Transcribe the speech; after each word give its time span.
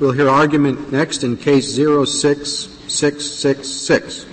We'll 0.00 0.12
hear 0.12 0.28
argument 0.28 0.92
next 0.92 1.24
in 1.24 1.36
case 1.36 1.74
06666, 1.74 4.26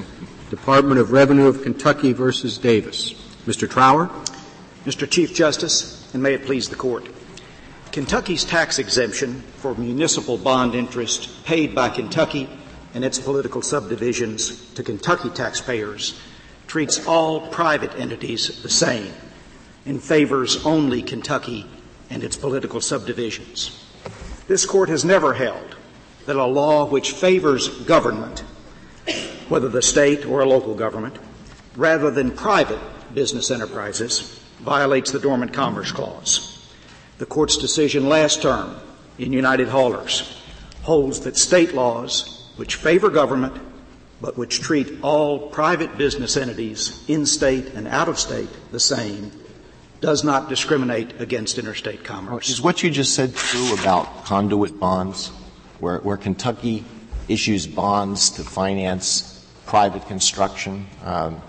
Department 0.51 0.99
of 0.99 1.11
Revenue 1.11 1.47
of 1.47 1.63
Kentucky 1.63 2.13
versus 2.13 2.59
Davis. 2.59 3.13
Mr. 3.47 3.67
Trower? 3.67 4.11
Mr. 4.85 5.09
Chief 5.09 5.33
Justice, 5.33 6.13
and 6.13 6.21
may 6.21 6.35
it 6.35 6.45
please 6.45 6.69
the 6.69 6.75
Court. 6.75 7.07
Kentucky's 7.91 8.45
tax 8.45 8.77
exemption 8.77 9.41
for 9.57 9.73
municipal 9.73 10.37
bond 10.37 10.75
interest 10.75 11.43
paid 11.45 11.73
by 11.73 11.89
Kentucky 11.89 12.47
and 12.93 13.03
its 13.03 13.17
political 13.17 13.63
subdivisions 13.63 14.71
to 14.73 14.83
Kentucky 14.83 15.31
taxpayers 15.31 16.21
treats 16.67 17.07
all 17.07 17.47
private 17.47 17.95
entities 17.95 18.61
the 18.61 18.69
same 18.69 19.11
and 19.87 20.03
favors 20.03 20.63
only 20.63 21.01
Kentucky 21.01 21.65
and 22.11 22.23
its 22.23 22.37
political 22.37 22.81
subdivisions. 22.81 23.81
This 24.47 24.65
court 24.65 24.89
has 24.89 25.03
never 25.03 25.33
held 25.33 25.75
that 26.25 26.35
a 26.35 26.45
law 26.45 26.85
which 26.85 27.11
favors 27.11 27.67
government, 27.83 28.41
whether 29.49 29.69
the 29.69 29.81
state 29.81 30.25
or 30.25 30.41
a 30.41 30.45
local 30.45 30.75
government, 30.75 31.17
rather 31.75 32.11
than 32.11 32.31
private 32.31 32.79
business 33.13 33.49
enterprises, 33.49 34.39
violates 34.59 35.11
the 35.11 35.19
Dormant 35.19 35.53
Commerce 35.53 35.91
Clause. 35.91 36.71
The 37.17 37.25
court's 37.25 37.57
decision 37.57 38.07
last 38.07 38.41
term 38.41 38.75
in 39.17 39.33
United 39.33 39.67
Haulers 39.69 40.41
holds 40.83 41.21
that 41.21 41.37
state 41.37 41.73
laws 41.73 42.51
which 42.57 42.75
favor 42.75 43.09
government 43.09 43.59
but 44.21 44.37
which 44.37 44.61
treat 44.61 45.01
all 45.01 45.49
private 45.49 45.97
business 45.97 46.37
entities 46.37 47.03
in 47.07 47.25
state 47.25 47.73
and 47.73 47.87
out 47.87 48.07
of 48.07 48.19
state 48.19 48.49
the 48.71 48.79
same 48.79 49.31
does 50.05 50.23
not 50.23 50.47
discriminate 50.49 51.19
against 51.19 51.57
interstate 51.57 52.03
commerce. 52.03 52.47
Is 52.47 52.61
what 52.61 52.83
you 52.83 52.91
just 52.91 53.15
said 53.15 53.33
true 53.33 53.73
about 53.73 54.23
conduit 54.23 54.79
bonds, 54.79 55.29
where, 55.79 55.97
where 55.97 56.15
Kentucky 56.15 56.85
issues 57.27 57.65
bonds 57.65 58.29
to 58.29 58.43
finance 58.43 59.43
private 59.65 60.05
construction? 60.05 60.85
Um, 61.03 61.41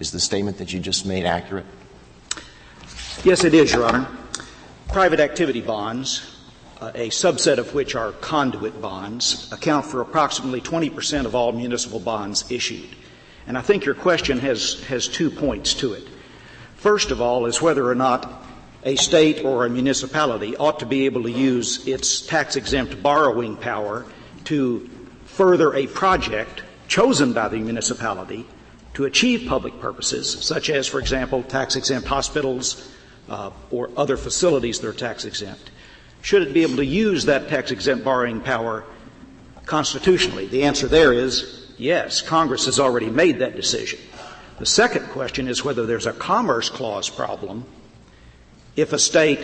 is 0.00 0.12
the 0.12 0.20
statement 0.20 0.58
that 0.58 0.70
you 0.70 0.80
just 0.80 1.06
made 1.06 1.24
accurate? 1.24 1.64
Yes, 3.24 3.44
it 3.44 3.54
is, 3.54 3.72
Your 3.72 3.86
Honor. 3.86 4.06
Private 4.88 5.20
activity 5.20 5.62
bonds, 5.62 6.36
uh, 6.82 6.92
a 6.94 7.08
subset 7.08 7.56
of 7.56 7.72
which 7.72 7.94
are 7.94 8.12
conduit 8.12 8.82
bonds, 8.82 9.50
account 9.50 9.86
for 9.86 10.02
approximately 10.02 10.60
20% 10.60 11.24
of 11.24 11.34
all 11.34 11.52
municipal 11.52 12.00
bonds 12.00 12.50
issued. 12.50 12.90
And 13.46 13.56
I 13.56 13.62
think 13.62 13.86
your 13.86 13.94
question 13.94 14.40
has, 14.40 14.84
has 14.84 15.08
two 15.08 15.30
points 15.30 15.72
to 15.74 15.94
it. 15.94 16.06
First 16.78 17.10
of 17.10 17.20
all 17.20 17.46
is 17.46 17.60
whether 17.60 17.88
or 17.88 17.96
not 17.96 18.44
a 18.84 18.94
state 18.94 19.44
or 19.44 19.66
a 19.66 19.70
municipality 19.70 20.56
ought 20.56 20.78
to 20.78 20.86
be 20.86 21.06
able 21.06 21.24
to 21.24 21.30
use 21.30 21.84
its 21.88 22.20
tax 22.20 22.54
exempt 22.54 23.02
borrowing 23.02 23.56
power 23.56 24.06
to 24.44 24.88
further 25.24 25.74
a 25.74 25.88
project 25.88 26.62
chosen 26.86 27.32
by 27.32 27.48
the 27.48 27.58
municipality 27.58 28.46
to 28.94 29.06
achieve 29.06 29.48
public 29.48 29.80
purposes, 29.80 30.44
such 30.44 30.70
as, 30.70 30.86
for 30.86 31.00
example, 31.00 31.42
tax 31.42 31.74
exempt 31.74 32.06
hospitals 32.06 32.88
uh, 33.28 33.50
or 33.72 33.90
other 33.96 34.16
facilities 34.16 34.78
that 34.78 34.86
are 34.86 34.92
tax 34.92 35.24
exempt. 35.24 35.72
Should 36.22 36.42
it 36.42 36.54
be 36.54 36.62
able 36.62 36.76
to 36.76 36.86
use 36.86 37.24
that 37.24 37.48
tax 37.48 37.72
exempt 37.72 38.04
borrowing 38.04 38.40
power 38.40 38.84
constitutionally? 39.66 40.46
The 40.46 40.62
answer 40.62 40.86
there 40.86 41.12
is 41.12 41.66
yes. 41.76 42.22
Congress 42.22 42.66
has 42.66 42.78
already 42.78 43.10
made 43.10 43.40
that 43.40 43.56
decision. 43.56 43.98
The 44.58 44.66
second 44.66 45.06
question 45.10 45.48
is 45.48 45.64
whether 45.64 45.86
there's 45.86 46.06
a 46.06 46.12
commerce 46.12 46.68
clause 46.68 47.08
problem 47.08 47.64
if 48.76 48.92
a 48.92 48.98
state 48.98 49.40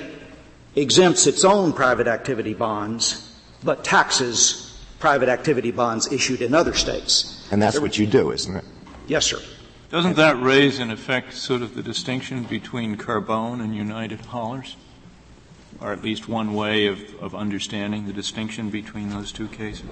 exempts 0.76 1.26
its 1.26 1.44
own 1.44 1.72
private 1.72 2.06
activity 2.06 2.54
bonds 2.54 3.32
but 3.62 3.84
taxes 3.84 4.64
private 4.98 5.28
activity 5.28 5.70
bonds 5.70 6.10
issued 6.10 6.40
in 6.40 6.54
other 6.54 6.72
states. 6.72 7.46
And 7.50 7.60
that's 7.60 7.78
what 7.78 7.98
you 7.98 8.06
do, 8.06 8.30
isn't 8.30 8.56
it? 8.56 8.64
Yes, 9.06 9.26
sir. 9.26 9.38
Doesn't 9.90 10.16
that 10.16 10.40
raise, 10.40 10.78
in 10.78 10.90
effect, 10.90 11.34
sort 11.34 11.62
of 11.62 11.74
the 11.74 11.82
distinction 11.82 12.44
between 12.44 12.96
Carbone 12.96 13.60
and 13.60 13.76
United 13.76 14.20
Haulers? 14.22 14.76
Or 15.80 15.92
at 15.92 16.02
least 16.02 16.28
one 16.28 16.54
way 16.54 16.86
of, 16.86 17.00
of 17.20 17.34
understanding 17.34 18.06
the 18.06 18.12
distinction 18.12 18.70
between 18.70 19.10
those 19.10 19.30
two 19.30 19.48
cases? 19.48 19.90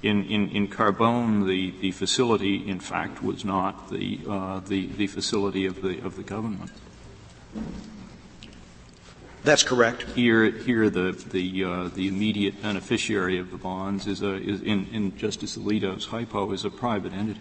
In, 0.00 0.24
in, 0.26 0.48
in 0.50 0.68
Carbone, 0.68 1.46
the, 1.46 1.72
the 1.80 1.90
facility, 1.90 2.68
in 2.68 2.78
fact, 2.78 3.22
was 3.22 3.44
not 3.44 3.90
the, 3.90 4.20
uh, 4.28 4.60
the, 4.60 4.86
the 4.86 5.08
facility 5.08 5.66
of 5.66 5.82
the, 5.82 5.98
of 6.04 6.16
the 6.16 6.22
government. 6.22 6.70
That's 9.42 9.62
correct. 9.62 10.02
Here, 10.14 10.50
here 10.50 10.90
the, 10.90 11.12
the, 11.12 11.64
uh, 11.64 11.88
the 11.88 12.06
immediate 12.06 12.60
beneficiary 12.62 13.38
of 13.38 13.50
the 13.50 13.56
bonds 13.56 14.06
is, 14.06 14.22
a, 14.22 14.34
is 14.34 14.60
in, 14.62 14.86
in 14.92 15.16
Justice 15.16 15.56
Alito's 15.56 16.04
hypo 16.06 16.52
is 16.52 16.64
a 16.64 16.70
private 16.70 17.12
entity. 17.12 17.40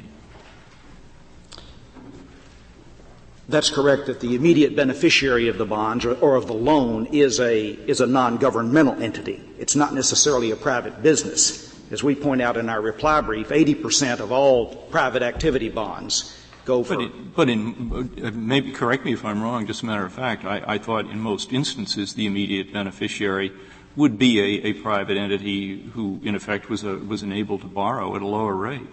That's 3.49 3.69
correct 3.69 4.07
that 4.07 4.19
the 4.19 4.35
immediate 4.35 4.75
beneficiary 4.75 5.47
of 5.47 5.57
the 5.57 5.65
bonds 5.65 6.05
or, 6.05 6.15
or, 6.15 6.35
of 6.35 6.47
the 6.47 6.53
loan 6.53 7.07
is 7.07 7.39
a, 7.39 7.65
is 7.65 8.01
a 8.01 8.07
non-governmental 8.07 9.01
entity. 9.01 9.41
It's 9.57 9.75
not 9.75 9.93
necessarily 9.93 10.51
a 10.51 10.55
private 10.55 11.01
business. 11.01 11.66
As 11.89 12.03
we 12.03 12.15
point 12.15 12.41
out 12.41 12.57
in 12.57 12.69
our 12.69 12.81
reply 12.81 13.21
brief, 13.21 13.49
80% 13.49 14.19
of 14.19 14.31
all 14.31 14.75
private 14.75 15.23
activity 15.23 15.69
bonds 15.69 16.37
go 16.65 16.83
for. 16.83 16.95
But, 16.95 17.05
it, 17.05 17.35
but 17.35 17.49
in, 17.49 18.11
uh, 18.23 18.31
maybe 18.31 18.71
correct 18.71 19.05
me 19.05 19.13
if 19.13 19.23
I'm 19.23 19.41
wrong, 19.41 19.65
just 19.65 19.83
a 19.83 19.85
matter 19.85 20.05
of 20.05 20.13
fact, 20.13 20.45
I, 20.45 20.61
I 20.67 20.77
thought 20.77 21.05
in 21.05 21.19
most 21.19 21.53
instances 21.53 22.13
the 22.13 22.25
immediate 22.25 22.73
beneficiary 22.73 23.53
would 23.95 24.19
be 24.19 24.39
a, 24.39 24.67
a 24.67 24.73
private 24.73 25.17
entity 25.17 25.81
who 25.93 26.19
in 26.23 26.35
effect 26.35 26.69
was, 26.69 26.83
a, 26.83 26.97
was 26.97 27.23
enabled 27.23 27.61
to 27.61 27.67
borrow 27.67 28.15
at 28.15 28.21
a 28.21 28.27
lower 28.27 28.55
rate. 28.55 28.87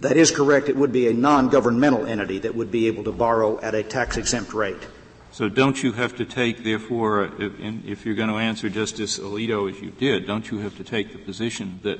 That 0.00 0.16
is 0.16 0.30
correct. 0.30 0.68
It 0.68 0.76
would 0.76 0.92
be 0.92 1.08
a 1.08 1.14
non-governmental 1.14 2.06
entity 2.06 2.38
that 2.40 2.54
would 2.54 2.70
be 2.70 2.88
able 2.88 3.04
to 3.04 3.12
borrow 3.12 3.58
at 3.60 3.74
a 3.74 3.82
tax 3.82 4.16
exempt 4.16 4.52
rate. 4.52 4.86
So 5.34 5.48
don't 5.48 5.82
you 5.82 5.90
have 5.90 6.14
to 6.18 6.24
take, 6.24 6.62
therefore, 6.62 7.24
if, 7.40 7.58
if, 7.58 8.06
you're 8.06 8.14
going 8.14 8.28
to 8.28 8.36
answer 8.36 8.68
Justice 8.68 9.18
Alito 9.18 9.68
as 9.68 9.80
you 9.80 9.90
did, 9.90 10.28
don't 10.28 10.48
you 10.48 10.58
have 10.58 10.76
to 10.76 10.84
take 10.84 11.10
the 11.10 11.18
position 11.18 11.80
that 11.82 11.98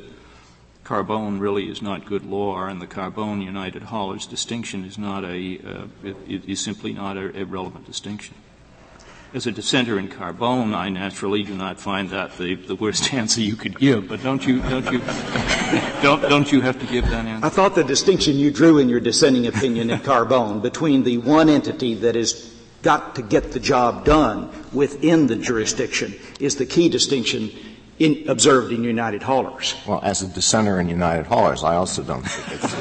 Carbone 0.84 1.40
really 1.40 1.68
is 1.68 1.82
not 1.82 2.06
good 2.06 2.24
law, 2.24 2.64
and 2.64 2.80
the 2.80 2.86
Carbone 2.86 3.42
United 3.42 3.82
Haulers 3.82 4.26
distinction 4.26 4.84
is 4.84 4.98
not 4.98 5.24
a 5.24 5.58
uh, 6.04 6.12
is 6.28 6.60
simply 6.60 6.92
not 6.92 7.16
a, 7.16 7.40
a 7.40 7.44
relevant 7.44 7.86
distinction? 7.86 8.36
as 9.34 9.48
a 9.48 9.50
dissenter 9.50 9.98
in 9.98 10.08
Carbone, 10.08 10.72
I 10.76 10.90
naturally 10.90 11.42
do 11.42 11.56
not 11.56 11.80
find 11.80 12.10
that 12.10 12.38
the, 12.38 12.54
the 12.54 12.76
worst 12.76 13.12
answer 13.20 13.40
you 13.40 13.56
could 13.56 13.76
give. 13.80 14.08
But 14.08 14.22
don't 14.22 14.46
you 14.46 14.60
don't 14.60 14.92
you 14.92 15.00
don't 16.02 16.22
don't 16.22 16.52
you 16.52 16.60
have 16.60 16.78
to 16.78 16.86
give 16.86 17.10
that 17.10 17.26
answer? 17.26 17.44
I 17.44 17.48
thought 17.48 17.74
the 17.74 17.82
distinction 17.82 18.38
you 18.38 18.52
drew 18.52 18.78
in 18.78 18.88
your 18.88 19.00
dissenting 19.00 19.48
opinion 19.48 19.90
in 19.90 19.98
Carbone 19.98 20.62
between 20.62 21.02
the 21.02 21.18
one 21.18 21.48
entity 21.48 21.94
that 21.94 22.14
is 22.14 22.53
got 22.84 23.16
to 23.16 23.22
get 23.22 23.52
the 23.52 23.58
job 23.58 24.04
done 24.04 24.50
within 24.72 25.26
the 25.26 25.36
jurisdiction 25.36 26.14
is 26.38 26.56
the 26.56 26.66
key 26.66 26.88
distinction 26.88 27.50
in, 27.98 28.28
observed 28.28 28.72
in 28.72 28.84
United 28.84 29.22
Haulers. 29.22 29.74
Well, 29.86 30.00
as 30.02 30.22
a 30.22 30.28
dissenter 30.28 30.78
in 30.80 30.88
United 30.88 31.26
Haulers, 31.26 31.64
I 31.64 31.76
also 31.76 32.02
don't 32.02 32.22
think 32.22 32.62
it's, 32.62 32.74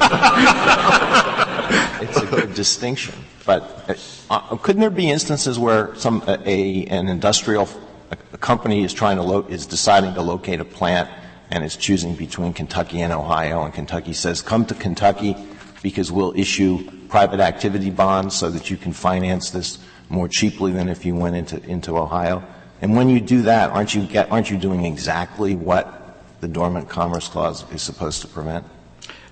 it's 2.10 2.22
a 2.22 2.26
good 2.26 2.54
distinction. 2.54 3.16
But 3.46 3.98
uh, 4.30 4.58
couldn't 4.58 4.82
there 4.82 4.90
be 4.90 5.10
instances 5.10 5.58
where 5.58 5.96
some 5.96 6.22
a, 6.28 6.38
a 6.50 6.86
an 6.88 7.08
industrial 7.08 7.68
a 8.12 8.38
company 8.38 8.84
is 8.84 8.94
trying 8.94 9.18
to 9.18 9.24
lo- 9.24 9.46
is 9.50 9.66
deciding 9.66 10.14
to 10.16 10.22
locate 10.22 10.60
a 10.60 10.66
plant 10.66 11.10
and 11.52 11.64
is 11.64 11.76
choosing 11.76 12.16
between 12.16 12.54
Kentucky 12.54 13.02
and 13.02 13.14
Ohio, 13.14 13.64
and 13.64 13.74
Kentucky 13.74 14.14
says, 14.14 14.42
"Come 14.42 14.66
to 14.66 14.76
Kentucky 14.76 15.36
because 15.82 16.12
we'll 16.12 16.34
issue 16.38 16.90
private 17.10 17.40
activity 17.40 17.90
bonds 17.92 18.36
so 18.36 18.50
that 18.50 18.72
you 18.72 18.78
can 18.78 18.94
finance 18.94 19.52
this 19.52 19.78
more 20.14 20.30
cheaply 20.30 20.72
than 20.72 20.88
if 20.88 21.06
you 21.06 21.16
went 21.16 21.36
into 21.36 21.62
into 21.70 21.98
Ohio." 21.98 22.44
And 22.84 22.98
when 22.98 23.08
you 23.08 23.22
do 23.22 23.44
that, 23.44 23.70
aren't 23.72 23.96
you 23.96 24.06
get, 24.06 24.30
aren't 24.30 24.50
you 24.50 24.58
doing 24.58 24.86
exactly 24.86 25.56
what 25.56 26.22
the 26.42 26.50
Dormant 26.50 26.90
Commerce 26.90 27.30
Clause 27.30 27.64
is 27.72 27.82
supposed 27.82 28.22
to 28.24 28.28
prevent? 28.28 28.66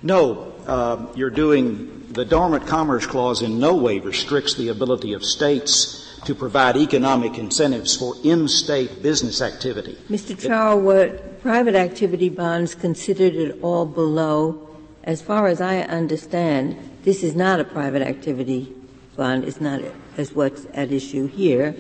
No, 0.02 0.54
uh, 0.66 1.06
you're 1.16 1.30
doing 1.30 2.08
the 2.14 2.24
Dormant 2.24 2.66
Commerce 2.66 3.06
Clause 3.06 3.42
in 3.42 3.60
no 3.60 3.76
way 3.76 4.00
restricts 4.00 4.54
the 4.56 4.70
ability 4.70 5.12
of 5.12 5.26
states 5.26 6.20
to 6.24 6.34
provide 6.34 6.78
economic 6.78 7.38
incentives 7.38 7.98
for 7.98 8.16
in-state 8.24 9.04
business 9.04 9.42
activity. 9.42 9.98
Mr. 10.10 10.40
Trower, 10.40 10.78
were 10.78 11.10
private 11.42 11.76
activity 11.76 12.30
bonds 12.30 12.74
considered 12.74 13.36
at 13.36 13.62
all 13.62 13.86
below? 13.86 14.70
As 15.04 15.22
far 15.22 15.48
as 15.48 15.60
I 15.60 15.80
understand, 15.82 16.78
this 17.04 17.22
is 17.22 17.36
not 17.36 17.60
a 17.60 17.66
private 17.66 18.02
activity 18.02 18.74
bond. 19.16 19.44
is 19.46 19.62
not 19.62 19.82
as 20.18 20.34
what's 20.34 20.66
at 20.74 20.92
issue 20.92 21.28
here. 21.28 21.76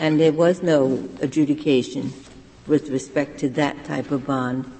And 0.00 0.20
there 0.20 0.32
was 0.32 0.62
no 0.62 1.08
adjudication 1.20 2.12
with 2.66 2.88
respect 2.90 3.40
to 3.40 3.48
that 3.50 3.84
type 3.84 4.10
of 4.10 4.26
bond 4.26 4.70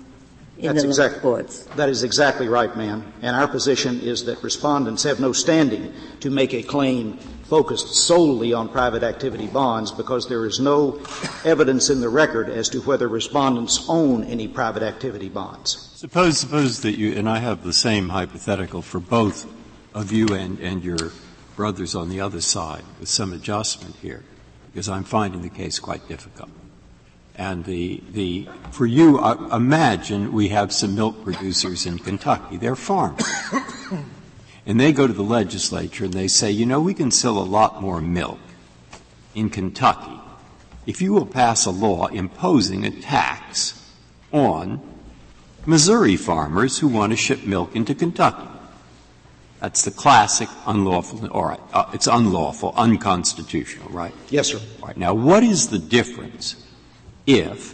in 0.58 0.66
That's 0.66 0.82
the 0.82 0.88
exact, 0.88 1.20
courts. 1.22 1.64
That 1.76 1.88
is 1.88 2.04
exactly 2.04 2.48
right, 2.48 2.74
ma'am. 2.76 3.12
And 3.22 3.34
our 3.34 3.48
position 3.48 4.00
is 4.00 4.24
that 4.26 4.42
respondents 4.42 5.02
have 5.02 5.18
no 5.18 5.32
standing 5.32 5.92
to 6.20 6.30
make 6.30 6.54
a 6.54 6.62
claim 6.62 7.16
focused 7.44 7.94
solely 7.94 8.52
on 8.52 8.68
private 8.68 9.02
activity 9.02 9.46
bonds 9.46 9.90
because 9.90 10.28
there 10.28 10.46
is 10.46 10.60
no 10.60 11.00
evidence 11.44 11.90
in 11.90 12.00
the 12.00 12.08
record 12.08 12.48
as 12.48 12.68
to 12.70 12.80
whether 12.82 13.08
respondents 13.08 13.84
own 13.88 14.24
any 14.24 14.46
private 14.46 14.82
activity 14.82 15.28
bonds. 15.28 15.90
Suppose, 15.96 16.38
suppose 16.38 16.80
that 16.82 16.96
you, 16.96 17.12
and 17.14 17.28
I 17.28 17.38
have 17.38 17.64
the 17.64 17.72
same 17.72 18.08
hypothetical 18.08 18.82
for 18.82 19.00
both 19.00 19.46
of 19.94 20.12
you 20.12 20.28
and, 20.28 20.58
and 20.60 20.82
your 20.84 21.12
brothers 21.56 21.94
on 21.94 22.08
the 22.08 22.20
other 22.20 22.40
side 22.40 22.82
with 23.00 23.08
some 23.08 23.32
adjustment 23.32 23.96
here, 23.96 24.22
because 24.72 24.88
I'm 24.88 25.04
finding 25.04 25.42
the 25.42 25.48
case 25.48 25.78
quite 25.78 26.06
difficult. 26.08 26.50
And 27.34 27.64
the, 27.64 28.02
the, 28.10 28.48
for 28.72 28.84
you, 28.84 29.18
uh, 29.18 29.48
imagine 29.52 30.32
we 30.32 30.48
have 30.48 30.72
some 30.72 30.94
milk 30.94 31.24
producers 31.24 31.86
in 31.86 31.98
Kentucky. 31.98 32.58
They're 32.58 32.76
farmers. 32.76 33.24
and 34.66 34.78
they 34.78 34.92
go 34.92 35.06
to 35.06 35.12
the 35.12 35.22
legislature 35.22 36.04
and 36.04 36.12
they 36.12 36.28
say, 36.28 36.50
you 36.50 36.66
know, 36.66 36.80
we 36.80 36.94
can 36.94 37.10
sell 37.10 37.38
a 37.38 37.40
lot 37.40 37.80
more 37.80 38.00
milk 38.00 38.38
in 39.34 39.48
Kentucky 39.48 40.20
if 40.86 41.00
you 41.00 41.12
will 41.12 41.26
pass 41.26 41.64
a 41.64 41.70
law 41.70 42.06
imposing 42.08 42.84
a 42.84 42.90
tax 42.90 43.78
on 44.32 44.80
Missouri 45.64 46.16
farmers 46.16 46.78
who 46.78 46.88
want 46.88 47.12
to 47.12 47.16
ship 47.16 47.44
milk 47.44 47.76
into 47.76 47.94
Kentucky. 47.94 48.48
That's 49.62 49.82
the 49.82 49.92
classic 49.92 50.48
unlawful, 50.66 51.24
all 51.28 51.44
right, 51.44 51.60
uh, 51.72 51.88
it's 51.92 52.08
unlawful, 52.08 52.74
unconstitutional, 52.76 53.88
right? 53.90 54.12
Yes, 54.28 54.48
sir. 54.48 54.60
Right, 54.82 54.96
now 54.96 55.14
what 55.14 55.44
is 55.44 55.68
the 55.68 55.78
difference 55.78 56.56
if 57.28 57.72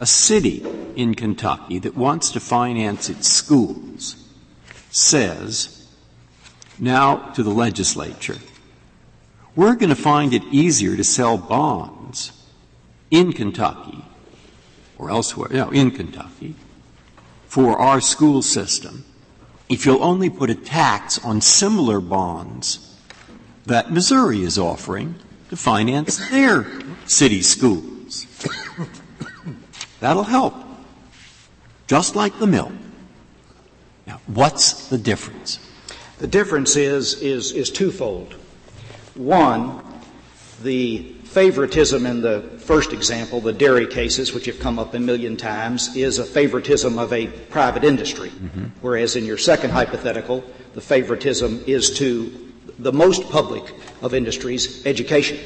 a 0.00 0.06
city 0.06 0.66
in 0.96 1.14
Kentucky 1.14 1.78
that 1.78 1.96
wants 1.96 2.32
to 2.32 2.40
finance 2.40 3.08
its 3.08 3.28
schools 3.28 4.16
says 4.90 5.86
now 6.76 7.30
to 7.34 7.44
the 7.44 7.50
legislature, 7.50 8.38
we're 9.54 9.76
going 9.76 9.90
to 9.90 9.94
find 9.94 10.34
it 10.34 10.42
easier 10.50 10.96
to 10.96 11.04
sell 11.04 11.38
bonds 11.38 12.32
in 13.12 13.32
Kentucky 13.32 14.04
or 14.98 15.08
elsewhere, 15.08 15.50
no, 15.52 15.70
in 15.70 15.92
Kentucky 15.92 16.56
for 17.46 17.78
our 17.78 18.00
school 18.00 18.42
system 18.42 19.04
if 19.68 19.84
you'll 19.84 20.02
only 20.02 20.30
put 20.30 20.50
a 20.50 20.54
tax 20.54 21.22
on 21.24 21.40
similar 21.40 22.00
bonds 22.00 22.96
that 23.66 23.92
Missouri 23.92 24.42
is 24.42 24.58
offering 24.58 25.14
to 25.50 25.56
finance 25.56 26.16
their 26.30 26.66
city 27.06 27.42
schools. 27.42 28.26
That'll 30.00 30.24
help. 30.24 30.54
Just 31.86 32.16
like 32.16 32.38
the 32.38 32.46
milk. 32.46 32.72
Now, 34.06 34.20
what's 34.26 34.88
the 34.88 34.98
difference? 34.98 35.58
The 36.18 36.26
difference 36.26 36.76
is, 36.76 37.20
is, 37.20 37.52
is 37.52 37.70
twofold. 37.70 38.34
One, 39.14 39.82
the 40.62 41.14
favoritism 41.38 42.04
in 42.04 42.20
the 42.20 42.40
first 42.58 42.92
example, 42.92 43.40
the 43.40 43.52
dairy 43.52 43.86
cases, 43.86 44.34
which 44.34 44.46
have 44.46 44.58
come 44.58 44.76
up 44.76 44.92
a 44.94 44.98
million 44.98 45.36
times, 45.36 45.94
is 45.94 46.18
a 46.18 46.24
favoritism 46.24 46.98
of 46.98 47.12
a 47.12 47.28
private 47.48 47.84
industry. 47.84 48.30
Mm-hmm. 48.30 48.64
Whereas 48.80 49.14
in 49.14 49.24
your 49.24 49.38
second 49.38 49.70
hypothetical, 49.70 50.42
the 50.74 50.80
favoritism 50.80 51.62
is 51.64 51.96
to 51.98 52.52
the 52.80 52.92
most 52.92 53.30
public 53.30 53.62
of 54.02 54.14
industries, 54.14 54.84
education. 54.84 55.38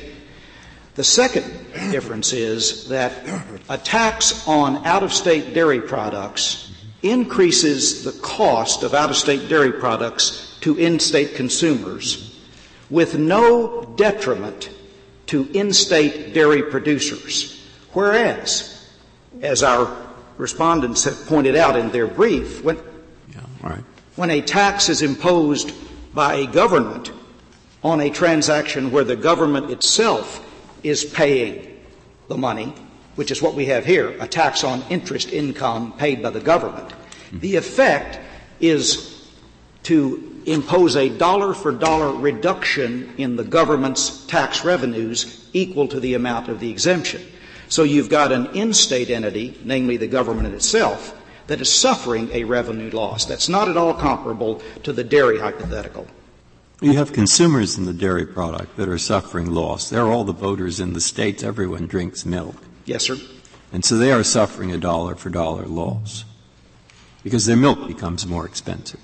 The 0.95 1.05
second 1.05 1.45
difference 1.91 2.33
is 2.33 2.89
that 2.89 3.13
a 3.69 3.77
tax 3.77 4.49
on 4.49 4.87
out 4.87 5.03
of 5.03 5.13
state 5.13 5.53
dairy 5.53 5.83
products 5.83 6.73
increases 7.03 8.03
the 8.03 8.19
cost 8.23 8.83
of 8.83 8.95
out 8.95 9.11
of 9.11 9.17
state 9.17 9.47
dairy 9.51 9.73
products 9.73 10.57
to 10.63 10.79
in 10.79 10.99
state 10.99 11.35
consumers 11.35 12.41
with 12.89 13.19
no 13.19 13.83
detriment 13.97 14.71
to 15.33 15.51
in 15.55 15.73
state 15.73 16.35
dairy 16.35 16.63
producers. 16.63 17.67
Whereas, 17.95 18.87
as 19.41 19.63
our 19.63 19.97
respondents 20.37 21.05
have 21.05 21.25
pointed 21.27 21.57
out 21.57 21.75
in 21.75 21.91
their 21.91 22.07
brief, 22.07 22.63
when, 22.63 22.77
yeah, 23.35 23.41
right. 23.63 23.83
when 24.17 24.29
a 24.29 24.43
tax 24.43 24.91
is 24.91 25.01
imposed 25.01 25.73
by 26.15 26.35
a 26.35 26.47
government 26.47 27.13
on 27.83 28.03
a 28.03 28.11
transaction 28.11 28.91
where 28.91 29.05
the 29.05 29.17
government 29.17 29.71
itself 29.71 30.47
is 30.83 31.03
paying 31.03 31.81
the 32.29 32.37
money, 32.37 32.75
which 33.15 33.31
is 33.31 33.41
what 33.41 33.55
we 33.55 33.65
have 33.65 33.87
here, 33.87 34.15
a 34.21 34.29
tax 34.29 34.63
on 34.65 34.83
interest 34.91 35.33
income 35.33 35.95
paid 35.95 36.23
by 36.23 36.29
the 36.29 36.41
government. 36.41 36.91
Mm-hmm. 36.91 37.39
The 37.39 37.57
effect 37.57 38.21
is 38.61 39.27
to 39.85 40.32
impose 40.47 40.97
a 40.97 41.09
dollar 41.09 41.55
for 41.55 41.73
dollar 41.73 42.13
reduction 42.13 43.15
in 43.19 43.37
the 43.37 43.45
government's 43.45 44.27
tax 44.27 44.65
revenues 44.65 45.49
equal 45.53 45.89
to 45.89 46.01
the 46.01 46.15
amount 46.15 46.49
of 46.49 46.61
the 46.61 46.71
exemption. 46.71 47.23
So 47.69 47.85
you've 47.85 48.09
got 48.09 48.33
an 48.33 48.47
in-state 48.55 49.11
entity, 49.11 49.59
namely 49.65 49.97
the 49.97 50.07
government 50.07 50.55
itself, 50.55 51.19
that 51.47 51.61
is 51.61 51.73
suffering 51.73 52.31
a 52.33 52.45
revenue 52.45 52.91
loss. 52.91 53.25
That's 53.25 53.49
not 53.49 53.69
at 53.69 53.77
all 53.77 53.95
comparable 53.95 54.63
to 54.83 54.93
the 54.93 55.05
dairy 55.05 55.39
hypothetical. 55.39 56.07
You 56.81 56.95
have 56.95 57.13
consumers 57.13 57.79
in 57.79 57.85
the 57.85 57.93
dairy 57.93 58.27
product 58.27 58.77
that 58.77 58.89
are 58.89 58.99
suffering 58.99 59.51
loss. 59.51 59.89
They're 59.89 60.07
all 60.07 60.25
the 60.25 60.33
voters 60.33 60.81
in 60.81 60.95
the 60.95 61.01
states. 61.01 61.43
Everyone 61.43 61.87
drinks 61.87 62.27
milk. 62.27 62.57
Yes, 62.85 63.05
sir. 63.05 63.17
And 63.73 63.85
so 63.85 63.97
they 63.97 64.13
are 64.13 64.25
suffering 64.25 64.73
a 64.73 64.79
dollar 64.79 65.15
for 65.15 65.31
dollar 65.31 65.65
loss 65.65 66.25
because 67.23 67.47
their 67.47 67.57
milk 67.57 67.87
becomes 67.87 68.27
more 68.27 68.45
expensive. 68.45 69.01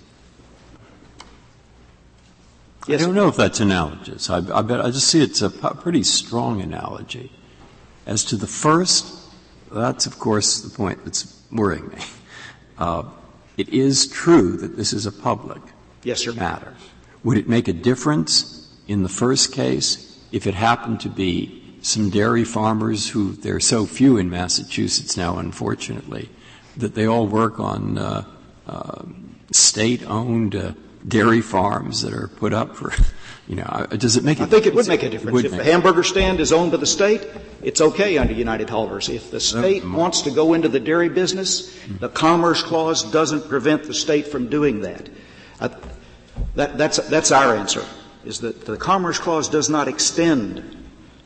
Yes. 2.88 3.02
I 3.02 3.04
don't 3.04 3.14
know 3.14 3.28
if 3.28 3.36
that's 3.36 3.60
analogous. 3.60 4.30
I, 4.30 4.38
I 4.38 4.62
bet 4.62 4.80
I 4.80 4.90
just 4.90 5.08
see 5.08 5.22
it's 5.22 5.42
a 5.42 5.50
pretty 5.50 6.02
strong 6.02 6.62
analogy. 6.62 7.30
As 8.06 8.24
to 8.24 8.36
the 8.36 8.46
first, 8.46 9.14
that's 9.70 10.06
of 10.06 10.18
course 10.18 10.62
the 10.62 10.70
point 10.70 11.04
that's 11.04 11.38
worrying 11.52 11.88
me. 11.88 11.98
Uh, 12.78 13.02
it 13.58 13.68
is 13.68 14.06
true 14.06 14.56
that 14.56 14.76
this 14.76 14.92
is 14.92 15.04
a 15.04 15.12
public 15.12 15.60
yes, 16.04 16.20
sir. 16.20 16.32
matter. 16.32 16.74
Would 17.24 17.36
it 17.36 17.48
make 17.48 17.68
a 17.68 17.72
difference 17.72 18.72
in 18.86 19.02
the 19.02 19.08
first 19.08 19.52
case 19.52 20.18
if 20.32 20.46
it 20.46 20.54
happened 20.54 21.00
to 21.00 21.08
be 21.08 21.76
some 21.82 22.08
dairy 22.08 22.44
farmers 22.44 23.10
who 23.10 23.32
there 23.32 23.56
are 23.56 23.60
so 23.60 23.84
few 23.84 24.16
in 24.16 24.30
Massachusetts 24.30 25.16
now, 25.16 25.38
unfortunately, 25.38 26.30
that 26.76 26.94
they 26.94 27.06
all 27.06 27.26
work 27.26 27.58
on 27.60 27.98
uh, 27.98 28.24
uh, 28.66 29.02
state-owned 29.52 30.54
uh, 30.54 30.72
dairy 31.08 31.40
farms 31.40 32.02
that 32.02 32.12
are 32.12 32.28
put 32.28 32.52
up 32.52 32.76
for, 32.76 32.92
you 33.48 33.56
know, 33.56 33.86
does 33.96 34.16
it 34.16 34.24
make 34.24 34.40
I 34.40 34.46
think 34.46 34.66
it 34.66 34.74
would 34.74 34.86
make 34.88 35.02
a 35.02 35.08
difference. 35.08 35.44
If 35.44 35.52
the 35.52 35.64
hamburger 35.64 36.02
stand 36.02 36.40
is 36.40 36.52
owned 36.52 36.70
by 36.70 36.76
the 36.76 36.86
state, 36.86 37.26
it's 37.62 37.80
okay 37.80 38.18
under 38.18 38.32
United 38.32 38.70
Haulers. 38.70 39.08
If 39.08 39.30
the 39.30 39.40
state 39.40 39.84
wants 39.84 40.22
to 40.22 40.30
go 40.30 40.54
into 40.54 40.68
the 40.68 40.80
dairy 40.80 41.08
business, 41.08 41.74
mm-hmm. 41.74 41.98
the 41.98 42.08
Commerce 42.08 42.62
Clause 42.62 43.10
doesn't 43.10 43.48
prevent 43.48 43.84
the 43.84 43.94
state 43.94 44.26
from 44.28 44.48
doing 44.48 44.82
that. 44.82 45.08
Uh, 45.60 45.68
that 46.54 46.78
that's, 46.78 46.98
that's 47.08 47.32
our 47.32 47.56
answer, 47.56 47.84
is 48.24 48.40
that 48.40 48.64
the 48.64 48.76
Commerce 48.76 49.18
Clause 49.18 49.48
does 49.48 49.68
not 49.68 49.88
extend 49.88 50.76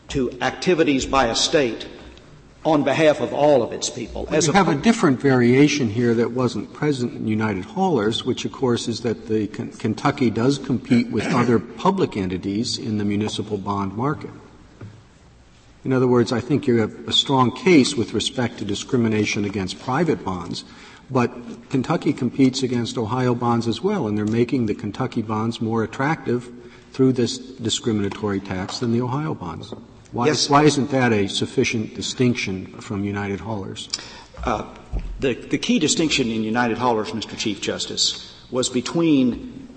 to 0.08 0.30
activities 0.40 1.06
by 1.06 1.26
a 1.26 1.34
state 1.34 1.86
on 2.64 2.84
behalf 2.84 3.20
of 3.20 3.32
all 3.32 3.62
of 3.62 3.72
its 3.72 3.90
people. 3.90 4.28
As 4.30 4.46
you 4.46 4.52
have 4.52 4.68
a 4.68 4.74
different 4.74 5.20
variation 5.20 5.90
here 5.90 6.14
that 6.14 6.30
wasn't 6.30 6.72
present 6.72 7.14
in 7.14 7.26
United 7.26 7.64
Haulers, 7.64 8.24
which 8.24 8.44
of 8.44 8.52
course 8.52 8.86
is 8.86 9.00
that 9.00 9.26
the 9.26 9.48
K- 9.48 9.70
Kentucky 9.78 10.30
does 10.30 10.58
compete 10.58 11.10
with 11.10 11.26
other 11.26 11.58
public 11.58 12.16
entities 12.16 12.78
in 12.78 12.98
the 12.98 13.04
municipal 13.04 13.58
bond 13.58 13.96
market. 13.96 14.30
In 15.84 15.92
other 15.92 16.06
words, 16.06 16.32
I 16.32 16.40
think 16.40 16.68
you 16.68 16.76
have 16.76 17.08
a 17.08 17.12
strong 17.12 17.50
case 17.50 17.96
with 17.96 18.14
respect 18.14 18.58
to 18.58 18.64
discrimination 18.64 19.44
against 19.44 19.80
private 19.80 20.24
bonds, 20.24 20.64
but 21.10 21.32
Kentucky 21.70 22.12
competes 22.12 22.62
against 22.62 22.96
Ohio 22.96 23.34
bonds 23.34 23.66
as 23.66 23.82
well, 23.82 24.06
and 24.06 24.16
they're 24.16 24.24
making 24.24 24.66
the 24.66 24.74
Kentucky 24.74 25.22
bonds 25.22 25.60
more 25.60 25.82
attractive 25.82 26.48
through 26.92 27.12
this 27.12 27.38
discriminatory 27.38 28.38
tax 28.38 28.78
than 28.78 28.92
the 28.92 29.00
Ohio 29.00 29.34
bonds. 29.34 29.74
Why, 30.12 30.26
yes. 30.26 30.50
why 30.50 30.64
isn't 30.64 30.90
that 30.90 31.12
a 31.12 31.26
sufficient 31.26 31.94
distinction 31.94 32.66
from 32.80 33.02
United 33.02 33.40
Haulers? 33.40 33.88
Uh, 34.44 34.66
the, 35.20 35.32
the 35.34 35.56
key 35.56 35.78
distinction 35.78 36.30
in 36.30 36.42
United 36.42 36.76
Haulers, 36.76 37.12
Mr. 37.12 37.36
Chief 37.38 37.62
Justice, 37.62 38.34
was 38.50 38.68
between 38.68 39.68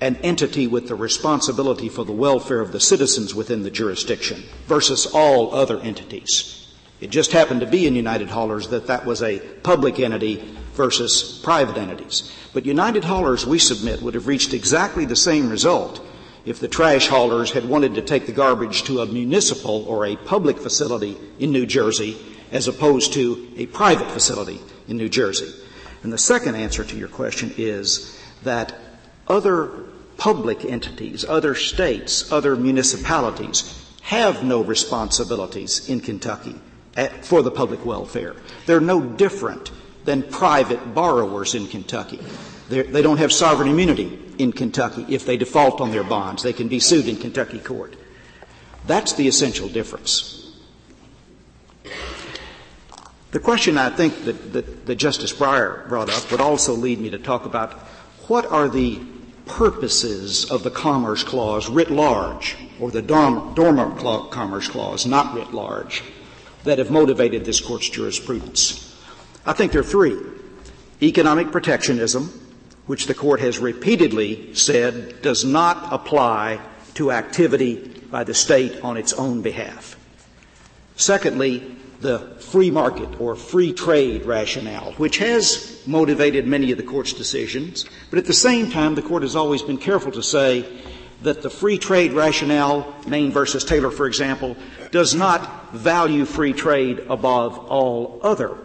an 0.00 0.16
entity 0.16 0.66
with 0.66 0.88
the 0.88 0.94
responsibility 0.94 1.90
for 1.90 2.04
the 2.04 2.12
welfare 2.12 2.60
of 2.60 2.72
the 2.72 2.80
citizens 2.80 3.34
within 3.34 3.62
the 3.62 3.70
jurisdiction 3.70 4.42
versus 4.66 5.06
all 5.06 5.54
other 5.54 5.78
entities. 5.80 6.72
It 7.00 7.10
just 7.10 7.32
happened 7.32 7.60
to 7.60 7.66
be 7.66 7.86
in 7.86 7.94
United 7.94 8.30
Haulers 8.30 8.68
that 8.68 8.86
that 8.86 9.04
was 9.04 9.22
a 9.22 9.38
public 9.62 10.00
entity 10.00 10.42
versus 10.72 11.40
private 11.44 11.76
entities. 11.76 12.32
But 12.54 12.64
United 12.64 13.04
Haulers, 13.04 13.46
we 13.46 13.58
submit, 13.58 14.00
would 14.00 14.14
have 14.14 14.26
reached 14.26 14.54
exactly 14.54 15.04
the 15.04 15.16
same 15.16 15.50
result 15.50 16.00
if 16.44 16.60
the 16.60 16.68
trash 16.68 17.08
haulers 17.08 17.52
had 17.52 17.64
wanted 17.64 17.94
to 17.94 18.02
take 18.02 18.26
the 18.26 18.32
garbage 18.32 18.82
to 18.84 19.00
a 19.00 19.06
municipal 19.06 19.84
or 19.84 20.06
a 20.06 20.16
public 20.16 20.58
facility 20.58 21.16
in 21.38 21.52
New 21.52 21.66
Jersey 21.66 22.16
as 22.52 22.68
opposed 22.68 23.12
to 23.14 23.48
a 23.56 23.66
private 23.66 24.10
facility 24.10 24.60
in 24.86 24.96
New 24.96 25.08
Jersey. 25.08 25.52
And 26.02 26.12
the 26.12 26.18
second 26.18 26.54
answer 26.54 26.84
to 26.84 26.96
your 26.96 27.08
question 27.08 27.54
is 27.56 28.18
that 28.42 28.74
other 29.26 29.70
public 30.18 30.64
entities, 30.64 31.24
other 31.24 31.54
states, 31.54 32.30
other 32.30 32.56
municipalities 32.56 33.82
have 34.02 34.44
no 34.44 34.62
responsibilities 34.62 35.88
in 35.88 36.00
Kentucky 36.00 36.54
at, 36.96 37.24
for 37.24 37.42
the 37.42 37.50
public 37.50 37.84
welfare. 37.84 38.36
They're 38.66 38.80
no 38.80 39.00
different 39.00 39.70
than 40.04 40.22
private 40.22 40.94
borrowers 40.94 41.54
in 41.54 41.66
Kentucky. 41.66 42.20
They're, 42.68 42.84
they 42.84 43.02
do 43.02 43.08
not 43.08 43.18
have 43.18 43.32
sovereign 43.32 43.68
immunity 43.68 44.18
in 44.38 44.52
Kentucky. 44.52 45.04
If 45.08 45.26
they 45.26 45.36
default 45.36 45.80
on 45.80 45.90
their 45.90 46.04
bonds, 46.04 46.42
they 46.42 46.52
can 46.52 46.68
be 46.68 46.80
sued 46.80 47.08
in 47.08 47.16
Kentucky 47.16 47.58
court. 47.58 47.94
That's 48.86 49.12
the 49.14 49.28
essential 49.28 49.68
difference. 49.68 50.52
The 53.30 53.40
question 53.40 53.78
I 53.78 53.90
think 53.90 54.24
that, 54.26 54.52
that, 54.52 54.86
that 54.86 54.94
Justice 54.94 55.32
Breyer 55.32 55.88
brought 55.88 56.08
up 56.08 56.30
would 56.30 56.40
also 56.40 56.74
lead 56.74 57.00
me 57.00 57.10
to 57.10 57.18
talk 57.18 57.46
about 57.46 57.72
what 58.28 58.46
are 58.46 58.68
the 58.68 59.00
purposes 59.46 60.50
of 60.50 60.62
the 60.62 60.70
Commerce 60.70 61.22
Clause 61.24 61.68
writ 61.68 61.90
large, 61.90 62.56
or 62.80 62.90
the 62.90 63.02
Dormant 63.02 64.30
Commerce 64.30 64.68
Clause 64.68 65.04
not 65.04 65.34
writ 65.34 65.52
large, 65.52 66.02
that 66.64 66.78
have 66.78 66.90
motivated 66.90 67.44
this 67.44 67.60
Court's 67.60 67.88
jurisprudence. 67.90 68.96
I 69.44 69.52
think 69.52 69.72
there 69.72 69.82
are 69.82 69.84
three. 69.84 70.16
Economic 71.02 71.50
protectionism, 71.50 72.43
which 72.86 73.06
the 73.06 73.14
Court 73.14 73.40
has 73.40 73.58
repeatedly 73.58 74.54
said 74.54 75.22
does 75.22 75.44
not 75.44 75.92
apply 75.92 76.60
to 76.94 77.10
activity 77.10 77.76
by 78.10 78.24
the 78.24 78.34
state 78.34 78.80
on 78.82 78.96
its 78.96 79.12
own 79.14 79.42
behalf. 79.42 79.96
Secondly, 80.96 81.76
the 82.00 82.18
free 82.38 82.70
market 82.70 83.20
or 83.20 83.34
free 83.34 83.72
trade 83.72 84.26
rationale, 84.26 84.92
which 84.92 85.18
has 85.18 85.82
motivated 85.86 86.46
many 86.46 86.70
of 86.70 86.76
the 86.76 86.84
Court's 86.84 87.12
decisions, 87.12 87.86
but 88.10 88.18
at 88.18 88.26
the 88.26 88.32
same 88.32 88.70
time, 88.70 88.94
the 88.94 89.02
Court 89.02 89.22
has 89.22 89.34
always 89.34 89.62
been 89.62 89.78
careful 89.78 90.12
to 90.12 90.22
say 90.22 90.68
that 91.22 91.40
the 91.40 91.50
free 91.50 91.78
trade 91.78 92.12
rationale, 92.12 92.94
Maine 93.06 93.32
versus 93.32 93.64
Taylor, 93.64 93.90
for 93.90 94.06
example, 94.06 94.56
does 94.90 95.14
not 95.14 95.72
value 95.72 96.26
free 96.26 96.52
trade 96.52 96.98
above 97.08 97.58
all 97.58 98.20
other 98.22 98.56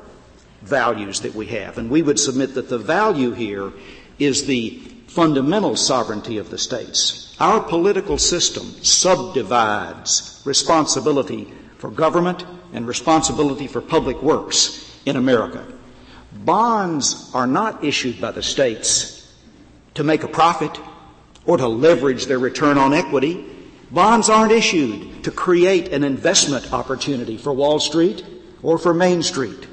values 0.62 1.22
that 1.22 1.34
we 1.34 1.46
have. 1.48 1.78
And 1.78 1.90
we 1.90 2.02
would 2.02 2.20
submit 2.20 2.56
that 2.56 2.68
the 2.70 2.78
value 2.78 3.32
here 3.32 3.72
is 4.20 4.46
the 4.46 4.80
fundamental 5.08 5.76
sovereignty 5.76 6.38
of 6.38 6.50
the 6.50 6.58
states. 6.58 7.36
Our 7.40 7.62
political 7.62 8.18
system 8.18 8.66
subdivides 8.84 10.42
responsibility 10.46 11.52
for 11.78 11.90
government 11.90 12.46
and 12.74 12.88
responsibility 12.88 13.68
for 13.68 13.82
public 13.82 14.22
works 14.22 15.00
in 15.06 15.16
America. 15.16 15.66
Bonds 16.34 17.32
are 17.34 17.48
not 17.48 17.84
issued 17.84 18.22
by 18.22 18.32
the 18.32 18.44
states 18.44 19.34
to 19.96 20.04
make 20.04 20.24
a 20.24 20.28
profit 20.28 20.80
or 21.46 21.58
to 21.58 21.68
leverage 21.68 22.26
their 22.26 22.40
return 22.40 22.78
on 22.78 22.94
equity. 22.94 23.46
Bonds 23.90 24.30
aren't 24.30 24.52
issued 24.52 25.24
to 25.24 25.32
create 25.32 25.92
an 25.92 26.04
investment 26.04 26.72
opportunity 26.72 27.38
for 27.38 27.54
Wall 27.54 27.80
Street 27.80 28.24
or 28.62 28.78
for 28.78 28.94
Main 28.94 29.24
Street. 29.24 29.69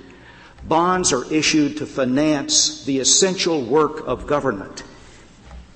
Bonds 0.69 1.13
are 1.13 1.33
issued 1.33 1.77
to 1.77 1.87
finance 1.87 2.85
the 2.85 2.99
essential 2.99 3.63
work 3.63 4.07
of 4.07 4.27
government. 4.27 4.83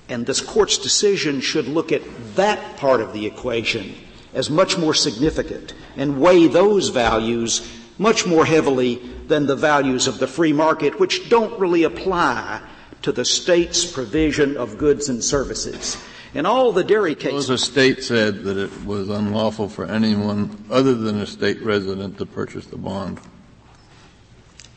And 0.09 0.25
this 0.25 0.41
court's 0.41 0.77
decision 0.77 1.39
should 1.39 1.67
look 1.67 1.91
at 1.91 2.01
that 2.35 2.77
part 2.77 2.99
of 2.99 3.13
the 3.13 3.25
equation 3.25 3.95
as 4.33 4.49
much 4.49 4.77
more 4.77 4.93
significant 4.93 5.73
and 5.95 6.19
weigh 6.19 6.47
those 6.47 6.89
values 6.89 7.69
much 7.97 8.25
more 8.25 8.45
heavily 8.45 8.95
than 9.27 9.45
the 9.45 9.55
values 9.55 10.07
of 10.07 10.19
the 10.19 10.27
free 10.27 10.51
market, 10.51 10.99
which 10.99 11.29
don't 11.29 11.57
really 11.59 11.83
apply 11.83 12.61
to 13.01 13.11
the 13.11 13.23
state's 13.23 13.85
provision 13.85 14.57
of 14.57 14.77
goods 14.77 15.07
and 15.07 15.23
services. 15.23 15.97
In 16.33 16.45
all 16.45 16.71
the 16.71 16.83
dairy 16.83 17.15
cases. 17.15 17.45
Suppose 17.45 17.61
a 17.61 17.65
state 17.65 18.03
said 18.03 18.43
that 18.43 18.57
it 18.57 18.85
was 18.85 19.09
unlawful 19.09 19.69
for 19.69 19.85
anyone 19.85 20.65
other 20.69 20.95
than 20.95 21.19
a 21.19 21.25
state 21.25 21.61
resident 21.61 22.17
to 22.17 22.25
purchase 22.25 22.65
the 22.65 22.77
bond. 22.77 23.19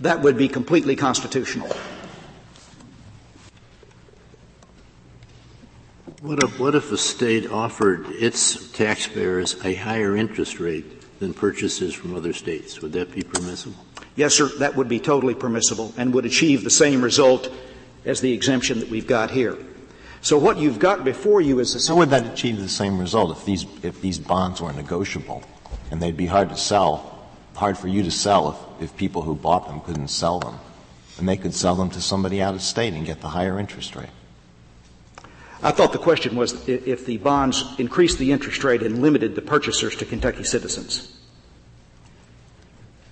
That 0.01 0.23
would 0.23 0.37
be 0.37 0.49
completely 0.49 0.97
constitutional. 0.97 1.69
What 6.21 6.43
if, 6.43 6.59
what 6.59 6.75
if 6.75 6.91
a 6.91 6.97
state 6.97 7.51
offered 7.51 8.07
its 8.09 8.71
taxpayers 8.73 9.63
a 9.65 9.75
higher 9.75 10.17
interest 10.17 10.59
rate 10.59 11.19
than 11.21 11.35
purchases 11.35 11.93
from 11.93 12.15
other 12.17 12.33
states? 12.33 12.81
Would 12.81 12.93
that 12.95 13.13
be 13.13 13.23
permissible? 13.23 13.77
Yes, 14.17 14.35
sir. 14.35 14.51
That 14.59 14.75
would 14.77 14.89
be 14.89 15.01
totally 15.01 15.35
permissible 15.35 15.93
and 15.97 16.15
would 16.15 16.25
achieve 16.25 16.65
the 16.65 16.71
same 16.71 17.03
result 17.03 17.51
as 18.05 18.21
the 18.21 18.33
exemption 18.33 18.81
that 18.81 18.89
we've 18.89 19.07
got 19.07 19.31
here. 19.31 19.57
So 20.23 20.39
what 20.39 20.57
you've 20.57 20.79
got 20.79 21.05
before 21.05 21.43
you 21.43 21.59
is 21.59 21.75
a. 21.75 21.93
How 21.93 21.99
would 21.99 22.11
that 22.11 22.25
achieve 22.25 22.59
the 22.59 22.71
same 22.71 22.99
result 22.99 23.37
if 23.37 23.45
these 23.45 23.67
if 23.83 24.01
these 24.01 24.19
bonds 24.19 24.63
were 24.63 24.73
negotiable, 24.73 25.43
and 25.91 26.01
they'd 26.01 26.17
be 26.17 26.25
hard 26.25 26.49
to 26.49 26.57
sell, 26.57 27.14
hard 27.55 27.79
for 27.79 27.89
you 27.89 28.03
to 28.03 28.11
sell 28.11 28.51
if, 28.79 28.83
if 28.91 28.97
people 28.97 29.23
who 29.23 29.35
bought 29.35 29.69
them 29.69 29.81
couldn't 29.81 30.09
sell 30.09 30.41
them, 30.41 30.59
and 31.19 31.29
they 31.29 31.37
could 31.37 31.55
sell 31.55 31.75
them 31.75 31.91
to 31.91 32.01
somebody 32.01 32.43
out 32.43 32.55
of 32.55 32.63
state 32.63 32.95
and 32.95 33.07
get 33.07 33.21
the 33.21 33.29
higher 33.29 33.59
interest 33.59 33.95
rate. 33.95 34.11
I 35.63 35.71
thought 35.71 35.93
the 35.93 35.99
question 35.99 36.37
was 36.37 36.69
if 36.69 37.07
the 37.07 37.17
bonds 37.19 37.65
increased 37.79 38.19
the 38.19 38.33
interest 38.33 38.63
rate 38.65 38.83
and 38.83 39.01
limited 39.01 39.35
the 39.35 39.43
purchasers 39.43 39.97
to 39.97 40.05
Kentucky 40.05 40.45
citizens. 40.45 41.17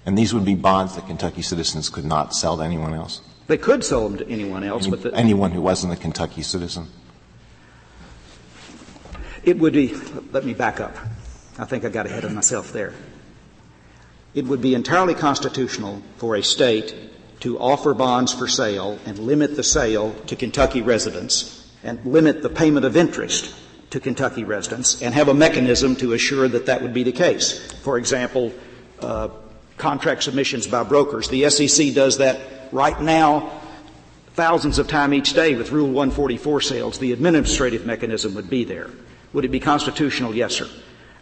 And 0.04 0.18
these 0.18 0.34
would 0.34 0.44
be 0.44 0.54
bonds 0.54 0.96
that 0.96 1.06
Kentucky 1.06 1.42
citizens 1.42 1.88
could 1.88 2.04
not 2.04 2.34
sell 2.34 2.58
to 2.58 2.62
anyone 2.62 2.92
else? 2.92 3.22
They 3.46 3.56
could 3.56 3.84
sell 3.84 4.08
them 4.08 4.18
to 4.18 4.28
anyone 4.28 4.64
else, 4.64 4.82
Any, 4.82 4.90
but 4.90 5.02
the, 5.02 5.14
anyone 5.14 5.52
who 5.52 5.62
wasn't 5.62 5.92
a 5.92 5.96
Kentucky 5.96 6.42
citizen? 6.42 6.88
It 9.44 9.58
would 9.58 9.72
be, 9.72 9.94
let 10.32 10.44
me 10.44 10.54
back 10.54 10.80
up. 10.80 10.96
I 11.58 11.64
think 11.64 11.84
I 11.84 11.88
got 11.88 12.06
ahead 12.06 12.24
of 12.24 12.32
myself 12.32 12.72
there. 12.72 12.92
It 14.34 14.46
would 14.46 14.62
be 14.62 14.74
entirely 14.74 15.14
constitutional 15.14 16.02
for 16.16 16.36
a 16.36 16.42
state 16.42 16.94
to 17.40 17.58
offer 17.58 17.92
bonds 17.92 18.32
for 18.32 18.48
sale 18.48 18.98
and 19.04 19.18
limit 19.18 19.56
the 19.56 19.62
sale 19.62 20.14
to 20.26 20.36
Kentucky 20.36 20.80
residents 20.80 21.70
and 21.82 22.04
limit 22.06 22.42
the 22.42 22.48
payment 22.48 22.86
of 22.86 22.96
interest 22.96 23.54
to 23.90 24.00
Kentucky 24.00 24.44
residents 24.44 25.02
and 25.02 25.12
have 25.12 25.28
a 25.28 25.34
mechanism 25.34 25.96
to 25.96 26.14
assure 26.14 26.48
that 26.48 26.66
that 26.66 26.80
would 26.80 26.94
be 26.94 27.02
the 27.02 27.12
case. 27.12 27.72
For 27.82 27.98
example, 27.98 28.52
uh, 29.00 29.28
contract 29.76 30.22
submissions 30.22 30.66
by 30.66 30.84
brokers. 30.84 31.28
The 31.28 31.50
SEC 31.50 31.92
does 31.92 32.18
that 32.18 32.40
right 32.72 32.98
now 33.00 33.60
thousands 34.34 34.78
of 34.78 34.88
times 34.88 35.14
each 35.14 35.34
day 35.34 35.54
with 35.56 35.72
Rule 35.72 35.88
144 35.88 36.60
sales. 36.62 36.98
The 36.98 37.12
administrative 37.12 37.84
mechanism 37.84 38.34
would 38.34 38.48
be 38.48 38.64
there. 38.64 38.88
Would 39.32 39.44
it 39.44 39.50
be 39.50 39.60
constitutional? 39.60 40.34
Yes, 40.34 40.54
sir. 40.54 40.68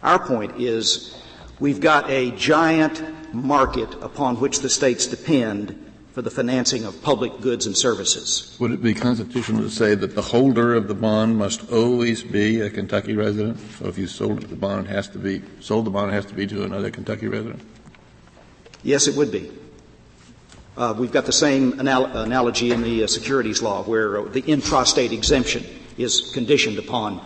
Our 0.03 0.25
point 0.25 0.61
is 0.61 1.20
we've 1.61 1.79
got 1.79 2.09
a 2.09 2.31
giant 2.31 3.01
market 3.33 3.93
upon 4.01 4.37
which 4.41 4.59
the 4.59 4.69
states 4.69 5.05
depend 5.05 5.77
for 6.11 6.21
the 6.21 6.31
financing 6.31 6.83
of 6.83 7.01
public 7.01 7.39
goods 7.39 7.65
and 7.65 7.77
services. 7.77 8.57
Would 8.59 8.71
it 8.71 8.83
be 8.83 8.93
constitutional 8.93 9.61
to 9.61 9.69
say 9.69 9.95
that 9.95 10.13
the 10.13 10.21
holder 10.21 10.73
of 10.75 10.89
the 10.89 10.93
bond 10.93 11.37
must 11.37 11.71
always 11.71 12.21
be 12.21 12.59
a 12.59 12.69
Kentucky 12.69 13.15
resident? 13.15 13.59
So 13.79 13.87
if 13.87 13.97
you 13.97 14.07
sold 14.07 14.41
the 14.41 14.55
bond, 14.57 14.87
it 14.87 14.89
has 14.89 15.07
to 15.09 15.19
be 15.19 15.41
sold 15.61 15.85
the 15.85 15.89
bond, 15.89 16.11
it 16.11 16.15
has 16.15 16.25
to 16.25 16.33
be 16.33 16.45
to 16.47 16.63
another 16.63 16.91
Kentucky 16.91 17.29
resident. 17.29 17.61
Yes, 18.83 19.07
it 19.07 19.15
would 19.15 19.31
be. 19.31 19.51
Uh, 20.75 20.95
we've 20.97 21.11
got 21.11 21.25
the 21.25 21.31
same 21.31 21.79
anal- 21.79 22.07
analogy 22.17 22.71
in 22.71 22.81
the 22.81 23.03
uh, 23.03 23.07
securities 23.07 23.61
law, 23.61 23.83
where 23.83 24.19
uh, 24.19 24.23
the 24.23 24.41
intrastate 24.41 25.11
exemption 25.11 25.63
is 25.97 26.31
conditioned 26.33 26.79
upon 26.79 27.21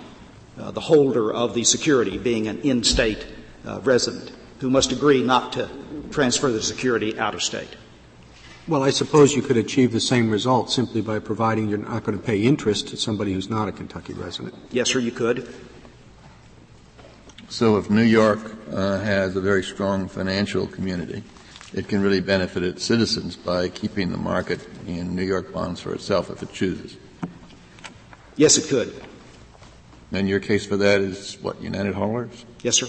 uh, 0.60 0.70
the 0.72 0.82
holder 0.82 1.34
of 1.34 1.54
the 1.54 1.63
security 1.63 2.18
being 2.18 2.48
an 2.48 2.60
in-state 2.62 3.25
uh, 3.65 3.79
resident 3.81 4.31
who 4.60 4.69
must 4.69 4.91
agree 4.91 5.24
not 5.24 5.53
to 5.53 5.69
transfer 6.12 6.51
the 6.51 6.62
security 6.62 7.17
out 7.19 7.34
of 7.34 7.43
state. 7.43 7.75
Well, 8.67 8.81
I 8.81 8.89
suppose 8.89 9.36
you 9.36 9.43
could 9.43 9.57
achieve 9.57 9.91
the 9.91 10.00
same 10.00 10.31
result 10.31 10.72
simply 10.72 11.01
by 11.01 11.19
providing 11.19 11.69
you're 11.69 11.77
not 11.77 12.03
going 12.03 12.17
to 12.17 12.24
pay 12.24 12.41
interest 12.41 12.88
to 12.88 12.98
somebody 12.98 13.34
who's 13.34 13.50
not 13.50 13.67
a 13.67 13.72
Kentucky 13.72 14.13
resident. 14.13 14.55
Yes, 14.72 14.89
sir, 14.89 15.00
you 15.00 15.12
could. 15.12 15.53
So 17.48 17.77
if 17.77 17.91
New 17.91 18.01
York 18.01 18.39
uh, 18.72 19.00
has 19.00 19.36
a 19.36 19.41
very 19.41 19.63
strong 19.63 20.07
financial 20.07 20.65
community, 20.65 21.22
it 21.74 21.88
can 21.88 22.01
really 22.01 22.22
benefit 22.22 22.63
its 22.63 22.84
citizens 22.84 23.36
by 23.36 23.69
keeping 23.69 24.12
the 24.12 24.17
market 24.17 24.67
in 24.88 25.15
New 25.15 25.24
York 25.24 25.53
bonds 25.53 25.79
for 25.79 25.93
itself 25.93 26.31
if 26.31 26.41
it 26.41 26.51
chooses. 26.51 26.98
Yes, 28.36 28.57
it 28.57 28.67
could. 28.67 29.00
And 30.12 30.27
your 30.27 30.39
case 30.39 30.65
for 30.65 30.77
that 30.77 31.01
is 31.01 31.38
what, 31.41 31.62
United 31.62 31.93
Haulers? 31.93 32.45
Yes, 32.63 32.77
sir. 32.77 32.88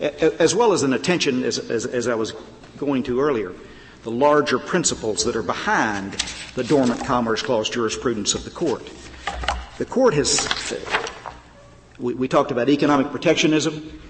As 0.00 0.54
well 0.54 0.72
as 0.72 0.82
an 0.82 0.94
attention, 0.94 1.44
as, 1.44 1.58
as, 1.58 1.84
as 1.84 2.08
I 2.08 2.14
was 2.14 2.32
going 2.78 3.02
to 3.04 3.20
earlier, 3.20 3.52
the 4.02 4.10
larger 4.10 4.58
principles 4.58 5.24
that 5.24 5.36
are 5.36 5.42
behind 5.42 6.14
the 6.54 6.64
dormant 6.64 7.04
commerce 7.04 7.42
clause 7.42 7.68
jurisprudence 7.68 8.34
of 8.34 8.44
the 8.44 8.50
court. 8.50 8.90
The 9.76 9.84
court 9.84 10.14
has, 10.14 10.74
we, 11.98 12.14
we 12.14 12.28
talked 12.28 12.50
about 12.50 12.70
economic 12.70 13.10
protectionism, 13.10 14.00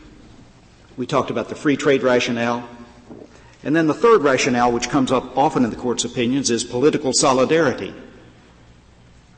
we 0.96 1.06
talked 1.06 1.30
about 1.30 1.48
the 1.48 1.56
free 1.56 1.76
trade 1.76 2.02
rationale, 2.02 2.68
and 3.64 3.74
then 3.74 3.88
the 3.88 3.94
third 3.94 4.22
rationale, 4.22 4.70
which 4.70 4.88
comes 4.88 5.10
up 5.10 5.36
often 5.36 5.64
in 5.64 5.70
the 5.70 5.76
court's 5.76 6.04
opinions, 6.04 6.50
is 6.50 6.62
political 6.62 7.12
solidarity. 7.12 7.92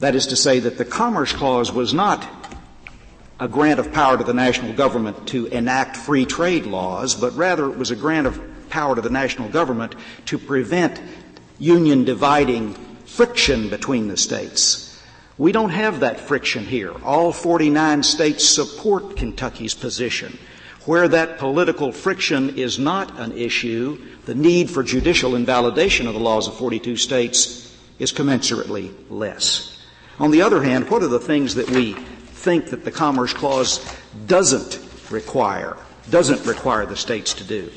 That 0.00 0.14
is 0.14 0.26
to 0.28 0.37
say 0.37 0.59
that 0.61 0.78
the 0.78 0.85
Commerce 0.85 1.32
Clause 1.32 1.73
was 1.73 1.94
not 1.94 2.28
a 3.43 3.49
grant 3.49 3.81
of 3.81 3.93
power 3.93 4.17
to 4.17 4.23
the 4.23 4.33
national 4.33 4.73
government 4.73 5.27
to 5.27 5.47
enact 5.47 5.97
free 5.97 6.25
trade 6.25 6.65
laws, 6.65 7.17
but 7.17 7.35
rather 7.35 7.69
it 7.69 7.77
was 7.77 7.91
a 7.91 7.97
grant 7.97 8.25
of 8.25 8.41
power 8.71 8.95
to 8.95 9.03
the 9.03 9.11
national 9.11 9.49
government 9.49 9.97
to 10.25 10.39
prevent 10.39 11.01
union 11.59 12.05
dividing 12.05 12.73
friction 13.05 13.69
between 13.69 14.07
the 14.07 14.17
states. 14.17 15.03
We 15.39 15.51
don't 15.51 15.71
have 15.71 15.99
that 16.01 16.21
friction 16.21 16.65
here. 16.65 16.93
All 17.05 17.33
49 17.33 18.05
states 18.05 18.49
support 18.49 19.17
Kentucky's 19.17 19.75
position. 19.75 20.39
Where 20.85 21.09
that 21.09 21.39
political 21.39 21.91
friction 21.91 22.57
is 22.57 22.79
not 22.79 23.19
an 23.19 23.33
issue, 23.37 24.01
the 24.25 24.37
need 24.37 24.71
for 24.71 24.85
judicial 24.85 25.35
invalidation 25.35 26.07
of 26.07 26.15
the 26.15 26.21
laws 26.21 26.47
of 26.47 26.55
42 26.55 26.97
states 26.97 27.77
is 27.99 28.13
commensurately 28.13 28.95
less. 29.11 29.85
On 30.21 30.31
the 30.31 30.43
other 30.43 30.63
hand, 30.63 30.89
what 30.89 31.03
are 31.03 31.09
the 31.09 31.19
things 31.19 31.57
that 31.57 31.71
we 31.71 31.97
think 32.43 32.71
that 32.71 32.85
the 32.85 32.91
Commerce 32.91 33.33
Clause 33.33 33.79
doesn't 34.27 34.81
require, 35.11 35.77
doesn't 36.11 36.45
require 36.45 36.85
the 36.87 36.97
states 36.97 37.35
to 37.35 37.45
do? 37.45 37.71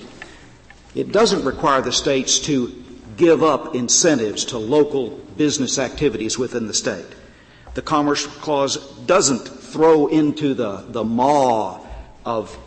It 0.95 1.11
doesn't 1.11 1.45
require 1.45 1.81
the 1.81 1.91
states 1.91 2.39
to 2.39 2.83
give 3.15 3.43
up 3.43 3.75
incentives 3.75 4.43
to 4.45 4.57
local 4.57 5.09
business 5.37 5.77
activities 5.77 6.39
within 6.39 6.65
the 6.67 6.73
state. 6.73 7.05
The 7.75 7.81
Commerce 7.81 8.25
Clause 8.25 8.77
doesn't 9.01 9.47
throw 9.47 10.07
into 10.07 10.53
the, 10.53 10.85
the 10.87 11.03
maw 11.03 11.85
of, 12.25 12.57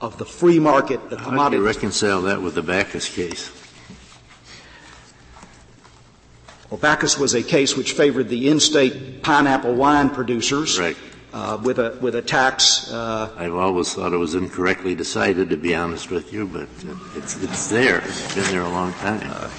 of 0.00 0.16
the 0.16 0.24
free 0.24 0.58
market, 0.58 1.10
the 1.10 1.18
How 1.18 1.48
do 1.48 1.56
you 1.56 1.66
reconcile 1.66 2.22
that 2.22 2.40
with 2.40 2.54
the 2.54 2.62
Bacchus 2.62 3.12
case? 3.12 3.52
Well, 6.70 6.78
Bacchus 6.78 7.18
was 7.18 7.34
a 7.34 7.42
case 7.42 7.76
which 7.76 7.92
favored 7.92 8.28
the 8.28 8.48
in-state 8.48 9.22
pineapple 9.22 9.74
wine 9.74 10.10
producers 10.10 10.78
Right. 10.78 10.96
Uh, 11.32 11.58
with 11.62 11.78
a 11.78 11.98
with 12.00 12.14
a 12.14 12.22
tax. 12.22 12.90
Uh, 12.90 13.30
I've 13.36 13.54
always 13.54 13.92
thought 13.94 14.12
it 14.12 14.16
was 14.16 14.34
incorrectly 14.34 14.94
decided, 14.94 15.50
to 15.50 15.56
be 15.56 15.74
honest 15.74 16.10
with 16.10 16.32
you, 16.32 16.46
but 16.46 16.68
it's, 17.16 17.42
it's 17.42 17.68
there. 17.68 17.98
It's 17.98 18.34
been 18.34 18.44
there 18.44 18.62
a 18.62 18.68
long 18.68 18.92
time. 18.94 19.50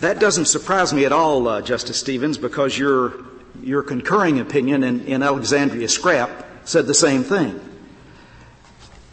that 0.00 0.18
doesn't 0.18 0.46
surprise 0.46 0.92
me 0.92 1.04
at 1.04 1.12
all, 1.12 1.48
uh, 1.48 1.62
Justice 1.62 1.98
Stevens, 1.98 2.38
because 2.38 2.76
your 2.78 3.14
your 3.62 3.82
concurring 3.82 4.40
opinion 4.40 4.82
in, 4.82 5.04
in 5.06 5.22
Alexandria 5.22 5.88
Scrap 5.88 6.44
said 6.64 6.86
the 6.86 6.94
same 6.94 7.22
thing. 7.22 7.60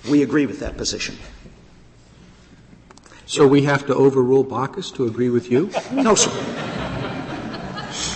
We 0.10 0.24
agree 0.24 0.46
with 0.46 0.60
that 0.60 0.78
position. 0.78 1.16
So 3.28 3.48
we 3.48 3.62
have 3.64 3.86
to 3.86 3.96
overrule 3.96 4.44
Bacchus 4.44 4.92
to 4.92 5.06
agree 5.06 5.30
with 5.30 5.50
you? 5.50 5.72
No, 5.94 6.16
sir. 6.16 6.68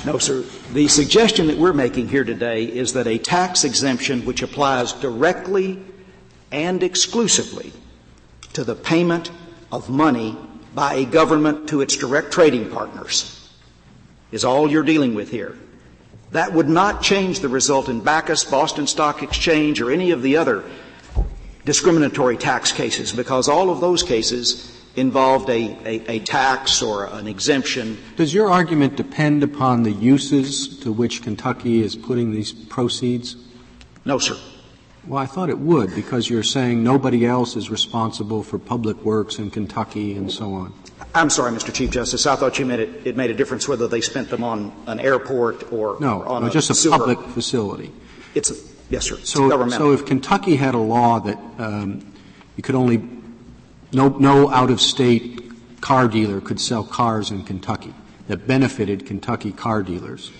No, 0.05 0.19
sir. 0.19 0.43
The 0.71 0.87
suggestion 0.87 1.47
that 1.47 1.57
we're 1.57 1.73
making 1.73 2.09
here 2.09 2.23
today 2.23 2.65
is 2.65 2.93
that 2.93 3.07
a 3.07 3.17
tax 3.17 3.63
exemption 3.63 4.23
which 4.23 4.43
applies 4.43 4.93
directly 4.93 5.79
and 6.51 6.83
exclusively 6.83 7.73
to 8.53 8.63
the 8.63 8.75
payment 8.75 9.31
of 9.71 9.89
money 9.89 10.37
by 10.75 10.93
a 10.93 11.05
government 11.05 11.69
to 11.69 11.81
its 11.81 11.97
direct 11.97 12.31
trading 12.31 12.69
partners 12.69 13.49
is 14.31 14.45
all 14.45 14.69
you're 14.69 14.83
dealing 14.83 15.15
with 15.15 15.31
here. 15.31 15.57
That 16.31 16.53
would 16.53 16.69
not 16.69 17.01
change 17.01 17.39
the 17.39 17.49
result 17.49 17.89
in 17.89 18.01
Bacchus, 18.01 18.43
Boston 18.43 18.85
Stock 18.85 19.23
Exchange, 19.23 19.81
or 19.81 19.89
any 19.89 20.11
of 20.11 20.21
the 20.21 20.37
other 20.37 20.63
discriminatory 21.63 22.37
tax 22.37 22.71
cases 22.71 23.11
because 23.11 23.47
all 23.47 23.71
of 23.71 23.81
those 23.81 24.03
cases 24.03 24.74
involved 24.95 25.49
a, 25.49 25.77
a, 25.85 26.11
a 26.17 26.19
tax 26.19 26.81
or 26.81 27.05
an 27.05 27.27
exemption 27.27 27.97
Does 28.15 28.33
your 28.33 28.49
argument 28.49 28.95
depend 28.95 29.43
upon 29.43 29.83
the 29.83 29.91
uses 29.91 30.79
to 30.79 30.91
which 30.91 31.21
Kentucky 31.21 31.81
is 31.81 31.95
putting 31.95 32.31
these 32.31 32.51
proceeds? 32.53 33.35
No, 34.05 34.17
sir. 34.19 34.37
Well, 35.07 35.21
I 35.21 35.25
thought 35.27 35.49
it 35.49 35.59
would 35.59 35.93
because 35.93 36.29
you're 36.29 36.43
saying 36.43 36.83
nobody 36.83 37.25
else 37.25 37.55
is 37.55 37.69
responsible 37.69 38.41
for 38.41 38.57
public 38.57 39.03
works 39.03 39.37
in 39.37 39.51
Kentucky 39.51 40.15
and 40.15 40.31
so 40.31 40.53
on. 40.53 40.73
I'm 41.13 41.29
sorry, 41.29 41.51
Mr. 41.51 41.73
Chief 41.73 41.91
Justice. 41.91 42.25
I 42.25 42.35
thought 42.35 42.57
you 42.57 42.65
meant 42.65 42.81
it, 42.81 43.05
it 43.05 43.15
made 43.15 43.29
a 43.29 43.33
difference 43.33 43.67
whether 43.67 43.87
they 43.87 44.01
spent 44.01 44.29
them 44.29 44.43
on 44.43 44.73
an 44.87 44.99
airport 44.99 45.71
or, 45.71 45.97
No, 45.99 46.23
or 46.23 46.41
no, 46.41 46.47
a 46.47 46.49
just 46.49 46.69
a 46.69 46.73
sewer. 46.73 46.97
public 46.97 47.19
facility. 47.33 47.91
It's 48.33 48.51
yes, 48.89 49.05
sir. 49.05 49.17
So, 49.17 49.67
so 49.69 49.91
if 49.91 50.05
Kentucky 50.05 50.55
had 50.55 50.73
a 50.73 50.79
law 50.79 51.19
that 51.19 51.37
um, 51.59 52.13
you 52.55 52.63
could 52.63 52.75
only 52.75 52.97
no 53.95 54.09
no 54.09 54.49
out 54.49 54.69
of 54.69 54.81
state 54.81 55.41
car 55.81 56.07
dealer 56.07 56.41
could 56.41 56.59
sell 56.59 56.83
cars 56.83 57.31
in 57.31 57.43
Kentucky 57.43 57.93
that 58.27 58.47
benefited 58.47 59.05
Kentucky 59.05 59.51
car 59.51 59.83
dealers, 59.83 60.31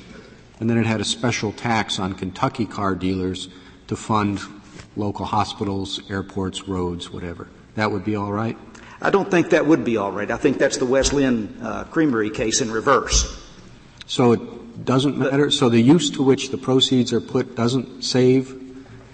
and 0.60 0.70
then 0.70 0.78
it 0.78 0.86
had 0.86 1.02
a 1.02 1.06
special 1.06 1.52
tax 1.52 2.00
on 2.00 2.14
Kentucky 2.14 2.66
car 2.66 2.96
dealers 2.96 3.48
to 3.88 3.96
fund 3.96 4.40
local 4.96 5.26
hospitals, 5.26 6.02
airports, 6.10 6.68
roads, 6.68 7.12
whatever. 7.12 7.48
That 7.76 7.92
would 7.92 8.04
be 8.04 8.16
all 8.16 8.32
right. 8.32 8.58
I 9.02 9.10
don't 9.10 9.30
think 9.30 9.50
that 9.52 9.66
would 9.66 9.84
be 9.84 9.98
all 9.98 10.12
right. 10.12 10.32
I 10.32 10.38
think 10.38 10.58
that's 10.58 10.78
the 10.78 10.86
West 10.86 11.14
Lynn 11.14 11.58
uh, 11.62 11.84
Creamery 11.86 12.30
case 12.30 12.62
in 12.62 12.72
reverse. 12.72 13.44
So 14.08 14.32
it 14.32 14.86
doesn't 14.86 15.18
matter. 15.18 15.52
So 15.52 15.70
the 15.70 15.82
use 15.82 16.10
to 16.12 16.24
which 16.24 16.50
the 16.50 16.58
proceeds 16.58 17.14
are 17.14 17.22
put 17.22 17.56
doesn't 17.56 18.04
save 18.04 18.62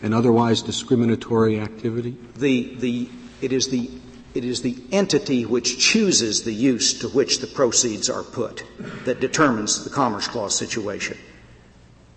an 0.02 0.14
otherwise 0.14 0.62
discriminatory 0.62 1.60
activity. 1.60 2.16
The, 2.38 2.76
the, 2.76 3.10
it 3.42 3.52
is 3.52 3.70
the, 3.70 3.90
it 4.34 4.46
is 4.46 4.62
the 4.62 4.78
entity 4.92 5.46
which 5.46 5.78
chooses 5.78 6.44
the 6.44 6.54
use 6.54 7.00
to 7.00 7.10
which 7.10 7.40
the 7.40 7.48
proceeds 7.48 8.10
are 8.10 8.24
put 8.24 8.64
that 9.06 9.20
determines 9.20 9.84
the 9.84 9.90
Commerce 9.90 10.28
Clause 10.28 10.56
situation. 10.56 11.18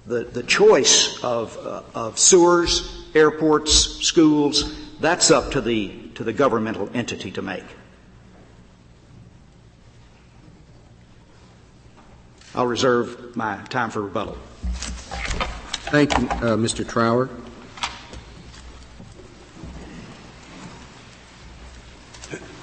The, 0.07 0.25
the 0.25 0.43
choice 0.43 1.23
of, 1.25 1.57
uh, 1.59 1.83
of 1.95 2.19
sewers, 2.19 3.05
airports, 3.15 3.73
schools, 3.73 4.79
that's 5.01 5.31
up 5.31 5.53
to 5.53 5.61
the, 5.61 6.09
to 6.15 6.25
the 6.25 6.33
governmental 6.33 6.89
entity 6.95 7.31
to 7.33 7.43
make. 7.43 7.65
I'll 12.55 12.67
reserve 12.67 13.35
my 13.35 13.57
time 13.69 13.91
for 13.91 14.03
rebuttal. 14.03 14.39
Thank 15.91 16.17
you, 16.19 16.27
uh, 16.29 16.57
Mr. 16.57 16.87
Trower. 16.87 17.29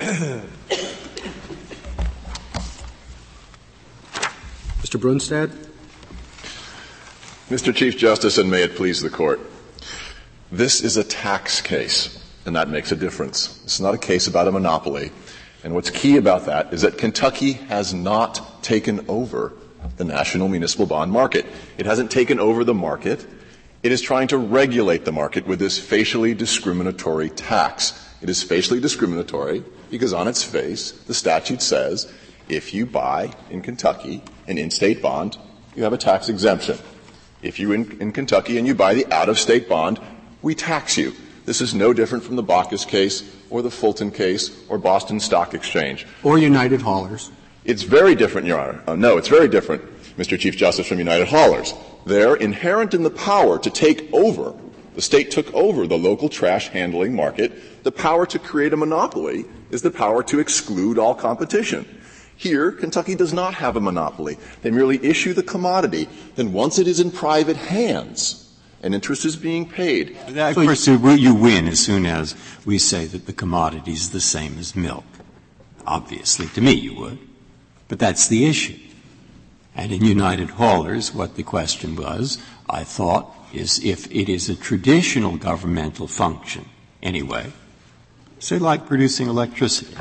Mr. 4.82 5.00
Brunstad? 5.00 5.52
Mr. 7.50 7.76
Chief 7.76 7.96
Justice, 7.96 8.40
and 8.40 8.50
may 8.50 8.64
it 8.64 8.76
please 8.76 9.04
the 9.04 9.12
Court. 9.12 9.40
This 10.52 10.82
is 10.82 10.98
a 10.98 11.04
tax 11.04 11.62
case, 11.62 12.18
and 12.48 12.56
that 12.56 12.68
makes 12.68 12.92
a 12.92 12.96
difference. 12.96 13.62
It's 13.64 13.80
not 13.80 13.94
a 13.94 14.00
case 14.00 14.26
about 14.26 14.48
a 14.48 14.52
monopoly. 14.52 15.12
And 15.64 15.76
what's 15.76 15.92
key 15.92 16.18
about 16.18 16.48
that 16.48 16.74
is 16.74 16.82
that 16.82 16.98
Kentucky 16.98 17.52
has 17.54 17.94
not 17.94 18.64
taken 18.64 19.06
over 19.08 19.54
the 19.98 20.04
national 20.04 20.48
municipal 20.48 20.88
bond 20.88 21.12
market. 21.12 21.46
It 21.78 21.86
hasn't 21.86 22.10
taken 22.10 22.40
over 22.40 22.64
the 22.64 22.74
market. 22.74 23.24
It 23.84 23.92
is 23.92 24.02
trying 24.02 24.30
to 24.30 24.40
regulate 24.40 25.06
the 25.06 25.12
market 25.12 25.46
with 25.46 25.60
this 25.60 25.78
facially 25.78 26.34
discriminatory 26.34 27.30
tax. 27.30 27.94
It 28.22 28.30
is 28.30 28.44
facially 28.44 28.80
discriminatory 28.80 29.64
because 29.90 30.14
on 30.14 30.28
its 30.28 30.44
face, 30.44 30.92
the 30.92 31.14
statute 31.14 31.62
says 31.62 32.12
if 32.48 32.74
you 32.74 32.86
buy 32.86 33.32
in 33.50 33.62
Kentucky 33.62 34.24
an 34.48 34.58
in-state 34.58 35.02
bond, 35.02 35.38
you 35.76 35.84
have 35.84 35.94
a 35.94 35.98
tax 35.98 36.30
exemption. 36.30 36.78
If 37.42 37.60
you 37.60 37.72
in, 37.72 38.00
in 38.00 38.12
Kentucky 38.12 38.58
and 38.58 38.68
you 38.68 38.76
buy 38.76 38.94
the 38.94 39.12
out-of-state 39.12 39.68
bond, 39.68 40.00
we 40.42 40.54
tax 40.54 40.98
you. 40.98 41.14
This 41.46 41.62
is 41.62 41.74
no 41.74 41.94
different 41.94 42.24
from 42.24 42.36
the 42.36 42.44
Bacchus 42.44 42.86
case 42.86 43.24
or 43.50 43.62
the 43.62 43.72
Fulton 43.72 44.12
case 44.12 44.64
or 44.70 44.78
Boston 44.78 45.20
Stock 45.20 45.54
Exchange. 45.54 46.06
Or 46.24 46.38
United 46.38 46.82
Haulers? 46.82 47.32
It's 47.66 47.84
very 47.84 48.16
different, 48.16 48.48
Your 48.48 48.60
Honor. 48.60 48.84
Uh, 48.88 48.96
no, 48.96 49.18
it's 49.18 49.28
very 49.28 49.48
different, 49.48 49.84
Mr. 50.18 50.38
Chief 50.38 50.56
Justice, 50.56 50.88
from 50.88 51.00
United 51.00 51.28
Haulers. 51.28 51.74
They're 52.06 52.36
inherent 52.36 52.94
in 52.94 53.04
the 53.04 53.10
power 53.10 53.58
to 53.60 53.70
take 53.70 54.12
over. 54.14 54.54
The 54.96 55.02
state 55.02 55.32
took 55.32 55.54
over 55.54 55.88
the 55.88 55.98
local 55.98 56.30
trash 56.30 56.68
handling 56.70 57.16
market. 57.16 57.84
The 57.84 57.92
power 57.92 58.26
to 58.26 58.40
create 58.40 58.74
a 58.74 58.78
monopoly 58.78 59.46
is 59.70 59.82
the 59.82 59.92
power 59.92 60.22
to 60.24 60.40
exclude 60.40 60.98
all 60.98 61.16
competition. 61.16 61.86
Here, 62.36 62.72
Kentucky 62.72 63.16
does 63.16 63.34
not 63.34 63.54
have 63.54 63.76
a 63.76 63.82
monopoly. 63.82 64.38
They 64.64 64.72
merely 64.72 65.04
issue 65.06 65.34
the 65.34 65.44
commodity. 65.44 66.10
Then 66.36 66.52
once 66.54 66.80
it 66.80 66.88
is 66.88 67.00
in 67.00 67.12
private 67.12 67.58
hands, 67.58 68.42
and 68.84 68.96
interest 68.96 69.26
is 69.26 69.36
being 69.36 69.70
paid. 69.70 70.18
Of 70.28 70.56
course, 70.56 70.88
you 70.88 71.36
win 71.36 71.68
as 71.68 71.80
soon 71.80 72.06
as 72.06 72.36
we 72.66 72.80
say 72.80 73.06
that 73.06 73.28
the 73.28 73.34
commodity 73.34 73.92
is 73.94 74.10
the 74.10 74.20
same 74.20 74.58
as 74.58 74.76
milk. 74.76 75.06
Obviously, 75.86 76.48
to 76.48 76.62
me 76.62 76.72
you 76.72 76.96
would. 76.96 77.20
But 77.88 78.00
that's 78.00 78.28
the 78.28 78.46
issue. 78.46 78.80
And 79.76 79.92
in 79.92 80.04
United 80.04 80.52
Haulers, 80.52 81.14
what 81.14 81.36
the 81.36 81.44
question 81.44 81.96
was, 81.96 82.38
I 82.70 82.84
thought, 82.84 83.34
is 83.54 83.84
if 83.84 84.10
it 84.12 84.30
is 84.30 84.50
a 84.50 84.56
traditional 84.56 85.38
governmental 85.38 86.08
function, 86.08 86.66
anyway, 87.02 87.52
say 88.40 88.58
like 88.58 88.88
producing 88.88 89.28
electricity 89.28 89.96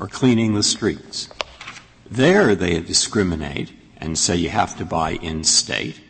or 0.00 0.06
cleaning 0.06 0.54
the 0.54 0.62
streets, 0.62 1.28
there 2.10 2.54
they 2.54 2.78
discriminate 2.80 3.72
and 3.96 4.18
say 4.18 4.36
you 4.36 4.50
have 4.50 4.76
to 4.76 4.84
buy 4.84 5.12
in 5.12 5.44
state, 5.44 6.00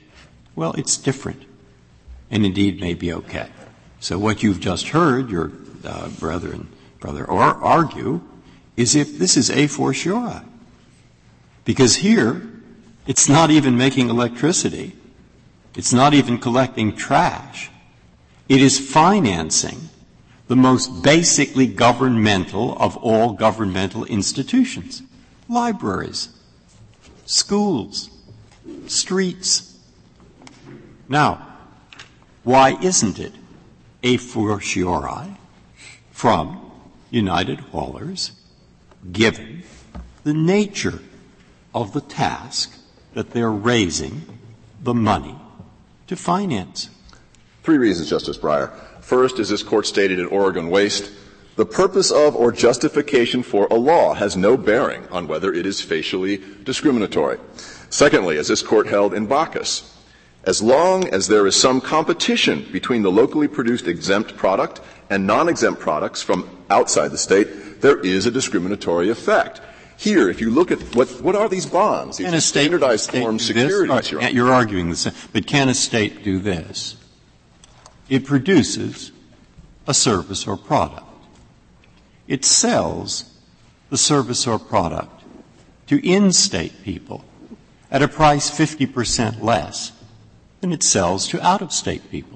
well, 0.56 0.72
it's 0.72 0.96
different. 0.96 1.42
And 2.30 2.44
indeed 2.44 2.80
may 2.80 2.94
be 2.94 3.12
okay. 3.12 3.48
So 4.00 4.18
what 4.18 4.42
you've 4.42 4.60
just 4.60 4.88
heard 4.88 5.30
your 5.30 5.52
uh, 5.84 6.08
brother 6.08 6.52
and 6.52 6.68
brother 7.00 7.24
or 7.24 7.42
argue 7.42 8.22
is 8.76 8.94
if 8.94 9.18
this 9.18 9.36
is 9.36 9.50
a 9.50 9.66
fortiori. 9.66 10.40
Because 11.64 11.96
here, 11.96 12.42
it's 13.06 13.28
not 13.28 13.50
even 13.50 13.76
making 13.76 14.10
electricity. 14.10 14.96
It's 15.76 15.92
not 15.92 16.14
even 16.14 16.38
collecting 16.38 16.94
trash. 16.94 17.70
It 18.48 18.60
is 18.60 18.78
financing 18.78 19.88
the 20.46 20.56
most 20.56 21.02
basically 21.02 21.66
governmental 21.66 22.76
of 22.78 22.96
all 22.98 23.32
governmental 23.32 24.04
institutions. 24.04 25.02
Libraries, 25.48 26.28
schools, 27.24 28.10
streets. 28.86 29.78
Now, 31.08 31.46
why 32.44 32.78
isn't 32.82 33.18
it 33.18 33.32
a 34.02 34.18
fortiori 34.18 35.36
from 36.12 36.70
United 37.10 37.58
Haulers 37.60 38.32
given 39.10 39.62
the 40.24 40.34
nature 40.34 41.00
of 41.74 41.92
the 41.92 42.00
task 42.00 42.78
that 43.14 43.30
they're 43.30 43.50
raising 43.50 44.22
the 44.82 44.94
money 44.94 45.36
to 46.06 46.16
finance? 46.16 46.90
Three 47.62 47.78
reasons, 47.78 48.10
Justice 48.10 48.38
Breyer. 48.38 48.72
First, 49.00 49.38
as 49.38 49.48
this 49.48 49.62
court 49.62 49.86
stated 49.86 50.18
in 50.18 50.26
Oregon 50.26 50.68
Waste, 50.70 51.10
the 51.56 51.66
purpose 51.66 52.10
of 52.10 52.34
or 52.34 52.50
justification 52.50 53.42
for 53.42 53.66
a 53.70 53.74
law 53.74 54.14
has 54.14 54.36
no 54.36 54.56
bearing 54.56 55.06
on 55.08 55.28
whether 55.28 55.52
it 55.52 55.66
is 55.66 55.80
facially 55.80 56.42
discriminatory. 56.64 57.38
Secondly, 57.90 58.38
as 58.38 58.48
this 58.48 58.62
court 58.62 58.88
held 58.88 59.14
in 59.14 59.26
Bacchus, 59.26 59.96
as 60.44 60.60
long 60.60 61.08
as 61.08 61.28
there 61.28 61.46
is 61.46 61.56
some 61.56 61.80
competition 61.80 62.66
between 62.72 63.02
the 63.02 63.10
locally 63.10 63.48
produced 63.48 63.86
exempt 63.86 64.36
product 64.36 64.80
and 65.08 65.26
non-exempt 65.26 65.80
products 65.80 66.22
from 66.22 66.48
outside 66.70 67.12
the 67.12 67.18
state, 67.18 67.80
there 67.80 68.00
is 68.00 68.26
a 68.26 68.30
discriminatory 68.30 69.08
effect. 69.08 69.60
Here, 69.96 70.28
if 70.28 70.40
you 70.40 70.50
look 70.50 70.70
at 70.70 70.80
what, 70.94 71.08
what 71.22 71.36
are 71.36 71.48
these 71.48 71.66
bonds? 71.66 72.18
These 72.18 72.26
can 72.26 72.34
a 72.34 72.40
state, 72.40 72.60
standardized 72.62 73.04
state 73.04 73.22
form 73.22 73.38
securities. 73.38 74.10
You're 74.10 74.52
arguing 74.52 74.90
this, 74.90 75.08
but 75.32 75.46
can 75.46 75.68
a 75.68 75.74
state 75.74 76.24
do 76.24 76.38
this? 76.38 76.96
It 78.08 78.24
produces 78.24 79.12
a 79.86 79.94
service 79.94 80.46
or 80.46 80.56
product. 80.56 81.06
It 82.26 82.44
sells 82.44 83.32
the 83.90 83.96
service 83.98 84.46
or 84.46 84.58
product 84.58 85.22
to 85.86 86.06
in-state 86.06 86.82
people 86.82 87.24
at 87.90 88.02
a 88.02 88.08
price 88.08 88.50
50% 88.50 89.42
less 89.42 89.92
than 90.60 90.72
it 90.72 90.82
sells 90.82 91.28
to 91.28 91.40
out-of-state 91.40 92.10
people. 92.10 92.33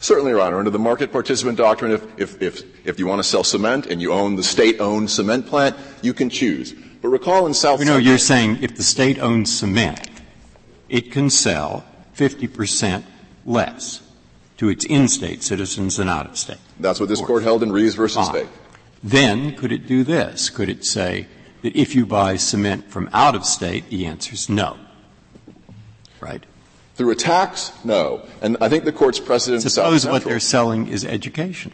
Certainly, 0.00 0.30
Your 0.30 0.40
Honor. 0.40 0.58
Under 0.58 0.70
the 0.70 0.78
market 0.78 1.12
participant 1.12 1.58
doctrine, 1.58 1.92
if, 1.92 2.18
if, 2.18 2.42
if, 2.42 2.86
if 2.86 2.98
you 2.98 3.06
want 3.06 3.20
to 3.20 3.28
sell 3.28 3.44
cement 3.44 3.86
and 3.86 4.00
you 4.00 4.12
own 4.12 4.34
the 4.34 4.42
state-owned 4.42 5.10
cement 5.10 5.46
plant, 5.46 5.76
you 6.00 6.14
can 6.14 6.30
choose. 6.30 6.74
But 7.02 7.08
recall 7.08 7.46
in 7.46 7.52
South 7.52 7.80
You 7.80 7.86
know, 7.86 7.98
you're 7.98 8.18
saying 8.18 8.62
if 8.62 8.76
the 8.76 8.82
state 8.82 9.18
owns 9.18 9.56
cement, 9.56 10.08
it 10.88 11.12
can 11.12 11.28
sell 11.28 11.84
50% 12.16 13.04
less 13.44 14.02
to 14.56 14.70
its 14.70 14.86
in-state 14.86 15.42
citizens 15.42 15.96
than 15.96 16.08
out-of-state. 16.08 16.58
That's 16.78 16.98
what 16.98 17.10
this 17.10 17.20
court 17.20 17.42
held 17.42 17.62
in 17.62 17.70
Reeves 17.70 17.94
versus 17.94 18.26
Stake. 18.26 18.48
Then 19.02 19.54
could 19.54 19.72
it 19.72 19.86
do 19.86 20.02
this? 20.02 20.50
Could 20.50 20.68
it 20.68 20.84
say 20.84 21.26
that 21.62 21.76
if 21.76 21.94
you 21.94 22.06
buy 22.06 22.36
cement 22.36 22.90
from 22.90 23.08
out 23.12 23.34
of 23.34 23.44
state, 23.44 23.88
the 23.90 24.06
answer 24.06 24.32
is 24.32 24.48
no? 24.48 24.78
Right? 26.20 26.44
Through 27.00 27.12
a 27.12 27.16
tax, 27.16 27.72
no. 27.82 28.20
And 28.42 28.58
I 28.60 28.68
think 28.68 28.84
the 28.84 28.92
court's 28.92 29.18
precedent 29.18 29.64
is. 29.64 29.72
Suppose 29.72 30.04
what 30.04 30.22
they're 30.22 30.38
selling 30.38 30.86
is 30.86 31.02
education. 31.02 31.72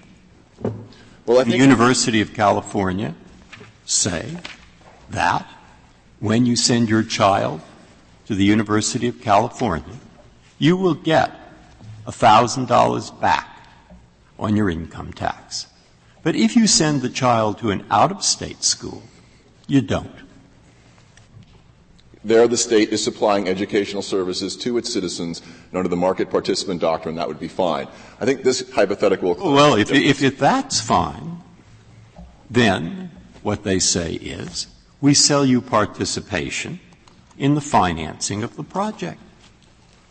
Well, 1.26 1.40
I 1.40 1.42
the 1.42 1.56
University 1.56 2.20
of 2.20 2.32
California 2.32 3.12
say 3.84 4.36
that 5.10 5.44
when 6.20 6.46
you 6.46 6.54
send 6.54 6.88
your 6.88 7.02
child 7.02 7.60
to 8.26 8.36
the 8.36 8.44
University 8.44 9.08
of 9.08 9.20
California, 9.20 9.96
you 10.60 10.76
will 10.76 10.94
get 10.94 11.32
$1,000 12.06 13.20
back 13.20 13.66
on 14.38 14.54
your 14.54 14.70
income 14.70 15.12
tax. 15.12 15.66
But 16.22 16.36
if 16.36 16.54
you 16.54 16.68
send 16.68 17.02
the 17.02 17.10
child 17.10 17.58
to 17.58 17.72
an 17.72 17.84
out-of-state 17.90 18.62
school, 18.62 19.02
you 19.66 19.80
don't. 19.80 20.14
There, 22.26 22.48
the 22.48 22.56
state 22.56 22.88
is 22.88 23.04
supplying 23.04 23.46
educational 23.46 24.02
services 24.02 24.56
to 24.56 24.78
its 24.78 24.92
citizens, 24.92 25.40
and 25.68 25.78
under 25.78 25.88
the 25.88 25.96
market 25.96 26.28
participant 26.28 26.80
doctrine, 26.80 27.14
that 27.14 27.28
would 27.28 27.38
be 27.38 27.46
fine. 27.46 27.86
I 28.20 28.24
think 28.24 28.42
this 28.42 28.68
hypothetical. 28.72 29.36
Well, 29.36 29.76
if, 29.76 29.92
if, 29.92 30.24
if 30.24 30.36
that's 30.36 30.80
fine, 30.80 31.40
then 32.50 33.12
what 33.44 33.62
they 33.62 33.78
say 33.78 34.14
is, 34.14 34.66
we 35.00 35.14
sell 35.14 35.46
you 35.46 35.60
participation 35.60 36.80
in 37.38 37.54
the 37.54 37.60
financing 37.60 38.42
of 38.42 38.56
the 38.56 38.64
project. 38.64 39.20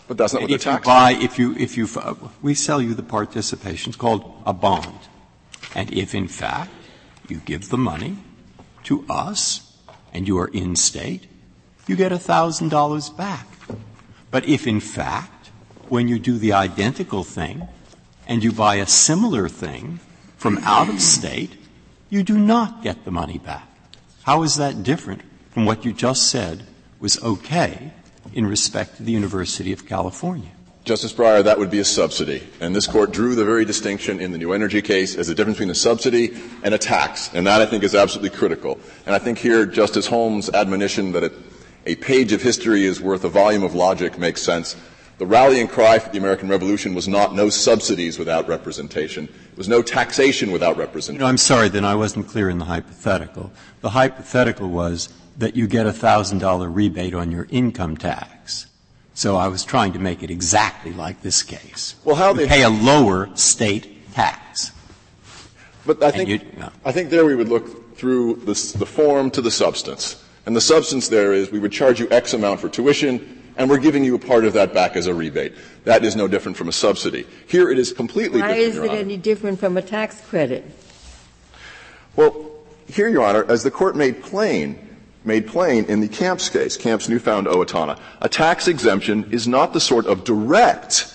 But 0.07 0.17
that's 0.17 0.31
not 0.31 0.43
what 0.43 0.51
if 0.51 0.61
the 0.61 0.71
tax. 0.71 0.85
You 0.85 0.89
buy, 0.89 1.11
if 1.11 1.37
you, 1.37 1.53
if 1.57 1.75
you, 1.75 1.89
uh, 1.97 2.13
we 2.41 2.53
sell 2.53 2.81
you 2.81 2.93
the 2.93 3.03
participation. 3.03 3.89
It's 3.89 3.97
called 3.97 4.41
a 4.45 4.53
bond. 4.53 4.99
And 5.73 5.91
if 5.91 6.15
in 6.15 6.29
fact 6.29 6.71
you 7.27 7.41
give 7.43 7.67
the 7.67 7.77
money 7.77 8.19
to 8.83 9.03
us 9.09 9.75
and 10.13 10.29
you 10.29 10.37
are 10.37 10.47
in 10.47 10.77
state, 10.77 11.27
you 11.87 11.95
get 11.95 12.11
thousand 12.19 12.69
dollars 12.69 13.09
back. 13.09 13.47
But 14.31 14.45
if 14.45 14.67
in 14.67 14.79
fact, 14.79 15.51
when 15.89 16.07
you 16.07 16.19
do 16.19 16.37
the 16.37 16.53
identical 16.53 17.23
thing 17.23 17.67
and 18.27 18.43
you 18.43 18.51
buy 18.51 18.75
a 18.75 18.87
similar 18.87 19.47
thing 19.47 19.99
from 20.37 20.57
out 20.59 20.89
of 20.89 21.01
state, 21.01 21.51
you 22.09 22.23
do 22.23 22.37
not 22.37 22.83
get 22.83 23.05
the 23.05 23.11
money 23.11 23.37
back. 23.37 23.67
How 24.23 24.43
is 24.43 24.55
that 24.55 24.83
different 24.83 25.21
from 25.51 25.65
what 25.65 25.85
you 25.85 25.93
just 25.93 26.29
said 26.29 26.65
was 26.99 27.21
okay 27.23 27.93
in 28.33 28.45
respect 28.45 28.97
to 28.97 29.03
the 29.03 29.11
University 29.11 29.71
of 29.71 29.85
California. 29.85 30.51
Justice 30.83 31.13
Breyer, 31.13 31.43
that 31.43 31.57
would 31.57 31.71
be 31.71 31.79
a 31.79 31.85
subsidy. 31.85 32.47
And 32.59 32.75
this 32.75 32.85
court 32.85 33.11
drew 33.11 33.33
the 33.33 33.45
very 33.45 33.65
distinction 33.65 34.19
in 34.19 34.31
the 34.31 34.37
new 34.37 34.53
energy 34.53 34.81
case 34.81 35.15
as 35.15 35.27
the 35.27 35.33
difference 35.33 35.57
between 35.57 35.71
a 35.71 35.75
subsidy 35.75 36.37
and 36.61 36.75
a 36.75 36.77
tax. 36.77 37.31
And 37.33 37.47
that 37.47 37.61
I 37.61 37.65
think 37.65 37.83
is 37.83 37.95
absolutely 37.95 38.37
critical. 38.37 38.79
And 39.05 39.15
I 39.15 39.19
think 39.19 39.39
here 39.39 39.65
Justice 39.65 40.05
Holmes' 40.05 40.49
admonition 40.49 41.11
that 41.13 41.23
a 41.85 41.95
page 41.95 42.31
of 42.33 42.41
history 42.41 42.85
is 42.85 42.99
worth 42.99 43.23
a 43.23 43.29
volume 43.29 43.63
of 43.63 43.75
logic 43.75 44.17
makes 44.17 44.41
sense. 44.41 44.75
The 45.17 45.25
rallying 45.25 45.67
cry 45.67 45.99
for 45.99 46.09
the 46.09 46.17
American 46.17 46.49
Revolution 46.49 46.93
was 46.93 47.07
not 47.07 47.33
no 47.33 47.49
subsidies 47.49 48.19
without 48.19 48.47
representation. 48.49 49.25
It 49.25 49.57
was 49.57 49.69
no 49.69 49.81
taxation 49.81 50.51
without 50.51 50.75
representation. 50.75 51.15
You 51.15 51.19
know, 51.19 51.27
I'm 51.27 51.37
sorry, 51.37 51.69
then 51.69 51.85
I 51.85 51.95
wasn't 51.95 52.27
clear 52.27 52.49
in 52.49 52.57
the 52.57 52.65
hypothetical. 52.65 53.51
The 53.79 53.91
hypothetical 53.91 54.69
was 54.69 55.09
that 55.37 55.55
you 55.55 55.67
get 55.67 55.85
a 55.85 55.93
thousand 55.93 56.39
dollar 56.39 56.69
rebate 56.69 57.13
on 57.13 57.31
your 57.31 57.47
income 57.49 57.95
tax. 57.95 58.67
So 59.13 59.37
I 59.37 59.47
was 59.47 59.63
trying 59.63 59.93
to 59.93 59.99
make 59.99 60.23
it 60.23 60.29
exactly 60.29 60.91
like 60.91 61.21
this 61.21 61.43
case. 61.43 61.95
Well, 62.03 62.17
how 62.17 62.33
they 62.33 62.47
pay 62.47 62.63
a 62.63 62.69
lower 62.69 63.29
state 63.35 64.11
tax. 64.13 64.73
But 65.85 66.03
I 66.03 66.11
think, 66.11 66.27
you, 66.27 66.41
no. 66.57 66.69
I 66.83 66.91
think 66.91 67.09
there 67.09 67.25
we 67.25 67.35
would 67.35 67.47
look 67.47 67.95
through 67.95 68.35
the 68.43 68.55
form 68.85 69.31
to 69.31 69.41
the 69.41 69.51
substance. 69.51 70.21
And 70.45 70.55
the 70.55 70.61
substance 70.61 71.07
there 71.07 71.33
is 71.33 71.51
we 71.51 71.59
would 71.59 71.71
charge 71.71 71.99
you 71.99 72.07
X 72.11 72.33
amount 72.33 72.59
for 72.59 72.69
tuition, 72.69 73.41
and 73.57 73.69
we're 73.69 73.79
giving 73.79 74.03
you 74.03 74.15
a 74.15 74.19
part 74.19 74.45
of 74.45 74.53
that 74.53 74.73
back 74.73 74.95
as 74.95 75.07
a 75.07 75.13
rebate. 75.13 75.53
That 75.85 76.03
is 76.03 76.15
no 76.15 76.27
different 76.27 76.57
from 76.57 76.67
a 76.67 76.71
subsidy. 76.71 77.25
Here 77.47 77.71
it 77.71 77.79
is 77.79 77.93
completely 77.93 78.41
Why 78.41 78.53
different. 78.53 78.89
Why 78.89 78.93
is 78.95 78.99
it 78.99 79.03
any 79.03 79.17
different 79.17 79.59
from 79.59 79.77
a 79.77 79.81
tax 79.81 80.21
credit? 80.21 80.65
Well, 82.15 82.51
here, 82.87 83.07
Your 83.07 83.23
Honor, 83.23 83.45
as 83.49 83.63
the 83.63 83.71
court 83.71 83.95
made 83.95 84.21
plain, 84.21 84.77
made 85.23 85.47
plain 85.47 85.85
in 85.85 86.01
the 86.01 86.07
Camps 86.07 86.49
case, 86.49 86.77
Camps 86.77 87.09
Newfound 87.09 87.47
Owatonna, 87.47 87.99
a 88.21 88.29
tax 88.29 88.67
exemption 88.67 89.31
is 89.31 89.47
not 89.47 89.73
the 89.73 89.79
sort 89.79 90.05
of 90.05 90.23
direct 90.23 91.11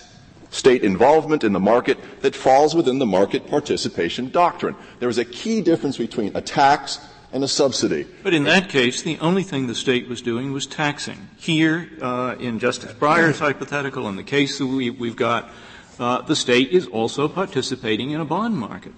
state 0.49 0.83
involvement 0.83 1.45
in 1.45 1.53
the 1.53 1.59
market 1.59 1.97
that 2.21 2.35
falls 2.35 2.75
within 2.75 2.99
the 2.99 3.05
market 3.05 3.47
participation 3.47 4.29
doctrine. 4.29 4.75
There 4.99 5.07
is 5.07 5.17
a 5.17 5.23
key 5.23 5.61
difference 5.61 5.97
between 5.97 6.35
a 6.35 6.41
tax 6.41 6.99
and 7.33 7.43
a 7.43 7.47
subsidy. 7.47 8.05
But 8.23 8.33
in 8.33 8.43
that 8.43 8.69
case, 8.69 9.01
the 9.01 9.17
only 9.19 9.43
thing 9.43 9.67
the 9.67 9.75
state 9.75 10.07
was 10.07 10.21
doing 10.21 10.51
was 10.51 10.65
taxing. 10.65 11.29
Here, 11.37 11.89
uh, 12.01 12.35
in 12.39 12.59
Justice 12.59 12.93
Breyer's 12.93 13.39
hypothetical, 13.39 14.07
in 14.09 14.15
the 14.15 14.23
case 14.23 14.57
that 14.57 14.65
we, 14.67 14.87
have 14.87 15.15
got, 15.15 15.49
uh, 15.99 16.21
the 16.21 16.35
state 16.35 16.71
is 16.71 16.87
also 16.87 17.27
participating 17.27 18.11
in 18.11 18.19
a 18.19 18.25
bond 18.25 18.57
market. 18.57 18.93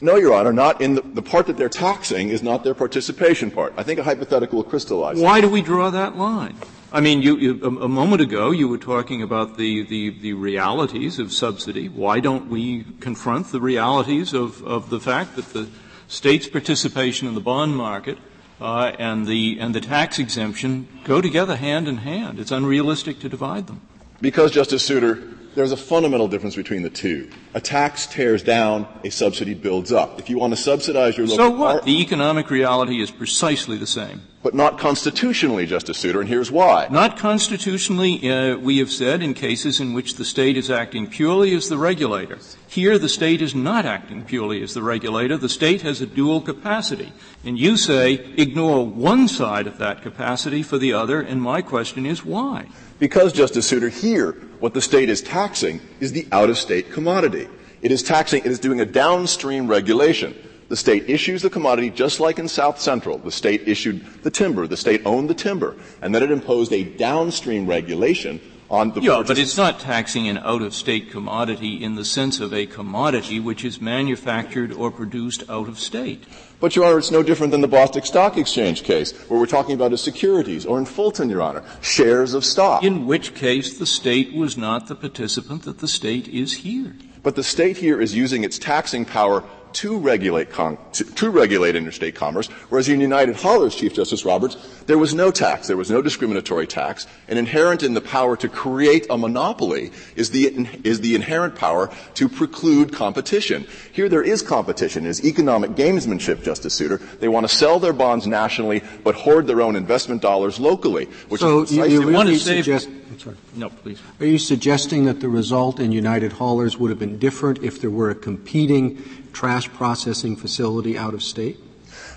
No, 0.00 0.14
Your 0.14 0.34
Honor, 0.34 0.52
not 0.52 0.80
in 0.80 0.94
the, 0.94 1.00
the, 1.00 1.22
part 1.22 1.46
that 1.46 1.56
they're 1.56 1.68
taxing 1.68 2.28
is 2.28 2.40
not 2.40 2.62
their 2.62 2.74
participation 2.74 3.50
part. 3.50 3.74
I 3.76 3.82
think 3.82 3.98
a 3.98 4.04
hypothetical 4.04 4.58
will 4.58 4.64
crystallize. 4.64 5.20
Why 5.20 5.40
do 5.40 5.48
we 5.48 5.60
draw 5.60 5.90
that 5.90 6.16
line? 6.16 6.54
I 6.92 7.00
mean, 7.00 7.20
you, 7.20 7.36
you, 7.36 7.60
a, 7.64 7.84
a, 7.84 7.88
moment 7.88 8.22
ago 8.22 8.52
you 8.52 8.68
were 8.68 8.78
talking 8.78 9.22
about 9.22 9.56
the, 9.56 9.82
the, 9.82 10.10
the, 10.10 10.32
realities 10.34 11.18
of 11.18 11.32
subsidy. 11.32 11.88
Why 11.88 12.20
don't 12.20 12.48
we 12.48 12.84
confront 13.00 13.48
the 13.48 13.60
realities 13.60 14.32
of, 14.32 14.62
of 14.62 14.88
the 14.88 15.00
fact 15.00 15.34
that 15.36 15.52
the 15.52 15.68
state's 16.08 16.48
participation 16.48 17.28
in 17.28 17.34
the 17.34 17.40
bond 17.40 17.76
market 17.76 18.18
uh, 18.60 18.92
and 18.98 19.26
the 19.26 19.58
and 19.60 19.74
the 19.74 19.80
tax 19.80 20.18
exemption 20.18 20.88
go 21.04 21.20
together 21.20 21.56
hand 21.56 21.86
in 21.86 21.98
hand. 21.98 22.40
It's 22.40 22.50
unrealistic 22.50 23.20
to 23.20 23.28
divide 23.28 23.68
them. 23.68 23.82
Because 24.20 24.50
Justice 24.50 24.84
Souter, 24.84 25.22
there's 25.58 25.72
a 25.72 25.76
fundamental 25.76 26.28
difference 26.28 26.54
between 26.54 26.82
the 26.82 26.90
two. 26.90 27.28
A 27.52 27.60
tax 27.60 28.06
tears 28.06 28.44
down, 28.44 28.86
a 29.02 29.10
subsidy 29.10 29.54
builds 29.54 29.90
up. 29.90 30.20
If 30.20 30.30
you 30.30 30.38
want 30.38 30.52
to 30.52 30.56
subsidize 30.56 31.18
your 31.18 31.26
local 31.26 31.44
So 31.46 31.50
what? 31.50 31.84
the 31.84 32.00
economic 32.00 32.48
reality 32.48 33.00
is 33.00 33.10
precisely 33.10 33.76
the 33.76 33.86
same. 33.86 34.22
But 34.40 34.54
not 34.54 34.78
constitutionally, 34.78 35.66
Justice 35.66 35.98
Souter, 35.98 36.20
and 36.20 36.28
here's 36.28 36.52
why. 36.52 36.86
Not 36.92 37.18
constitutionally, 37.18 38.30
uh, 38.30 38.56
we 38.56 38.78
have 38.78 38.90
said, 38.90 39.20
in 39.20 39.34
cases 39.34 39.80
in 39.80 39.94
which 39.94 40.14
the 40.14 40.24
state 40.24 40.56
is 40.56 40.70
acting 40.70 41.08
purely 41.08 41.52
as 41.56 41.68
the 41.68 41.76
regulator. 41.76 42.38
Here, 42.68 42.96
the 42.96 43.08
state 43.08 43.42
is 43.42 43.52
not 43.52 43.84
acting 43.84 44.24
purely 44.24 44.62
as 44.62 44.74
the 44.74 44.82
regulator. 44.84 45.36
The 45.36 45.48
state 45.48 45.82
has 45.82 46.00
a 46.00 46.06
dual 46.06 46.40
capacity. 46.40 47.12
And 47.44 47.58
you 47.58 47.76
say, 47.76 48.12
ignore 48.36 48.86
one 48.86 49.26
side 49.26 49.66
of 49.66 49.78
that 49.78 50.02
capacity 50.02 50.62
for 50.62 50.78
the 50.78 50.92
other, 50.92 51.20
and 51.20 51.42
my 51.42 51.60
question 51.60 52.06
is 52.06 52.24
why? 52.24 52.68
Because, 53.00 53.32
Justice 53.32 53.66
Souter, 53.66 53.88
here, 53.88 54.36
what 54.60 54.74
the 54.74 54.80
state 54.80 55.08
is 55.08 55.22
taxing 55.22 55.80
is 56.00 56.12
the 56.12 56.26
out-of-state 56.32 56.92
commodity. 56.92 57.48
It 57.82 57.92
is 57.92 58.02
taxing, 58.02 58.44
it 58.44 58.50
is 58.50 58.58
doing 58.58 58.80
a 58.80 58.86
downstream 58.86 59.68
regulation. 59.68 60.34
The 60.68 60.76
state 60.76 61.08
issues 61.08 61.42
the 61.42 61.50
commodity 61.50 61.90
just 61.90 62.20
like 62.20 62.38
in 62.38 62.46
South 62.46 62.78
Central. 62.78 63.18
The 63.18 63.32
state 63.32 63.66
issued 63.66 64.04
the 64.22 64.30
timber. 64.30 64.66
The 64.66 64.76
state 64.76 65.02
owned 65.06 65.30
the 65.30 65.34
timber. 65.34 65.76
And 66.02 66.14
then 66.14 66.22
it 66.22 66.30
imposed 66.30 66.72
a 66.72 66.84
downstream 66.84 67.66
regulation 67.66 68.40
on 68.70 68.92
the 68.92 69.00
Yeah, 69.00 69.22
but 69.26 69.38
it's 69.38 69.56
not 69.56 69.80
taxing 69.80 70.28
an 70.28 70.38
out-of-state 70.38 71.10
commodity 71.10 71.82
in 71.82 71.94
the 71.94 72.04
sense 72.04 72.40
of 72.40 72.52
a 72.52 72.66
commodity 72.66 73.40
which 73.40 73.64
is 73.64 73.80
manufactured 73.80 74.72
or 74.72 74.90
produced 74.90 75.42
out 75.48 75.68
of 75.68 75.78
state. 75.78 76.24
But, 76.60 76.74
Your 76.74 76.86
Honor, 76.86 76.98
it's 76.98 77.10
no 77.10 77.22
different 77.22 77.52
than 77.52 77.60
the 77.60 77.68
Boston 77.68 78.02
Stock 78.02 78.36
Exchange 78.36 78.82
case, 78.82 79.12
where 79.28 79.38
we're 79.38 79.46
talking 79.46 79.74
about 79.74 79.92
a 79.92 79.98
securities, 79.98 80.66
or 80.66 80.78
in 80.78 80.86
Fulton, 80.86 81.30
Your 81.30 81.40
Honor, 81.40 81.62
shares 81.80 82.34
of 82.34 82.44
stock. 82.44 82.82
In 82.82 83.06
which 83.06 83.34
case 83.34 83.78
the 83.78 83.86
state 83.86 84.34
was 84.34 84.56
not 84.56 84.88
the 84.88 84.96
participant 84.96 85.62
that 85.62 85.78
the 85.78 85.88
state 85.88 86.26
is 86.28 86.52
here. 86.54 86.96
But 87.22 87.36
the 87.36 87.44
state 87.44 87.78
here 87.78 88.00
is 88.00 88.14
using 88.14 88.44
its 88.44 88.58
taxing 88.58 89.04
power 89.04 89.44
to 89.74 89.98
regulate, 89.98 90.50
con- 90.50 90.78
to, 90.92 91.04
to, 91.04 91.30
regulate 91.30 91.76
interstate 91.76 92.14
commerce, 92.14 92.48
whereas 92.68 92.88
in 92.88 93.00
United 93.00 93.36
Haulers, 93.36 93.74
Chief 93.74 93.94
Justice 93.94 94.24
Roberts, 94.24 94.56
there 94.86 94.98
was 94.98 95.14
no 95.14 95.30
tax, 95.30 95.68
there 95.68 95.76
was 95.76 95.90
no 95.90 96.02
discriminatory 96.02 96.66
tax, 96.66 97.06
and 97.28 97.38
inherent 97.38 97.82
in 97.82 97.94
the 97.94 98.00
power 98.00 98.36
to 98.36 98.48
create 98.48 99.06
a 99.10 99.18
monopoly 99.18 99.90
is 100.16 100.30
the, 100.30 100.68
is 100.84 101.00
the 101.00 101.14
inherent 101.14 101.54
power 101.54 101.90
to 102.14 102.28
preclude 102.28 102.92
competition. 102.92 103.66
Here 103.92 104.08
there 104.08 104.22
is 104.22 104.42
competition, 104.42 105.06
it 105.06 105.10
is 105.10 105.24
economic 105.24 105.72
gamesmanship, 105.72 106.42
Justice 106.42 106.74
Souter. 106.74 106.98
They 106.98 107.28
want 107.28 107.48
to 107.48 107.54
sell 107.54 107.78
their 107.78 107.92
bonds 107.92 108.26
nationally, 108.26 108.82
but 109.04 109.14
hoard 109.14 109.46
their 109.46 109.60
own 109.60 109.76
investment 109.76 110.22
dollars 110.22 110.58
locally, 110.58 111.06
which 111.28 111.40
so 111.40 111.62
is 111.62 111.72
you, 111.72 111.84
you 111.84 112.00
really 112.00 112.14
want 112.14 112.28
to 112.28 112.38
suggest, 112.38 112.88
sorry. 113.18 113.36
No, 113.54 113.70
please. 113.70 114.00
Are 114.20 114.26
you 114.26 114.38
suggesting 114.38 115.04
that 115.04 115.20
the 115.20 115.28
result 115.28 115.80
in 115.80 115.92
United 115.92 116.32
Haulers 116.32 116.78
would 116.78 116.90
have 116.90 116.98
been 116.98 117.18
different 117.18 117.62
if 117.62 117.80
there 117.80 117.90
were 117.90 118.10
a 118.10 118.14
competing 118.14 119.02
trash 119.38 119.68
processing 119.68 120.34
facility 120.34 120.98
out 120.98 121.14
of 121.14 121.22
state? 121.22 121.56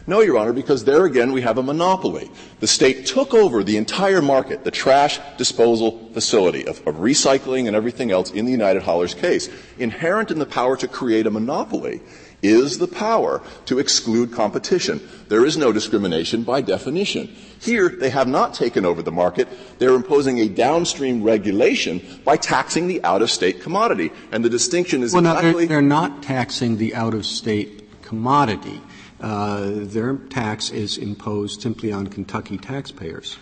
No, 0.08 0.22
Your 0.22 0.40
Honor, 0.40 0.54
because 0.54 0.86
there 0.86 1.06
again 1.06 1.32
we 1.32 1.42
have 1.42 1.60
a 1.60 1.64
monopoly. 1.64 2.32
The 2.62 2.66
state 2.66 3.06
took 3.06 3.36
over 3.36 3.64
the 3.64 3.78
entire 3.78 4.24
market, 4.24 4.64
the 4.64 4.72
trash 4.72 5.20
disposal 5.38 6.10
facility 6.14 6.66
of, 6.66 6.80
of, 6.88 6.96
recycling 6.96 7.68
and 7.68 7.76
everything 7.76 8.10
else 8.10 8.32
in 8.32 8.46
the 8.46 8.52
United 8.52 8.82
Haulers 8.82 9.14
case. 9.14 9.50
Inherent 9.78 10.32
in 10.32 10.40
the 10.40 10.48
power 10.48 10.76
to 10.78 10.88
create 10.88 11.28
a 11.28 11.30
monopoly 11.30 12.02
is 12.42 12.78
the 12.80 12.88
power 12.88 13.42
to 13.66 13.80
exclude 13.80 14.32
competition. 14.32 15.00
There 15.28 15.46
is 15.46 15.58
no 15.58 15.72
discrimination 15.72 16.44
by 16.44 16.62
definition. 16.62 17.28
Here, 17.60 17.90
they 17.90 18.10
have 18.10 18.28
not 18.28 18.54
taken 18.54 18.86
over 18.86 19.02
the 19.02 19.12
market. 19.12 19.48
They're 19.80 19.94
imposing 19.94 20.40
a 20.40 20.48
downstream 20.48 21.22
regulation 21.24 22.02
by 22.26 22.38
taxing 22.38 22.88
the 22.88 23.04
out-of-state 23.04 23.62
commodity. 23.62 24.12
And 24.32 24.44
the 24.44 24.50
distinction 24.50 25.04
is 25.04 25.14
well, 25.14 25.26
exactly... 25.26 25.52
No, 25.52 25.58
they're, 25.60 25.68
they're 25.68 25.82
not 25.82 26.24
taxing 26.24 26.78
the 26.78 26.96
out-of-state 26.96 28.02
commodity. 28.02 28.82
Uh, 29.20 29.70
their 29.74 30.16
tax 30.16 30.72
is 30.72 30.98
imposed 30.98 31.62
simply 31.62 31.92
on 31.92 32.08
Kentucky 32.08 32.58
taxpayers. 32.58 33.38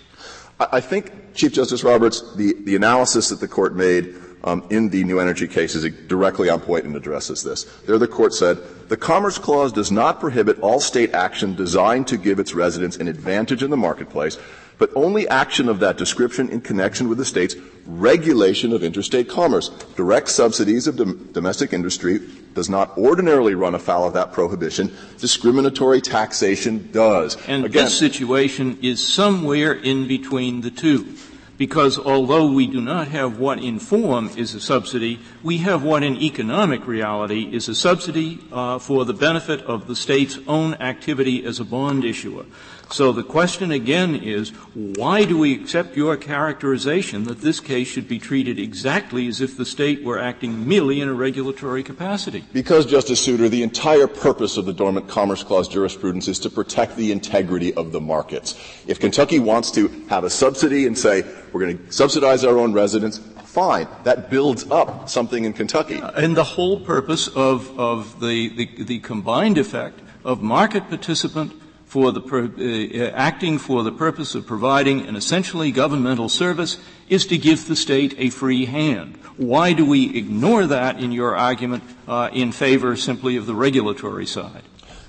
I 0.59 0.81
think, 0.81 1.33
Chief 1.35 1.53
Justice 1.53 1.85
Roberts, 1.85 2.35
the, 2.35 2.53
the 2.65 2.75
analysis 2.75 3.29
that 3.29 3.39
the 3.39 3.47
court 3.47 3.75
made 3.75 4.13
um, 4.43 4.63
in 4.69 4.89
the 4.89 5.03
new 5.03 5.19
energy 5.19 5.47
case 5.47 5.75
is 5.75 5.91
directly 6.07 6.49
on 6.49 6.59
point 6.61 6.85
and 6.85 6.95
addresses 6.95 7.43
this. 7.43 7.65
There 7.85 7.97
the 7.97 8.07
court 8.07 8.33
said, 8.33 8.57
the 8.87 8.97
Commerce 8.97 9.37
Clause 9.37 9.71
does 9.71 9.91
not 9.91 10.19
prohibit 10.19 10.59
all 10.61 10.79
state 10.79 11.13
action 11.13 11.55
designed 11.55 12.07
to 12.07 12.17
give 12.17 12.39
its 12.39 12.53
residents 12.53 12.97
an 12.97 13.07
advantage 13.07 13.63
in 13.63 13.69
the 13.69 13.77
marketplace, 13.77 14.37
but 14.77 14.89
only 14.95 15.27
action 15.27 15.67
of 15.67 15.79
that 15.79 15.97
description 15.97 16.49
in 16.49 16.61
connection 16.61 17.09
with 17.09 17.17
the 17.17 17.25
state's 17.25 17.55
regulation 17.85 18.71
of 18.71 18.83
interstate 18.83 19.27
commerce. 19.27 19.69
Direct 19.95 20.29
subsidies 20.29 20.87
of 20.87 20.95
dom- 20.95 21.29
domestic 21.33 21.73
industry 21.73 22.19
does 22.53 22.69
not 22.69 22.97
ordinarily 22.97 23.55
run 23.55 23.75
afoul 23.75 24.05
of 24.07 24.13
that 24.13 24.31
prohibition. 24.31 24.95
Discriminatory 25.17 26.01
taxation 26.01 26.89
does. 26.91 27.35
And 27.47 27.65
Again, 27.65 27.85
this 27.85 27.97
situation 27.97 28.79
is 28.81 29.05
somewhere 29.05 29.73
in 29.73 30.07
between 30.07 30.61
the 30.61 30.71
two 30.71 31.13
because 31.59 31.99
although 31.99 32.49
we 32.49 32.65
do 32.65 32.79
not 32.79 33.09
have 33.09 33.37
what 33.37 33.61
in 33.61 33.79
form 33.79 34.31
is 34.37 34.55
a 34.55 34.61
subsidy, 34.61 35.19
we 35.43 35.57
have 35.57 35.83
what 35.83 36.01
in 36.01 36.15
economic 36.15 36.87
reality 36.87 37.53
is 37.53 37.67
a 37.67 37.75
subsidy 37.75 38.39
uh, 38.53 38.79
for 38.79 39.03
the 39.03 39.13
benefit 39.13 39.61
of 39.63 39.85
the 39.85 39.95
state's 39.95 40.39
own 40.47 40.73
activity 40.75 41.45
as 41.45 41.59
a 41.59 41.65
bond 41.65 42.05
issuer. 42.05 42.45
So 42.91 43.11
the 43.11 43.23
question 43.23 43.71
again 43.71 44.15
is, 44.15 44.49
why 44.73 45.23
do 45.23 45.37
we 45.37 45.53
accept 45.53 45.95
your 45.95 46.17
characterization 46.17 47.23
that 47.25 47.41
this 47.41 47.59
case 47.59 47.87
should 47.87 48.07
be 48.07 48.17
treated 48.17 48.57
exactly 48.57 49.27
as 49.27 49.41
if 49.41 49.55
the 49.55 49.65
state 49.65 50.03
were 50.03 50.17
acting 50.17 50.67
merely 50.67 50.99
in 50.99 51.07
a 51.07 51.13
regulatory 51.13 51.83
capacity? 51.83 52.43
Because, 52.51 52.87
Justice 52.87 53.19
Souter, 53.21 53.47
the 53.47 53.61
entire 53.61 54.07
purpose 54.07 54.57
of 54.57 54.65
the 54.65 54.73
Dormant 54.73 55.07
Commerce 55.07 55.43
Clause 55.43 55.67
jurisprudence 55.67 56.27
is 56.27 56.39
to 56.39 56.49
protect 56.49 56.95
the 56.95 57.11
integrity 57.11 57.73
of 57.75 57.91
the 57.91 58.01
markets. 58.01 58.55
If 58.87 58.99
Kentucky 58.99 59.37
wants 59.37 59.69
to 59.71 59.87
have 60.09 60.23
a 60.23 60.29
subsidy 60.29 60.87
and 60.87 60.97
say, 60.97 61.23
we're 61.53 61.61
going 61.61 61.77
to 61.77 61.91
subsidize 61.91 62.43
our 62.43 62.57
own 62.57 62.73
residents, 62.73 63.19
fine. 63.45 63.87
That 64.03 64.31
builds 64.31 64.69
up 64.71 65.09
something 65.09 65.45
in 65.45 65.53
Kentucky. 65.53 66.01
And 66.15 66.35
the 66.35 66.43
whole 66.43 66.79
purpose 66.79 67.27
of, 67.27 67.77
of 67.79 68.19
the, 68.19 68.49
the, 68.49 68.83
the 68.83 68.99
combined 68.99 69.59
effect 69.59 69.99
of 70.23 70.41
market 70.41 70.89
participant 70.89 71.53
for 71.89 72.11
the, 72.11 73.01
uh, 73.01 73.09
acting 73.15 73.57
for 73.57 73.81
the 73.81 73.91
purpose 73.91 74.35
of 74.35 74.45
providing 74.45 75.07
an 75.07 75.15
essentially 75.15 75.71
governmental 75.71 76.29
service 76.29 76.77
is 77.09 77.25
to 77.25 77.35
give 77.35 77.67
the 77.67 77.75
state 77.75 78.13
a 78.19 78.29
free 78.29 78.65
hand. 78.65 79.17
Why 79.37 79.73
do 79.73 79.83
we 79.87 80.15
ignore 80.15 80.67
that 80.67 80.99
in 80.99 81.11
your 81.11 81.35
argument 81.35 81.83
uh, 82.07 82.29
in 82.31 82.51
favor 82.51 82.95
simply 82.95 83.37
of 83.37 83.47
the 83.47 83.55
regulatory 83.55 84.27
side? 84.27 84.61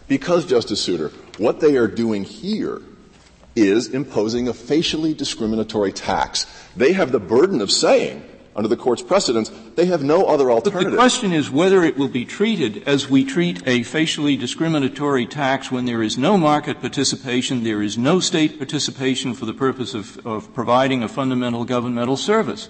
Because, 0.08 0.46
Justice 0.46 0.82
Souter, 0.82 1.10
what 1.36 1.60
they 1.60 1.76
are 1.76 1.86
doing 1.86 2.24
here 2.24 2.80
is 3.54 3.88
imposing 3.88 4.48
a 4.48 4.54
facially 4.54 5.12
discriminatory 5.12 5.92
tax. 5.92 6.46
They 6.76 6.94
have 6.94 7.12
the 7.12 7.20
burden 7.20 7.60
of 7.60 7.70
saying 7.70 8.24
under 8.56 8.68
the 8.68 8.76
court's 8.76 9.02
precedents, 9.02 9.50
they 9.76 9.86
have 9.86 10.02
no 10.02 10.26
other 10.26 10.50
alternative. 10.50 10.84
But 10.84 10.90
the 10.90 10.96
question 10.96 11.32
is 11.32 11.50
whether 11.50 11.84
it 11.84 11.96
will 11.96 12.08
be 12.08 12.24
treated 12.24 12.82
as 12.86 13.08
we 13.08 13.24
treat 13.24 13.66
a 13.66 13.82
facially 13.84 14.36
discriminatory 14.36 15.26
tax 15.26 15.70
when 15.70 15.84
there 15.84 16.02
is 16.02 16.18
no 16.18 16.36
market 16.36 16.80
participation, 16.80 17.62
there 17.62 17.82
is 17.82 17.96
no 17.96 18.18
state 18.18 18.58
participation 18.58 19.34
for 19.34 19.46
the 19.46 19.54
purpose 19.54 19.94
of, 19.94 20.24
of 20.26 20.52
providing 20.52 21.02
a 21.02 21.08
fundamental 21.08 21.64
governmental 21.64 22.16
service. 22.16 22.68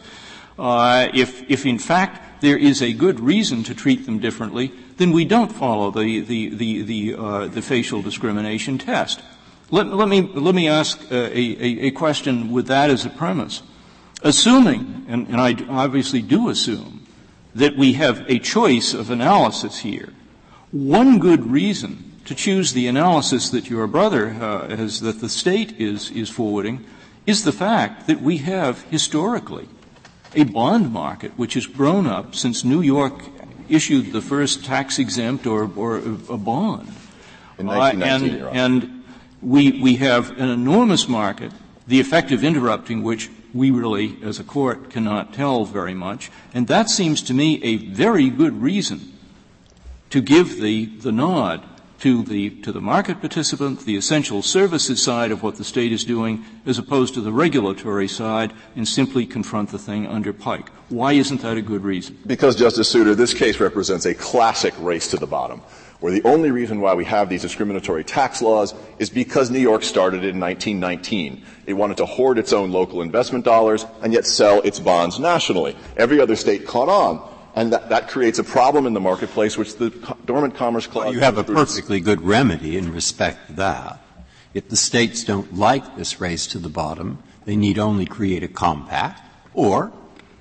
Uh, 0.58 1.08
if, 1.14 1.48
if 1.50 1.64
in 1.64 1.78
fact 1.78 2.42
there 2.42 2.58
is 2.58 2.82
a 2.82 2.92
good 2.92 3.18
reason 3.18 3.62
to 3.64 3.74
treat 3.74 4.04
them 4.04 4.18
differently, 4.18 4.72
then 4.98 5.12
we 5.12 5.24
don't 5.24 5.50
follow 5.50 5.90
the, 5.90 6.20
the, 6.20 6.54
the, 6.54 6.82
the, 6.82 7.14
uh, 7.14 7.46
the 7.46 7.62
facial 7.62 8.02
discrimination 8.02 8.76
test. 8.76 9.22
Let, 9.70 9.86
let, 9.86 10.08
me, 10.08 10.20
let 10.20 10.54
me 10.54 10.68
ask 10.68 11.00
uh, 11.10 11.14
a, 11.14 11.30
a, 11.30 11.86
a 11.86 11.90
question 11.92 12.50
with 12.50 12.66
that 12.66 12.90
as 12.90 13.06
a 13.06 13.10
premise. 13.10 13.62
Assuming, 14.22 15.06
and, 15.08 15.28
and 15.28 15.40
I 15.40 15.56
obviously 15.68 16.20
do 16.22 16.48
assume, 16.50 17.06
that 17.54 17.76
we 17.76 17.94
have 17.94 18.28
a 18.28 18.38
choice 18.38 18.94
of 18.94 19.10
analysis 19.10 19.78
here, 19.80 20.12
one 20.70 21.18
good 21.18 21.46
reason 21.46 22.12
to 22.26 22.34
choose 22.34 22.72
the 22.72 22.86
analysis 22.86 23.50
that 23.50 23.68
your 23.68 23.86
brother 23.86 24.28
uh, 24.28 24.76
has, 24.76 25.00
that 25.00 25.20
the 25.20 25.28
state 25.28 25.80
is, 25.80 26.10
is 26.10 26.28
forwarding, 26.28 26.84
is 27.26 27.44
the 27.44 27.52
fact 27.52 28.06
that 28.06 28.20
we 28.20 28.38
have 28.38 28.82
historically 28.82 29.68
a 30.34 30.44
bond 30.44 30.92
market 30.92 31.32
which 31.36 31.54
has 31.54 31.66
grown 31.66 32.06
up 32.06 32.34
since 32.34 32.62
New 32.62 32.82
York 32.82 33.22
issued 33.68 34.12
the 34.12 34.20
first 34.20 34.64
tax 34.64 34.98
exempt 34.98 35.46
or, 35.46 35.70
or 35.76 35.96
a 35.96 36.36
bond. 36.36 36.88
In 37.58 37.66
1919, 37.66 38.42
uh, 38.42 38.48
and, 38.50 38.82
and 38.82 39.04
we, 39.42 39.80
we 39.80 39.96
have 39.96 40.30
an 40.38 40.48
enormous 40.48 41.08
market, 41.08 41.52
the 41.86 42.00
effect 42.00 42.30
of 42.32 42.44
interrupting 42.44 43.02
which 43.02 43.28
we 43.52 43.70
really, 43.70 44.16
as 44.22 44.38
a 44.38 44.44
court, 44.44 44.90
cannot 44.90 45.32
tell 45.32 45.64
very 45.64 45.94
much. 45.94 46.30
And 46.54 46.66
that 46.68 46.90
seems 46.90 47.22
to 47.22 47.34
me 47.34 47.62
a 47.62 47.76
very 47.76 48.30
good 48.30 48.62
reason 48.62 49.16
to 50.10 50.20
give 50.20 50.60
the, 50.60 50.86
the 50.86 51.12
nod 51.12 51.64
to 52.00 52.22
the, 52.22 52.50
to 52.62 52.72
the 52.72 52.80
market 52.80 53.20
participant, 53.20 53.80
the 53.80 53.96
essential 53.96 54.42
services 54.42 55.02
side 55.02 55.30
of 55.30 55.42
what 55.42 55.56
the 55.56 55.64
state 55.64 55.92
is 55.92 56.02
doing, 56.02 56.44
as 56.64 56.78
opposed 56.78 57.12
to 57.14 57.20
the 57.20 57.32
regulatory 57.32 58.08
side, 58.08 58.52
and 58.74 58.88
simply 58.88 59.26
confront 59.26 59.70
the 59.70 59.78
thing 59.78 60.06
under 60.06 60.32
Pike. 60.32 60.70
Why 60.88 61.12
isn't 61.12 61.42
that 61.42 61.58
a 61.58 61.62
good 61.62 61.84
reason? 61.84 62.18
Because, 62.26 62.56
Justice 62.56 62.88
Souter, 62.88 63.14
this 63.14 63.34
case 63.34 63.60
represents 63.60 64.06
a 64.06 64.14
classic 64.14 64.72
race 64.78 65.08
to 65.08 65.18
the 65.18 65.26
bottom, 65.26 65.60
where 66.00 66.12
the 66.12 66.22
only 66.24 66.50
reason 66.50 66.80
why 66.80 66.94
we 66.94 67.04
have 67.04 67.28
these 67.28 67.42
discriminatory 67.42 68.04
tax 68.04 68.42
laws 68.42 68.74
is 68.98 69.10
because 69.10 69.50
New 69.50 69.58
York 69.60 69.82
started 69.82 70.24
it 70.24 70.34
in 70.34 70.40
1919. 70.40 71.42
It 71.66 71.74
wanted 71.74 71.98
to 71.98 72.06
hoard 72.06 72.38
its 72.38 72.52
own 72.52 72.72
local 72.72 73.02
investment 73.02 73.44
dollars 73.44 73.84
and 74.02 74.12
yet 74.12 74.26
sell 74.26 74.60
its 74.62 74.80
bonds 74.80 75.18
nationally. 75.18 75.76
Every 75.96 76.20
other 76.20 76.36
state 76.36 76.66
caught 76.66 76.88
on. 76.88 77.28
And 77.54 77.72
that, 77.72 77.88
that 77.88 78.08
creates 78.08 78.38
a 78.38 78.44
problem 78.44 78.86
in 78.86 78.94
the 78.94 79.00
marketplace, 79.00 79.58
which 79.58 79.76
the 79.76 79.90
Dormant 80.24 80.54
Commerce 80.54 80.86
Clause. 80.86 81.06
Well, 81.06 81.14
you 81.14 81.20
have 81.20 81.36
a 81.36 81.44
perfectly 81.44 82.00
good 82.00 82.22
remedy 82.22 82.78
in 82.78 82.92
respect 82.92 83.48
to 83.48 83.52
that. 83.54 84.00
If 84.54 84.68
the 84.68 84.76
states 84.76 85.24
don't 85.24 85.54
like 85.54 85.96
this 85.96 86.20
race 86.20 86.46
to 86.48 86.58
the 86.58 86.68
bottom, 86.68 87.22
they 87.44 87.56
need 87.56 87.78
only 87.78 88.06
create 88.06 88.44
a 88.44 88.48
compact 88.48 89.22
or 89.52 89.92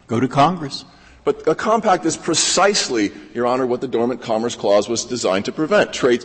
go 0.07 0.19
to 0.19 0.27
Congress. 0.27 0.85
But 1.23 1.47
a 1.47 1.55
compact 1.55 2.05
is 2.05 2.17
precisely, 2.17 3.11
Your 3.33 3.45
Honor, 3.45 3.65
what 3.65 3.81
the 3.81 3.87
Dormant 3.87 4.21
Commerce 4.21 4.55
Clause 4.55 4.87
was 4.87 5.05
designed 5.05 5.45
to 5.45 5.51
prevent. 5.51 5.93
Trade, 5.93 6.23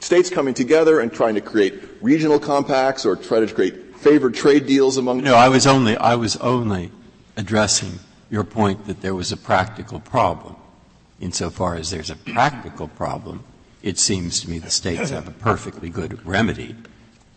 states 0.00 0.30
coming 0.30 0.54
together 0.54 1.00
and 1.00 1.12
trying 1.12 1.34
to 1.34 1.40
create 1.40 1.82
regional 2.00 2.38
compacts 2.38 3.04
or 3.04 3.16
try 3.16 3.40
to 3.40 3.52
create 3.52 3.96
favored 3.96 4.34
trade 4.34 4.66
deals 4.66 4.96
among. 4.96 5.22
No, 5.22 5.34
I 5.34 5.48
was 5.48 5.66
only 5.66 5.96
I 5.96 6.16
was 6.16 6.36
only 6.36 6.90
addressing 7.36 8.00
your 8.30 8.44
point 8.44 8.86
that 8.86 9.00
there 9.00 9.14
was 9.14 9.30
a 9.30 9.36
practical 9.36 10.00
problem. 10.00 10.56
Insofar 11.20 11.76
as 11.76 11.90
there's 11.90 12.10
a 12.10 12.16
practical 12.16 12.88
problem, 12.88 13.44
it 13.82 13.98
seems 13.98 14.40
to 14.40 14.50
me 14.50 14.58
the 14.58 14.70
states 14.70 15.10
have 15.10 15.28
a 15.28 15.32
perfectly 15.32 15.88
good 15.88 16.24
remedy, 16.26 16.74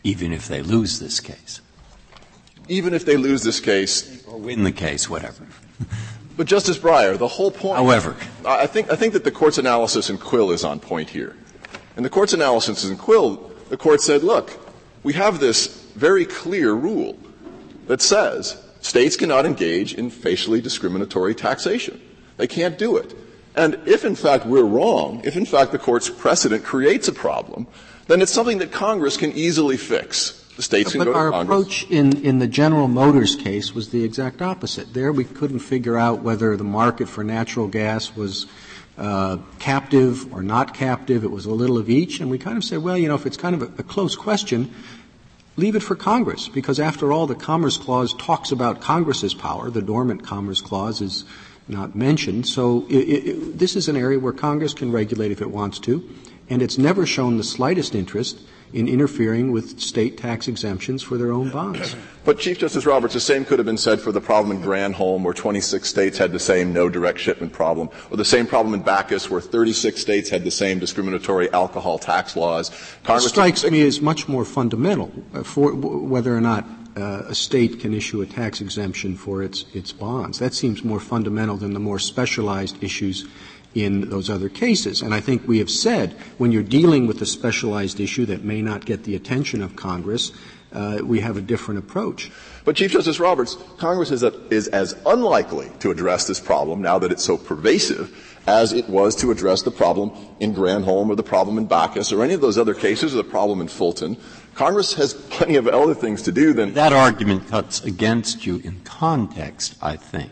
even 0.03 0.33
if 0.33 0.47
they 0.47 0.61
lose 0.61 0.99
this 0.99 1.19
case. 1.19 1.61
Even 2.67 2.95
if 2.95 3.05
they 3.05 3.17
lose 3.17 3.43
this 3.43 3.59
case. 3.59 4.25
Or 4.25 4.39
win 4.39 4.63
the 4.63 4.71
case, 4.71 5.07
whatever. 5.07 5.45
But 6.37 6.47
Justice 6.47 6.77
Breyer, 6.77 7.17
the 7.17 7.27
whole 7.27 7.51
point. 7.51 7.77
However. 7.77 8.15
I 8.45 8.67
think, 8.67 8.91
I 8.91 8.95
think 8.95 9.13
that 9.13 9.23
the 9.23 9.31
court's 9.31 9.57
analysis 9.57 10.09
in 10.09 10.17
Quill 10.17 10.51
is 10.51 10.63
on 10.63 10.79
point 10.79 11.09
here. 11.09 11.35
In 11.95 12.03
the 12.03 12.09
court's 12.09 12.33
analysis 12.33 12.83
in 12.83 12.97
Quill, 12.97 13.51
the 13.69 13.77
court 13.77 14.01
said, 14.01 14.23
look, 14.23 14.51
we 15.03 15.13
have 15.13 15.39
this 15.39 15.67
very 15.95 16.25
clear 16.25 16.73
rule 16.73 17.17
that 17.87 18.01
says 18.01 18.61
States 18.81 19.15
cannot 19.15 19.45
engage 19.45 19.93
in 19.93 20.09
facially 20.09 20.61
discriminatory 20.61 21.33
taxation. 21.33 21.99
They 22.37 22.47
can't 22.47 22.77
do 22.77 22.97
it. 22.97 23.15
And 23.55 23.79
if 23.85 24.03
in 24.03 24.15
fact 24.15 24.45
we're 24.45 24.65
wrong, 24.65 25.21
if 25.23 25.37
in 25.37 25.45
fact 25.45 25.71
the 25.71 25.79
court's 25.79 26.09
precedent 26.09 26.63
creates 26.63 27.07
a 27.07 27.13
problem, 27.13 27.67
then 28.07 28.21
it's 28.21 28.31
something 28.31 28.57
that 28.59 28.71
Congress 28.71 29.17
can 29.17 29.31
easily 29.31 29.77
fix. 29.77 30.44
The 30.55 30.63
states 30.63 30.93
but 30.93 31.03
can 31.03 31.13
go 31.13 31.17
our 31.17 31.25
to 31.25 31.31
Congress. 31.31 31.83
approach 31.83 31.91
in, 31.91 32.23
in 32.23 32.39
the 32.39 32.47
General 32.47 32.87
Motors 32.87 33.35
case 33.35 33.75
was 33.75 33.89
the 33.89 34.03
exact 34.03 34.41
opposite. 34.41 34.93
There 34.93 35.11
we 35.11 35.25
couldn't 35.25 35.59
figure 35.59 35.97
out 35.97 36.21
whether 36.21 36.55
the 36.55 36.63
market 36.63 37.09
for 37.09 37.23
natural 37.23 37.67
gas 37.67 38.15
was 38.15 38.45
uh, 38.97 39.37
captive 39.59 40.33
or 40.33 40.41
not 40.41 40.73
captive. 40.73 41.25
It 41.25 41.31
was 41.31 41.45
a 41.45 41.51
little 41.51 41.77
of 41.77 41.89
each, 41.89 42.21
and 42.21 42.31
we 42.31 42.37
kind 42.37 42.57
of 42.57 42.63
said, 42.63 42.81
well, 42.81 42.97
you 42.97 43.09
know, 43.09 43.15
if 43.15 43.25
it's 43.25 43.35
kind 43.35 43.53
of 43.53 43.61
a, 43.63 43.81
a 43.81 43.83
close 43.83 44.15
question, 44.15 44.73
leave 45.57 45.75
it 45.75 45.83
for 45.83 45.95
Congress, 45.95 46.47
because 46.47 46.79
after 46.79 47.11
all, 47.11 47.27
the 47.27 47.35
Commerce 47.35 47.77
Clause 47.77 48.13
talks 48.13 48.51
about 48.53 48.79
Congress's 48.79 49.33
power. 49.33 49.69
The 49.69 49.81
dormant 49.81 50.23
Commerce 50.23 50.61
Clause 50.61 51.01
is 51.01 51.25
not 51.67 51.95
mentioned. 51.95 52.47
So 52.47 52.85
it, 52.87 52.95
it, 52.95 53.57
this 53.57 53.75
is 53.75 53.89
an 53.89 53.97
area 53.97 54.19
where 54.19 54.31
Congress 54.31 54.73
can 54.73 54.91
regulate 54.93 55.31
if 55.31 55.41
it 55.41 55.51
wants 55.51 55.79
to, 55.79 56.07
and 56.49 56.61
it's 56.61 56.77
never 56.77 57.05
shown 57.05 57.35
the 57.35 57.43
slightest 57.43 57.93
interest 57.93 58.39
in 58.73 58.87
interfering 58.87 59.51
with 59.51 59.79
state 59.79 60.17
tax 60.17 60.47
exemptions 60.47 61.01
for 61.01 61.17
their 61.17 61.31
own 61.31 61.49
bonds. 61.49 61.95
But 62.23 62.39
Chief 62.39 62.57
Justice 62.57 62.85
Roberts, 62.85 63.13
the 63.13 63.19
same 63.19 63.45
could 63.45 63.59
have 63.59 63.65
been 63.65 63.77
said 63.77 64.01
for 64.01 64.11
the 64.11 64.21
problem 64.21 64.57
in 64.57 64.63
Granholm 64.63 65.23
where 65.23 65.33
26 65.33 65.87
states 65.87 66.17
had 66.17 66.31
the 66.31 66.39
same 66.39 66.73
no 66.73 66.89
direct 66.89 67.19
shipment 67.19 67.53
problem, 67.53 67.89
or 68.09 68.17
the 68.17 68.25
same 68.25 68.47
problem 68.47 68.73
in 68.73 68.81
Bacchus, 68.81 69.29
where 69.29 69.41
36 69.41 69.99
states 69.99 70.29
had 70.29 70.43
the 70.43 70.51
same 70.51 70.79
discriminatory 70.79 71.51
alcohol 71.53 71.99
tax 71.99 72.35
laws. 72.35 72.71
Congress 73.03 73.29
strikes 73.29 73.63
me 73.63 73.85
as 73.85 74.01
much 74.01 74.27
more 74.27 74.43
fundamental 74.43 75.11
uh, 75.33 75.43
for 75.43 75.73
whether 75.73 76.35
or 76.35 76.41
not 76.41 76.65
uh, 76.97 77.23
a 77.27 77.35
state 77.35 77.79
can 77.79 77.93
issue 77.93 78.21
a 78.21 78.25
tax 78.25 78.61
exemption 78.61 79.15
for 79.15 79.43
its, 79.43 79.65
its 79.73 79.91
bonds. 79.91 80.39
That 80.39 80.53
seems 80.53 80.83
more 80.83 80.99
fundamental 80.99 81.57
than 81.57 81.73
the 81.73 81.79
more 81.79 81.99
specialized 81.99 82.81
issues 82.83 83.27
in 83.75 84.09
those 84.09 84.29
other 84.29 84.49
cases. 84.49 85.01
And 85.01 85.13
I 85.13 85.19
think 85.19 85.47
we 85.47 85.59
have 85.59 85.69
said 85.69 86.13
when 86.37 86.51
you're 86.51 86.63
dealing 86.63 87.05
with 87.05 87.21
a 87.21 87.25
specialized 87.25 87.99
issue 87.99 88.25
that 88.25 88.43
may 88.43 88.61
not 88.61 88.85
get 88.85 89.03
the 89.03 89.15
attention 89.15 89.61
of 89.61 89.75
Congress, 89.75 90.31
uh, 90.71 90.99
we 91.03 91.19
have 91.19 91.37
a 91.37 91.41
different 91.41 91.79
approach. 91.79 92.31
But 92.63 92.75
Chief 92.75 92.91
Justice 92.91 93.19
Roberts, 93.19 93.57
Congress 93.77 94.11
is, 94.11 94.23
a, 94.23 94.33
is 94.49 94.67
as 94.69 94.95
unlikely 95.05 95.71
to 95.79 95.91
address 95.91 96.25
this 96.25 96.39
problem 96.39 96.81
now 96.81 96.97
that 96.99 97.11
it's 97.11 97.23
so 97.23 97.37
pervasive 97.37 98.33
as 98.47 98.73
it 98.73 98.87
was 98.89 99.15
to 99.17 99.31
address 99.31 99.63
the 99.63 99.71
problem 99.71 100.11
in 100.39 100.53
Granholm 100.53 101.09
or 101.09 101.15
the 101.15 101.23
problem 101.23 101.57
in 101.57 101.65
Bacchus 101.65 102.11
or 102.11 102.23
any 102.23 102.33
of 102.33 102.41
those 102.41 102.57
other 102.57 102.73
cases 102.73 103.13
or 103.13 103.17
the 103.17 103.23
problem 103.23 103.59
in 103.59 103.67
Fulton. 103.67 104.17
Congress 104.53 104.93
has 104.93 105.13
plenty 105.13 105.55
of 105.55 105.67
other 105.67 105.93
things 105.95 106.21
to 106.23 106.31
do 106.31 106.53
than 106.53 106.73
that 106.73 106.93
argument 106.93 107.47
cuts 107.49 107.83
against 107.83 108.45
you 108.45 108.61
in 108.63 108.79
context, 108.81 109.75
I 109.81 109.95
think. 109.95 110.31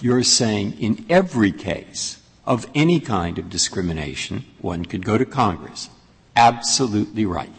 You're 0.00 0.22
saying 0.22 0.78
in 0.80 1.06
every 1.08 1.52
case 1.52 2.20
of 2.46 2.66
any 2.74 3.00
kind 3.00 3.38
of 3.38 3.50
discrimination, 3.50 4.44
one 4.60 4.84
could 4.84 5.04
go 5.04 5.16
to 5.16 5.24
Congress. 5.24 5.88
Absolutely 6.36 7.24
right. 7.24 7.52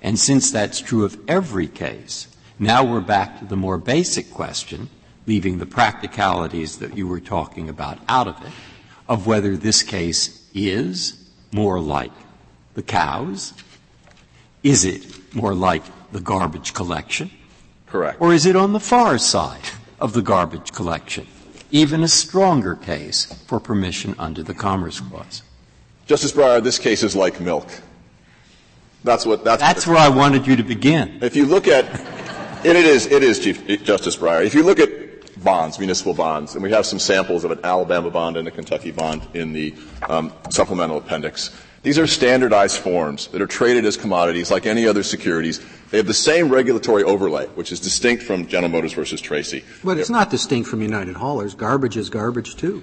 And 0.00 0.18
since 0.18 0.50
that's 0.50 0.80
true 0.80 1.04
of 1.04 1.18
every 1.26 1.66
case, 1.66 2.28
now 2.58 2.84
we're 2.84 3.00
back 3.00 3.38
to 3.40 3.44
the 3.44 3.56
more 3.56 3.78
basic 3.78 4.30
question, 4.32 4.90
leaving 5.26 5.58
the 5.58 5.66
practicalities 5.66 6.78
that 6.78 6.96
you 6.96 7.06
were 7.06 7.20
talking 7.20 7.68
about 7.68 7.98
out 8.08 8.28
of 8.28 8.40
it, 8.44 8.52
of 9.08 9.26
whether 9.26 9.56
this 9.56 9.82
case 9.82 10.48
is 10.54 11.28
more 11.52 11.80
like 11.80 12.12
the 12.74 12.82
cows, 12.82 13.54
is 14.62 14.84
it 14.84 15.34
more 15.34 15.54
like 15.54 15.82
the 16.12 16.20
garbage 16.20 16.74
collection? 16.74 17.30
Correct. 17.86 18.20
Or 18.20 18.32
is 18.32 18.46
it 18.46 18.54
on 18.54 18.72
the 18.72 18.80
far 18.80 19.18
side 19.18 19.70
of 20.00 20.12
the 20.12 20.22
garbage 20.22 20.72
collection? 20.72 21.26
Even 21.70 22.02
a 22.02 22.08
stronger 22.08 22.76
case 22.76 23.26
for 23.46 23.60
permission 23.60 24.14
under 24.18 24.42
the 24.42 24.54
Commerce 24.54 25.00
Clause. 25.00 25.42
Justice 26.06 26.32
Breyer, 26.32 26.62
this 26.62 26.78
case 26.78 27.02
is 27.02 27.14
like 27.14 27.40
milk. 27.40 27.68
That's 29.04 29.26
what. 29.26 29.44
That's, 29.44 29.62
that's 29.62 29.86
where 29.86 29.98
I 29.98 30.08
wanted 30.08 30.46
you 30.46 30.56
to 30.56 30.62
begin. 30.62 31.18
If 31.22 31.36
you 31.36 31.46
look 31.46 31.68
at, 31.68 31.84
and 32.64 32.66
it 32.66 32.84
is, 32.84 33.06
it 33.06 33.22
is, 33.22 33.38
Chief 33.38 33.84
Justice 33.84 34.16
Breyer. 34.16 34.44
If 34.44 34.54
you 34.54 34.62
look 34.62 34.80
at 34.80 35.42
bonds, 35.44 35.78
municipal 35.78 36.14
bonds, 36.14 36.54
and 36.54 36.62
we 36.62 36.70
have 36.70 36.86
some 36.86 36.98
samples 36.98 37.44
of 37.44 37.50
an 37.50 37.60
Alabama 37.62 38.10
bond 38.10 38.36
and 38.36 38.48
a 38.48 38.50
Kentucky 38.50 38.90
bond 38.90 39.26
in 39.34 39.52
the 39.52 39.74
um, 40.08 40.32
supplemental 40.50 40.98
appendix. 40.98 41.54
These 41.82 41.98
are 41.98 42.06
standardized 42.06 42.78
forms 42.78 43.28
that 43.28 43.40
are 43.40 43.46
traded 43.46 43.84
as 43.84 43.96
commodities 43.96 44.50
like 44.50 44.66
any 44.66 44.86
other 44.86 45.02
securities. 45.02 45.60
They 45.90 45.96
have 45.96 46.06
the 46.06 46.14
same 46.14 46.48
regulatory 46.48 47.04
overlay, 47.04 47.46
which 47.48 47.70
is 47.70 47.80
distinct 47.80 48.22
from 48.24 48.46
General 48.46 48.70
Motors 48.70 48.92
versus 48.92 49.20
Tracy. 49.20 49.64
But 49.84 49.98
it's 49.98 50.10
not 50.10 50.30
distinct 50.30 50.68
from 50.68 50.82
United 50.82 51.16
Haulers. 51.16 51.54
Garbage 51.54 51.96
is 51.96 52.10
garbage 52.10 52.56
too. 52.56 52.82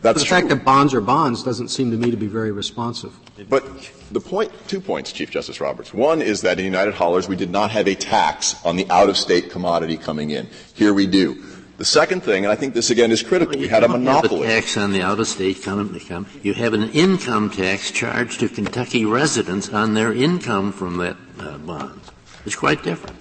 That's 0.00 0.20
the 0.20 0.26
true. 0.26 0.36
fact 0.36 0.48
that 0.48 0.64
bonds 0.64 0.92
are 0.92 1.00
bonds 1.00 1.42
doesn't 1.42 1.68
seem 1.68 1.90
to 1.90 1.96
me 1.96 2.10
to 2.10 2.16
be 2.16 2.26
very 2.26 2.52
responsive. 2.52 3.18
But 3.48 3.64
the 4.10 4.20
point, 4.20 4.52
two 4.68 4.80
points, 4.80 5.12
Chief 5.12 5.30
Justice 5.30 5.60
Roberts. 5.60 5.94
One 5.94 6.20
is 6.20 6.42
that 6.42 6.58
in 6.58 6.66
United 6.66 6.92
Haulers 6.92 7.26
we 7.26 7.36
did 7.36 7.50
not 7.50 7.70
have 7.70 7.88
a 7.88 7.94
tax 7.94 8.54
on 8.66 8.76
the 8.76 8.86
out-of-state 8.90 9.50
commodity 9.50 9.96
coming 9.96 10.30
in. 10.30 10.48
Here 10.74 10.92
we 10.92 11.06
do. 11.06 11.42
The 11.76 11.84
second 11.84 12.22
thing, 12.22 12.44
and 12.44 12.52
I 12.52 12.54
think 12.54 12.72
this 12.72 12.90
again 12.90 13.10
is 13.10 13.22
critical, 13.22 13.58
we 13.58 13.66
had 13.66 13.82
a 13.82 13.88
monopoly. 13.88 14.46
Have 14.46 14.58
a 14.58 14.60
tax 14.60 14.76
on 14.76 14.92
the 14.92 15.02
out-of-state 15.02 15.66
income. 15.66 16.26
You 16.42 16.54
have 16.54 16.72
an 16.72 16.90
income 16.90 17.50
tax 17.50 17.90
charged 17.90 18.40
to 18.40 18.48
Kentucky 18.48 19.04
residents 19.04 19.68
on 19.70 19.94
their 19.94 20.12
income 20.12 20.70
from 20.70 20.98
that 20.98 21.16
uh, 21.40 21.58
bond. 21.58 22.00
It's 22.46 22.54
quite 22.54 22.84
different. 22.84 23.16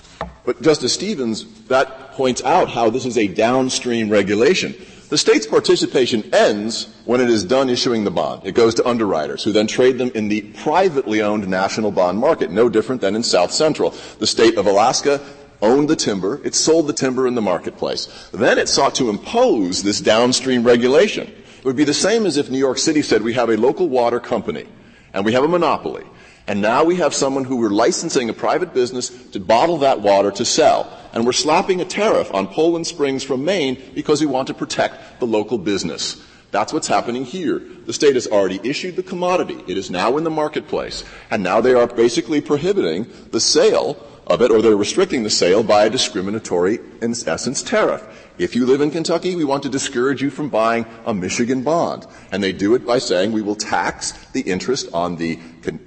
But 0.46 0.62
Justice 0.62 0.94
Stevens, 0.94 1.46
that 1.64 2.12
points 2.12 2.44
out 2.44 2.70
how 2.70 2.92
this 2.92 3.06
is 3.06 3.18
a 3.18 3.28
downstream 3.28 4.10
regulation. 4.10 4.76
The 5.10 5.18
state's 5.18 5.48
participation 5.48 6.34
ends 6.34 6.94
when 7.06 7.22
it 7.22 7.30
is 7.30 7.44
done 7.44 7.70
issuing 7.70 8.04
the 8.04 8.12
bond. 8.12 8.46
It 8.46 8.54
goes 8.54 8.76
to 8.76 8.88
underwriters 8.88 9.44
who 9.44 9.52
then 9.52 9.68
trade 9.68 9.98
them 9.98 10.12
in 10.14 10.28
the 10.28 10.42
privately 10.42 11.22
owned 11.22 11.48
national 11.48 11.92
bond 11.92 12.20
market, 12.20 12.52
no 12.52 12.70
different 12.70 13.02
than 13.02 13.16
in 13.16 13.24
South 13.24 13.52
Central. 13.52 13.92
The 14.20 14.28
state 14.28 14.58
of 14.58 14.68
Alaska 14.68 15.22
owned 15.64 15.90
the 15.90 15.96
timber, 15.96 16.40
it 16.44 16.54
sold 16.54 16.86
the 16.86 16.94
timber 16.94 17.26
in 17.26 17.34
the 17.34 17.42
marketplace. 17.42 18.30
Then 18.32 18.60
it 18.60 18.70
sought 18.70 18.94
to 18.96 19.10
impose 19.10 19.82
this 19.82 20.00
downstream 20.00 20.64
regulation. 20.64 21.28
It 21.28 21.66
would 21.66 21.76
be 21.76 21.86
the 21.86 21.94
same 21.94 22.26
as 22.26 22.38
if 22.38 22.50
New 22.50 22.60
York 22.60 22.78
City 22.78 23.02
said 23.02 23.24
we 23.24 23.34
have 23.34 23.50
a 23.50 23.58
local 23.58 23.90
water 23.90 24.20
company 24.20 24.68
and 25.14 25.26
we 25.26 25.34
have 25.34 25.44
a 25.44 25.48
monopoly. 25.48 26.04
And 26.46 26.62
now 26.62 26.84
we 26.84 26.98
have 26.98 27.14
someone 27.14 27.46
who 27.46 27.56
we're 27.56 27.70
licensing 27.70 28.30
a 28.30 28.34
private 28.34 28.74
business 28.74 29.10
to 29.32 29.40
bottle 29.40 29.78
that 29.78 30.02
water 30.02 30.30
to 30.32 30.44
sell. 30.44 30.92
And 31.14 31.26
we're 31.26 31.32
slapping 31.32 31.80
a 31.80 31.86
tariff 31.86 32.34
on 32.34 32.48
Poland 32.48 32.86
Springs 32.86 33.24
from 33.24 33.46
Maine 33.46 33.82
because 33.96 34.20
we 34.20 34.28
want 34.28 34.48
to 34.50 34.54
protect 34.54 35.22
the 35.22 35.26
local 35.26 35.58
business. 35.58 36.22
That's 36.52 36.74
what's 36.74 36.88
happening 36.88 37.24
here. 37.24 37.60
The 37.86 37.94
state 37.94 38.16
has 38.16 38.28
already 38.28 38.60
issued 38.64 38.98
the 38.98 39.04
commodity. 39.04 39.64
It 39.68 39.78
is 39.78 39.90
now 39.90 40.18
in 40.18 40.24
the 40.24 40.30
marketplace. 40.30 41.04
And 41.32 41.42
now 41.42 41.62
they 41.62 41.74
are 41.74 41.88
basically 41.88 42.42
prohibiting 42.42 43.08
the 43.32 43.40
sale 43.40 43.96
of 44.28 44.42
it, 44.42 44.52
or 44.52 44.62
they're 44.62 44.76
restricting 44.76 45.24
the 45.24 45.30
sale 45.30 45.64
by 45.64 45.86
a 45.86 45.90
discriminatory, 45.90 46.80
in 47.02 47.12
essence, 47.12 47.62
tariff. 47.62 48.04
If 48.38 48.56
you 48.56 48.66
live 48.66 48.82
in 48.82 48.90
Kentucky, 48.90 49.36
we 49.36 49.44
want 49.44 49.62
to 49.62 49.70
discourage 49.70 50.24
you 50.24 50.32
from 50.32 50.50
buying 50.50 50.88
a 51.06 51.14
Michigan 51.14 51.62
bond. 51.62 52.08
And 52.32 52.42
they 52.42 52.52
do 52.52 52.74
it 52.74 52.84
by 52.84 52.98
saying 52.98 53.32
we 53.32 53.44
will 53.44 53.56
tax 53.56 54.14
the 54.32 54.42
interest 54.42 54.92
on 54.92 55.18
the, 55.18 55.40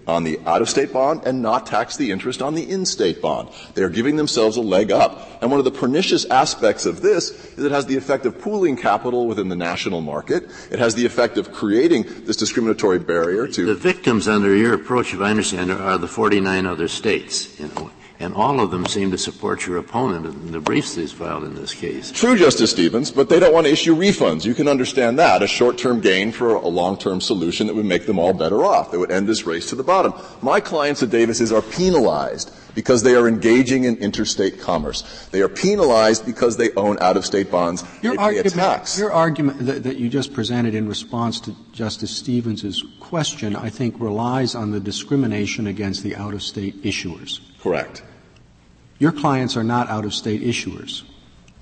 on 0.07 0.23
the 0.23 0.39
out-of-state 0.47 0.93
bond 0.93 1.23
and 1.27 1.43
not 1.43 1.67
tax 1.67 1.97
the 1.97 2.13
interest 2.13 2.43
on 2.43 2.55
the 2.55 2.63
in-state 2.63 3.21
bond. 3.21 3.49
They 3.75 3.83
are 3.83 3.89
giving 3.89 4.15
themselves 4.15 4.57
a 4.57 4.61
leg 4.61 4.93
up. 4.93 5.43
And 5.43 5.51
one 5.51 5.59
of 5.59 5.65
the 5.65 5.73
pernicious 5.73 6.25
aspects 6.27 6.87
of 6.87 7.01
this 7.01 7.31
is 7.57 7.65
it 7.65 7.73
has 7.73 7.87
the 7.87 7.97
effect 7.97 8.27
of 8.27 8.41
pooling 8.41 8.77
capital 8.77 9.27
within 9.27 9.49
the 9.49 9.57
national 9.57 10.01
market. 10.01 10.45
It 10.71 10.79
has 10.79 10.95
the 10.95 11.05
effect 11.05 11.39
of 11.39 11.53
creating 11.53 12.05
this 12.27 12.37
discriminatory 12.37 13.01
barrier 13.01 13.49
to. 13.49 13.67
The 13.67 13.75
victims 13.75 14.29
under 14.29 14.55
your 14.55 14.75
approach, 14.75 15.13
if 15.13 15.21
I 15.21 15.31
understand, 15.31 15.73
are 15.73 15.99
the 15.99 16.07
49 16.07 16.65
other 16.65 16.87
states. 16.87 17.59
You 17.59 17.69
know 17.75 17.91
and 18.19 18.35
all 18.35 18.61
of 18.61 18.71
them 18.71 18.87
seem 18.87 19.11
to 19.11 19.19
support 19.19 19.67
your 19.67 19.79
opponent 19.79 20.27
in 20.27 20.53
the 20.53 20.61
briefs 20.61 20.95
he's 20.95 21.13
filed 21.13 21.45
in 21.45 21.55
this 21.55 21.75
case. 21.75 22.11
True, 22.11 22.37
Justice 22.37 22.71
Stevens, 22.71 23.11
but 23.11 23.29
they 23.29 23.39
don't 23.39 23.53
want 23.53 23.67
to 23.67 23.73
issue 23.73 23.95
refunds. 23.95 24.45
You 24.45 24.55
can 24.55 24.69
understand 24.69 25.19
that. 25.19 25.43
A 25.43 25.47
short-term 25.47 26.01
gain 26.01 26.33
for 26.33 26.55
a 26.55 26.69
long-term 26.69 27.21
solution 27.21 27.67
that 27.67 27.75
would 27.75 27.85
make 27.85 28.07
them 28.07 28.19
all 28.19 28.33
better 28.33 28.65
off. 28.65 28.91
That 28.91 28.99
would 28.99 29.11
end 29.11 29.29
this 29.29 29.47
race 29.47 29.69
to 29.71 29.77
the 29.77 29.83
bottom. 29.83 30.15
My 30.43 30.61
clients 30.61 31.03
at 31.03 31.11
Davis's 31.11 31.53
are 31.53 31.63
penalized 31.63 32.53
because 32.77 33.03
they 33.03 33.15
are 33.15 33.27
engaging 33.27 33.85
in 33.85 33.97
interstate 33.97 34.61
commerce. 34.61 35.03
They 35.33 35.41
are 35.41 35.49
penalized 35.49 36.27
because 36.27 36.59
they 36.59 36.71
own 36.75 36.99
out-of-state 37.01 37.51
bonds. 37.51 37.83
Your 38.03 38.21
argument, 38.21 38.97
your 38.99 39.11
argument 39.11 39.67
that, 39.67 39.83
that 39.85 39.97
you 39.97 40.11
just 40.11 40.35
presented 40.35 40.75
in 40.75 40.87
response 40.87 41.41
to 41.41 41.57
Justice 41.73 42.15
Stevens's 42.15 42.85
question, 43.01 43.57
I 43.57 43.71
think, 43.71 43.99
relies 43.99 44.55
on 44.55 44.71
the 44.71 44.79
discrimination 44.79 45.67
against 45.67 46.03
the 46.03 46.15
out-of-state 46.15 46.83
issuers. 46.83 47.41
Correct. 47.61 48.05
Your 48.99 49.13
clients 49.13 49.57
are 49.57 49.65
not 49.65 49.89
out 49.89 50.05
of 50.05 50.15
state 50.15 50.43
issuers. 50.43 51.03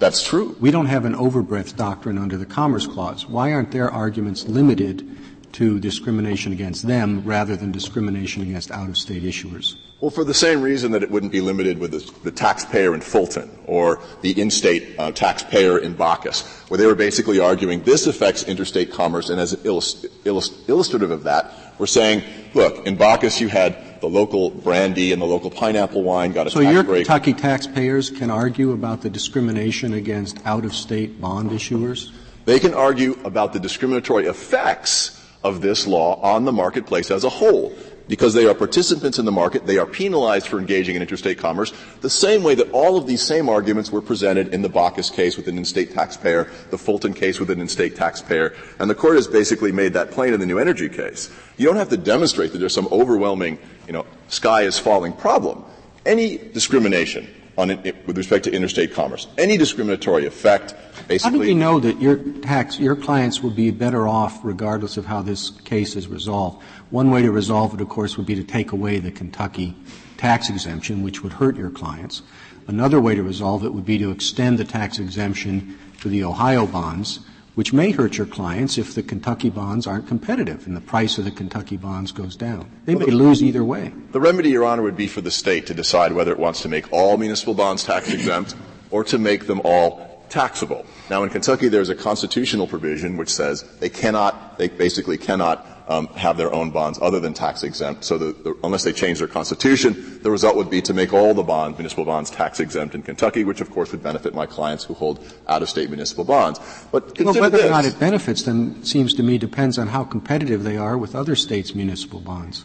That's 0.01 0.23
true. 0.23 0.57
We 0.61 0.73
don't 0.73 0.87
have 0.87 1.05
an 1.05 1.15
overbreadth 1.15 1.77
doctrine 1.77 2.19
under 2.19 2.37
the 2.37 2.45
Commerce 2.45 2.87
Clause. 2.89 3.27
Why 3.27 3.53
aren't 3.53 3.71
their 3.71 3.89
arguments 3.89 4.49
limited 4.49 5.09
to 5.55 5.81
discrimination 5.81 6.53
against 6.53 6.87
them 6.87 7.23
rather 7.25 7.57
than 7.57 7.73
discrimination 7.73 8.43
against 8.43 8.71
out 8.71 8.89
of 8.89 8.97
state 8.97 9.23
issuers? 9.23 9.77
Well, 10.01 10.11
for 10.11 10.25
the 10.25 10.35
same 10.35 10.61
reason 10.61 10.93
that 10.93 11.03
it 11.03 11.11
wouldn't 11.11 11.33
be 11.33 11.41
limited 11.41 11.79
with 11.79 11.93
the, 11.93 12.13
the 12.25 12.31
taxpayer 12.31 12.95
in 12.95 13.01
Fulton 13.01 13.51
or 13.67 14.03
the 14.21 14.39
in-state 14.39 14.97
uh, 14.99 15.13
taxpayer 15.13 15.79
in 15.79 15.95
Bacchus, 15.95 16.43
where 16.69 16.77
they 16.77 16.87
were 16.87 16.95
basically 16.95 17.41
arguing 17.41 17.83
this 17.85 18.07
affects 18.07 18.43
interstate 18.43 18.93
commerce, 18.93 19.31
and 19.31 19.41
as 19.41 19.55
illust- 19.65 20.07
illust- 20.27 20.69
illustrative 20.69 21.11
of 21.11 21.23
that, 21.23 21.53
we're 21.79 21.87
saying, 21.87 22.23
look, 22.53 22.87
in 22.87 22.97
Bacchus 22.97 23.41
you 23.41 23.49
had 23.49 24.01
the 24.01 24.09
local 24.09 24.51
brandy 24.51 25.13
and 25.13 25.23
the 25.23 25.27
local 25.27 25.51
pineapple 25.51 26.03
wine 26.03 26.33
got 26.33 26.47
a 26.47 26.51
so 26.51 26.61
tax 26.61 26.75
your 26.75 26.83
break. 26.83 27.07
Kentucky 27.07 27.33
taxpayers 27.33 28.11
can 28.11 28.31
argue 28.31 28.73
about 28.73 29.01
the 29.01 29.09
discrimination 29.09 29.95
against 29.95 30.39
out-of-state 30.45 31.21
bond 31.21 31.51
issuers? 31.51 32.13
They 32.45 32.59
can 32.59 32.75
argue 32.75 33.19
about 33.25 33.55
the 33.55 33.61
discriminatory 33.61 34.27
effects 34.27 35.24
of 35.45 35.61
this 35.61 35.87
law 35.87 36.21
on 36.23 36.45
the 36.45 36.53
marketplace 36.53 37.11
as 37.11 37.23
a 37.23 37.29
whole. 37.29 37.73
Because 38.07 38.35
they 38.35 38.47
are 38.47 38.55
participants 38.55 39.19
in 39.19 39.25
the 39.25 39.33
market, 39.33 39.67
they 39.67 39.79
are 39.79 39.87
penalized 39.87 40.47
for 40.47 40.59
engaging 40.59 40.95
in 40.95 41.01
interstate 41.01 41.39
commerce, 41.39 41.73
the 42.03 42.11
same 42.11 42.43
way 42.43 42.55
that 42.55 42.71
all 42.71 42.99
of 42.99 43.07
these 43.07 43.23
same 43.23 43.49
arguments 43.49 43.91
were 43.91 44.03
presented 44.03 44.53
in 44.53 44.61
the 44.61 44.69
Bacchus 44.69 45.09
case 45.09 45.39
with 45.39 45.49
an 45.49 45.57
in-state 45.57 45.93
taxpayer, 45.95 46.51
the 46.71 46.77
Fulton 46.77 47.15
case 47.15 47.41
with 47.41 47.49
an 47.49 47.63
in-state 47.63 47.97
taxpayer, 47.97 48.55
and 48.79 48.91
the 48.91 48.95
court 48.95 49.17
has 49.17 49.27
basically 49.27 49.73
made 49.73 49.95
that 49.95 50.11
plain 50.11 50.35
in 50.35 50.41
the 50.41 50.45
new 50.45 50.59
energy 50.59 50.91
case. 50.91 51.31
You 51.57 51.67
don't 51.67 51.77
have 51.77 51.89
to 51.91 51.97
demonstrate 51.97 52.53
that 52.53 52.59
there's 52.59 52.75
some 52.75 52.89
overwhelming, 52.93 53.59
you 53.87 53.95
know, 53.95 54.05
sky 54.29 54.63
is 54.63 54.79
falling 54.79 55.15
problem. 55.15 55.65
Any 56.05 56.37
discrimination 56.37 57.27
on 57.57 57.71
it, 57.71 58.07
with 58.07 58.17
respect 58.17 58.45
to 58.45 58.53
interstate 58.53 58.93
commerce. 58.93 59.29
Any 59.39 59.57
discriminatory 59.57 60.27
effect, 60.27 60.75
basically. 61.09 61.39
How 61.39 61.43
do 61.43 61.49
we 61.49 61.55
know 61.55 61.81
that 61.81 62.01
your 62.01 62.17
tax, 62.17 62.79
your 62.79 62.97
clients 62.97 63.43
will 63.43 63.51
be 63.51 63.71
better 63.71 64.09
off 64.09 64.41
regardless 64.45 64.97
of 64.97 65.07
how 65.07 65.23
this 65.23 65.51
case 65.51 65.97
is 65.97 66.09
resolved? 66.09 66.63
One 66.91 67.11
way 67.11 67.23
to 67.23 67.31
resolve 67.31 67.75
it, 67.75 67.81
of 67.81 67.89
course, 67.89 68.17
would 68.17 68.27
be 68.27 68.35
to 68.35 68.45
take 68.45 68.73
away 68.73 68.99
the 68.99 69.13
Kentucky 69.13 69.77
tax 70.17 70.51
exemption, 70.51 71.03
which 71.03 71.23
would 71.23 71.33
hurt 71.35 71.57
your 71.57 71.71
clients. 71.71 72.23
Another 72.67 73.01
way 73.01 73.15
to 73.15 73.23
resolve 73.23 73.65
it 73.65 73.75
would 73.75 73.85
be 73.85 73.99
to 73.99 74.11
extend 74.11 74.59
the 74.59 74.65
tax 74.65 74.99
exemption 74.99 75.79
to 76.01 76.09
the 76.09 76.25
Ohio 76.25 76.67
bonds, 76.67 77.21
which 77.55 77.73
may 77.73 77.91
hurt 77.91 78.17
your 78.17 78.27
clients 78.27 78.79
if 78.79 78.95
the 78.95 79.03
Kentucky 79.03 79.51
bonds 79.51 79.87
aren't 79.87 80.09
competitive 80.09 80.67
and 80.67 80.77
the 80.77 80.81
price 80.81 81.19
of 81.19 81.25
the 81.25 81.31
Kentucky 81.31 81.77
bonds 81.77 82.13
goes 82.13 82.37
down. 82.37 82.71
They 82.85 82.95
may 82.95 83.07
lose 83.07 83.43
either 83.43 83.65
way. 83.65 83.93
The 84.13 84.21
remedy, 84.21 84.51
Your 84.51 84.65
Honor, 84.65 84.83
would 84.83 84.97
be 84.97 85.07
for 85.07 85.21
the 85.21 85.31
state 85.31 85.67
to 85.67 85.75
decide 85.75 86.13
whether 86.13 86.33
it 86.33 86.39
wants 86.39 86.63
to 86.63 86.69
make 86.69 86.93
all 86.93 87.17
municipal 87.17 87.55
bonds 87.55 87.85
tax 87.85 88.13
exempt 88.13 88.55
or 88.91 89.05
to 89.05 89.19
make 89.19 89.47
them 89.47 89.61
all 89.65 90.25
taxable. 90.29 90.85
Now, 91.11 91.23
in 91.23 91.31
Kentucky, 91.31 91.69
there's 91.69 91.91
a 91.91 91.95
constitutional 91.95 92.67
provision 92.67 93.17
which 93.17 93.33
says 93.33 93.63
they 93.79 93.89
cannot, 93.89 94.59
they 94.59 94.69
basically 94.69 95.19
cannot 95.19 95.67
um, 95.89 96.07
have 96.09 96.37
their 96.37 96.53
own 96.53 96.71
bonds 96.71 96.99
other 97.03 97.21
than 97.21 97.35
tax 97.35 97.63
exempt. 97.63 98.05
So 98.05 98.19
the, 98.19 98.33
the, 98.33 98.57
unless 98.65 98.85
they 98.85 98.93
change 98.93 99.19
their 99.19 99.29
constitution, 99.29 100.21
the 100.23 100.31
result 100.31 100.57
would 100.57 100.71
be 100.71 100.81
to 100.83 100.95
make 100.95 101.13
all 101.13 101.35
the 101.35 101.43
bonds, 101.43 101.79
municipal 101.79 102.05
bonds, 102.05 102.31
tax 102.31 102.61
exempt 102.61 102.95
in 102.95 103.03
Kentucky, 103.03 103.45
which 103.45 103.61
of 103.61 103.71
course 103.71 103.93
would 103.93 104.03
benefit 104.03 104.35
my 104.35 104.47
clients 104.47 104.85
who 104.85 104.95
hold 104.95 105.25
out-of-state 105.49 105.91
municipal 105.91 106.25
bonds. 106.25 106.59
But 106.91 107.19
well, 107.21 107.35
whether 107.35 107.59
this. 107.59 107.67
or 107.67 107.71
not 107.71 107.85
it 107.85 107.99
benefits 107.99 108.43
them 108.43 108.83
seems 108.85 109.15
to 109.15 109.23
me 109.23 109.39
depends 109.39 109.79
on 109.79 109.89
how 109.89 110.05
competitive 110.05 110.63
they 110.63 110.77
are 110.77 110.97
with 110.97 111.15
other 111.15 111.37
states' 111.37 111.75
municipal 111.75 112.21
bonds. 112.21 112.65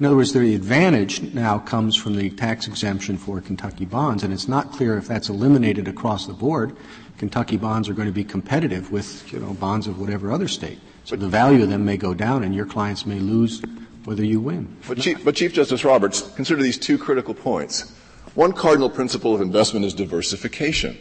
In 0.00 0.06
other 0.06 0.14
words, 0.16 0.32
the 0.32 0.54
advantage 0.54 1.20
now 1.34 1.58
comes 1.58 1.96
from 1.96 2.14
the 2.14 2.30
tax 2.30 2.68
exemption 2.68 3.18
for 3.18 3.40
Kentucky 3.40 3.84
bonds, 3.84 4.22
and 4.22 4.32
it's 4.32 4.46
not 4.46 4.70
clear 4.70 4.96
if 4.96 5.08
that's 5.08 5.28
eliminated 5.28 5.88
across 5.88 6.26
the 6.26 6.32
board. 6.32 6.76
Kentucky 7.18 7.56
bonds 7.56 7.88
are 7.88 7.94
going 7.94 8.06
to 8.06 8.12
be 8.12 8.22
competitive 8.22 8.92
with, 8.92 9.30
you 9.32 9.40
know, 9.40 9.52
bonds 9.54 9.88
of 9.88 10.00
whatever 10.00 10.30
other 10.30 10.46
state. 10.46 10.78
So 11.08 11.16
the 11.16 11.26
value 11.26 11.62
of 11.62 11.70
them 11.70 11.86
may 11.86 11.96
go 11.96 12.12
down 12.12 12.44
and 12.44 12.54
your 12.54 12.66
clients 12.66 13.06
may 13.06 13.18
lose 13.18 13.62
whether 14.04 14.22
you 14.22 14.42
win. 14.42 14.76
But 14.86 14.98
Chief, 14.98 15.24
but 15.24 15.34
Chief 15.34 15.54
Justice 15.54 15.82
Roberts, 15.82 16.20
consider 16.36 16.62
these 16.62 16.76
two 16.76 16.98
critical 16.98 17.32
points. 17.32 17.90
One 18.34 18.52
cardinal 18.52 18.90
principle 18.90 19.34
of 19.34 19.40
investment 19.40 19.86
is 19.86 19.94
diversification. 19.94 20.98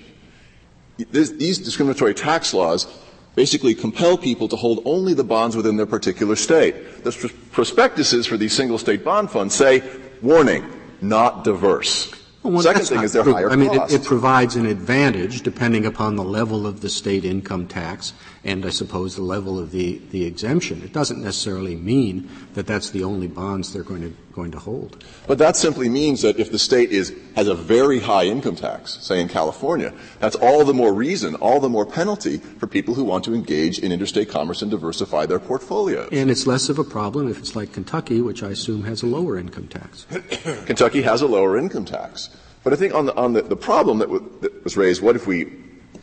These 0.96 1.58
discriminatory 1.58 2.14
tax 2.14 2.54
laws 2.54 2.88
basically 3.36 3.76
compel 3.76 4.18
people 4.18 4.48
to 4.48 4.56
hold 4.56 4.82
only 4.86 5.14
the 5.14 5.26
bonds 5.26 5.58
within 5.58 5.76
their 5.76 5.86
particular 5.86 6.38
state. 6.38 7.04
The 7.04 7.12
prospectuses 7.52 8.26
for 8.26 8.38
these 8.38 8.54
single 8.54 8.78
state 8.78 9.04
bond 9.04 9.30
funds 9.30 9.56
say, 9.56 9.84
warning, 10.22 10.66
not 11.02 11.44
diverse. 11.44 12.14
Well, 12.48 12.62
Second 12.62 12.86
thing 12.86 13.04
is 13.04 13.12
their 13.12 13.24
higher 13.24 13.52
I 13.52 13.58
mean, 13.58 13.74
it, 13.74 13.92
it, 13.92 14.04
provides 14.06 14.56
an 14.56 14.66
advantage 14.66 15.42
depending 15.42 15.86
upon 15.86 16.16
the 16.16 16.24
level 16.24 16.66
of 16.66 16.80
the 16.80 16.88
state 16.88 17.26
income 17.26 17.68
tax 17.68 18.14
and 18.46 18.66
I 18.66 18.70
suppose 18.70 19.18
the 19.18 19.22
level 19.22 19.60
of 19.60 19.72
the, 19.72 20.02
the 20.12 20.24
exemption. 20.26 20.82
It 20.82 20.94
doesn't 20.94 21.22
necessarily 21.22 21.76
mean 21.76 22.30
that 22.54 22.66
that's 22.66 22.90
the 22.92 23.04
only 23.04 23.28
bonds 23.28 23.74
they're 23.74 23.84
going 23.84 24.02
to, 24.02 24.16
going 24.38 24.52
to 24.52 24.60
hold. 24.60 25.04
But 25.26 25.40
that 25.40 25.56
simply 25.56 25.90
means 25.90 26.22
that 26.22 26.40
if 26.40 26.52
the 26.52 26.60
state 26.60 26.92
is, 26.92 27.12
has 27.36 27.48
a 27.48 27.56
very 27.56 28.00
high 28.00 28.26
income 28.26 28.56
tax, 28.56 29.00
say 29.02 29.20
in 29.20 29.28
California, 29.28 29.92
that's 30.20 30.36
all 30.36 30.64
the 30.64 30.76
more 30.76 30.94
reason, 30.94 31.34
all 31.36 31.60
the 31.60 31.70
more 31.70 31.88
penalty 31.88 32.38
for 32.38 32.68
people 32.68 32.94
who 32.94 33.04
want 33.04 33.26
to 33.26 33.34
engage 33.34 33.80
in 33.80 33.92
interstate 33.92 34.30
commerce 34.30 34.62
and 34.62 34.70
diversify 34.70 35.26
their 35.26 35.40
portfolios. 35.40 36.10
And 36.12 36.30
it's 36.30 36.46
less 36.46 36.70
of 36.70 36.78
a 36.78 36.84
problem 36.84 37.28
if 37.28 37.40
it's 37.40 37.56
like 37.56 37.74
Kentucky, 37.74 38.22
which 38.22 38.44
I 38.44 38.50
assume 38.50 38.84
has 38.84 39.02
a 39.02 39.08
lower 39.08 39.40
income 39.40 39.68
tax. 39.68 40.06
Kentucky 40.68 41.02
has 41.02 41.24
a 41.24 41.28
lower 41.28 41.58
income 41.58 41.86
tax. 41.86 42.30
But 42.64 42.74
I 42.74 42.76
think 42.76 42.94
on 42.94 43.08
the, 43.08 43.16
on 43.16 43.34
the, 43.34 43.42
the 43.42 43.56
problem 43.56 43.98
that, 43.98 44.10
w- 44.10 44.32
that 44.42 44.64
was 44.64 44.78
raised, 44.78 45.02
what 45.02 45.16
if 45.16 45.26
we 45.26 45.48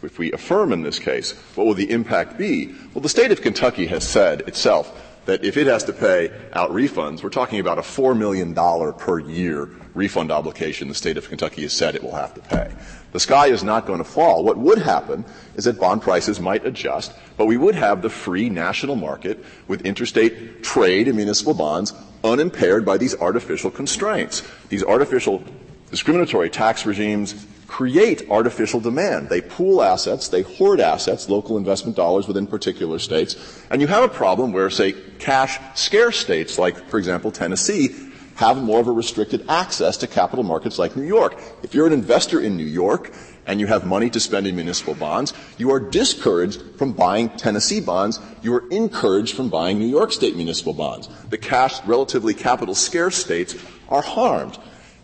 if 0.03 0.19
we 0.19 0.33
affirm 0.33 0.73
in 0.73 0.83
this 0.83 0.99
case, 0.99 1.33
what 1.55 1.67
will 1.67 1.75
the 1.75 1.91
impact 1.91 2.37
be? 2.37 2.75
Well, 2.93 3.01
the 3.01 3.09
state 3.09 3.33
of 3.33 3.41
Kentucky 3.41 3.87
has 3.87 4.07
said 4.07 4.43
itself 4.43 4.87
that 5.27 5.45
if 5.45 5.57
it 5.57 5.67
has 5.67 5.85
to 5.85 5.93
pay 5.93 6.31
out 6.53 6.71
refunds, 6.71 7.23
we're 7.23 7.31
talking 7.31 7.61
about 7.61 7.79
a 7.79 7.83
$4 7.83 8.17
million 8.17 8.55
per 8.95 9.19
year 9.19 9.69
refund 9.95 10.31
obligation 10.31 10.89
the 10.89 10.95
state 10.95 11.17
of 11.17 11.29
Kentucky 11.29 11.63
has 11.63 11.73
said 11.73 11.95
it 11.95 12.03
will 12.03 12.15
have 12.15 12.35
to 12.35 12.41
pay. 12.41 12.73
The 13.13 13.21
sky 13.21 13.47
is 13.47 13.63
not 13.63 13.87
going 13.87 13.99
to 13.99 14.05
fall. 14.05 14.43
What 14.43 14.59
would 14.59 14.79
happen 14.79 15.25
is 15.55 15.65
that 15.65 15.79
bond 15.79 16.03
prices 16.03 16.41
might 16.41 16.67
adjust, 16.67 17.13
but 17.37 17.47
we 17.47 17.57
would 17.57 17.77
have 17.77 18.03
the 18.03 18.11
free 18.11 18.51
national 18.51 18.97
market 18.97 19.45
with 19.69 19.87
interstate 19.87 20.65
trade 20.65 21.07
in 21.07 21.17
municipal 21.17 21.55
bonds 21.55 21.95
unimpaired 22.25 22.85
by 22.85 22.99
these 22.99 23.15
artificial 23.21 23.71
constraints. 23.71 24.43
These 24.69 24.83
artificial 24.83 25.45
discriminatory 25.91 26.51
tax 26.51 26.85
regimes 26.85 27.47
create 27.67 28.29
artificial 28.31 28.81
demand. 28.81 29.29
They 29.29 29.41
pool 29.41 29.83
assets, 29.83 30.29
they 30.29 30.43
hoard 30.43 30.81
assets, 30.81 31.29
local 31.29 31.57
investment 31.57 31.97
dollars 31.97 32.29
within 32.29 32.47
particular 32.47 32.99
states, 32.99 33.65
and 33.71 33.81
you 33.81 33.87
have 33.87 34.05
a 34.05 34.09
problem 34.09 34.53
where, 34.53 34.71
say, 34.71 34.93
cash 35.19 35.59
scarce 35.75 36.19
states 36.19 36.59
like, 36.59 36.77
for 36.89 36.99
example, 36.99 37.31
Tennessee, 37.31 37.95
have 38.37 38.63
more 38.63 38.81
of 38.81 38.89
a 38.89 38.93
restricted 38.93 39.49
access 39.49 39.97
to 39.99 40.07
capital 40.07 40.45
markets 40.45 40.79
like 40.79 40.97
New 40.97 41.05
York. 41.05 41.41
If 41.63 41.75
you're 41.75 41.87
an 41.87 41.93
investor 41.93 42.41
in 42.41 42.57
New 42.57 42.67
York 42.67 43.13
and 43.47 43.61
you 43.61 43.67
have 43.67 43.87
money 43.87 44.11
to 44.11 44.19
spend 44.19 44.47
in 44.47 44.57
municipal 44.57 44.95
bonds, 44.95 45.33
you 45.57 45.71
are 45.71 45.79
discouraged 45.79 46.61
from 46.77 46.93
buying 46.93 47.29
Tennessee 47.31 47.81
bonds. 47.81 48.19
You 48.43 48.55
are 48.55 48.69
encouraged 48.71 49.37
from 49.37 49.51
buying 49.51 49.79
New 49.79 49.87
York 49.87 50.11
State 50.11 50.35
municipal 50.35 50.73
bonds. 50.73 51.09
The 51.31 51.39
cash, 51.39 51.85
relatively 51.87 52.35
capital 52.35 52.75
scarce 52.75 53.17
states 53.17 53.55
are 53.89 54.03
harmed. 54.03 54.59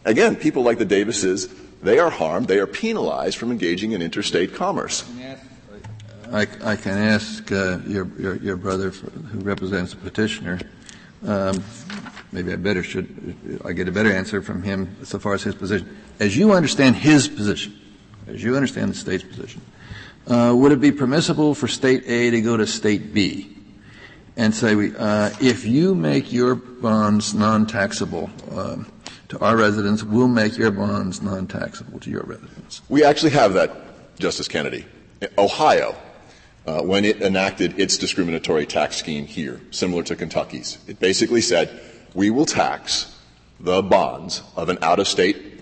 Again, 0.05 0.35
people 0.35 0.63
like 0.63 0.79
the 0.79 0.87
Davises, 0.87 1.47
they 1.83 1.99
are 1.99 2.11
harmed, 2.11 2.49
they 2.49 2.59
are 2.59 2.67
penalized 2.67 3.37
from 3.37 3.51
engaging 3.51 3.93
in 3.93 4.03
interstate 4.03 4.55
commerce. 4.55 5.05
I, 6.33 6.43
I 6.63 6.77
can 6.77 6.97
ask 6.97 7.51
uh, 7.51 7.79
your, 7.87 8.07
your, 8.19 8.37
your 8.37 8.57
brother 8.57 8.91
who 8.91 9.41
represents 9.41 9.95
the 9.95 9.99
petitioner. 9.99 10.61
Um, 11.27 11.63
maybe 12.33 12.53
I 12.53 12.57
better 12.57 12.83
should 12.83 13.61
I 13.65 13.73
get 13.73 13.89
a 13.89 13.93
better 13.93 14.13
answer 14.13 14.41
from 14.41 14.63
him 14.63 14.97
so 15.05 15.19
far 15.19 15.35
as 15.35 15.43
his 15.43 15.55
position. 15.55 15.97
As 16.21 16.37
you 16.37 16.53
understand 16.53 16.97
his 16.97 17.27
position, 17.27 17.79
as 18.29 18.43
you 18.43 18.55
understand 18.55 18.93
the 18.93 18.95
state's 18.95 19.25
position, 19.25 19.61
uh, 20.29 20.55
would 20.57 20.71
it 20.71 20.81
be 20.81 20.93
permissible 20.93 21.55
for 21.55 21.67
state 21.67 22.05
A 22.07 22.31
to 22.31 22.41
go 22.41 22.57
to 22.57 22.67
state 22.67 23.13
B 23.13 23.57
and 24.37 24.55
say, 24.55 24.93
uh, 24.97 25.31
if 25.41 25.67
you 25.67 25.95
make 25.95 26.33
your 26.33 26.55
bonds 26.55 27.35
non-taxable 27.35 28.31
um, 28.53 28.91
to 29.31 29.39
our 29.41 29.57
residents, 29.57 30.03
we'll 30.03 30.29
make 30.29 30.59
your 30.59 30.71
bonds 30.71 31.23
non-taxable 31.23 32.01
to 32.01 32.11
your 32.11 32.23
residents? 32.23 32.83
We 32.89 33.05
actually 33.05 33.31
have 33.31 33.55
that, 33.55 33.71
Justice 34.19 34.49
Kennedy. 34.49 34.85
Ohio 35.39 35.97
uh, 36.67 36.83
when 36.83 37.05
it 37.05 37.23
enacted 37.23 37.79
its 37.79 37.97
discriminatory 37.97 38.67
tax 38.67 38.97
scheme 38.97 39.27
here, 39.27 39.61
similar 39.71 40.03
to 40.05 40.17
Kentucky's. 40.17 40.79
It 40.87 41.01
basically 41.01 41.41
said, 41.41 41.81
we 42.15 42.31
will 42.31 42.47
tax 42.47 43.17
the 43.59 43.83
bonds 43.83 44.43
of 44.57 44.69
an 44.69 44.79
out-of-state 44.83 45.61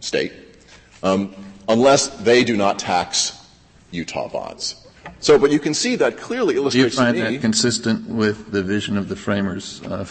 state 0.00 0.32
um, 1.02 1.34
unless 1.68 2.08
they 2.18 2.44
do 2.44 2.56
not 2.56 2.78
tax 2.78 3.36
Utah 3.90 4.28
bonds. 4.28 4.76
So, 5.20 5.38
but 5.38 5.50
you 5.50 5.58
can 5.58 5.74
see 5.74 5.96
that 5.96 6.16
clearly 6.16 6.56
illustrates. 6.56 6.96
Do 6.96 7.02
you 7.02 7.12
find 7.12 7.18
that 7.18 7.40
consistent 7.40 8.08
with 8.08 8.52
the 8.52 8.62
vision 8.62 8.96
of 8.96 9.08
the 9.08 9.16
framers 9.16 9.82
uh, 9.82 10.04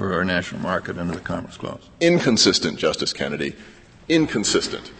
for 0.00 0.14
our 0.14 0.24
national 0.24 0.62
market 0.62 0.96
under 0.96 1.14
the 1.14 1.20
Commerce 1.20 1.58
Clause? 1.58 1.90
Inconsistent, 2.00 2.78
Justice 2.78 3.12
Kennedy. 3.12 3.54
Inconsistent. 4.08 4.90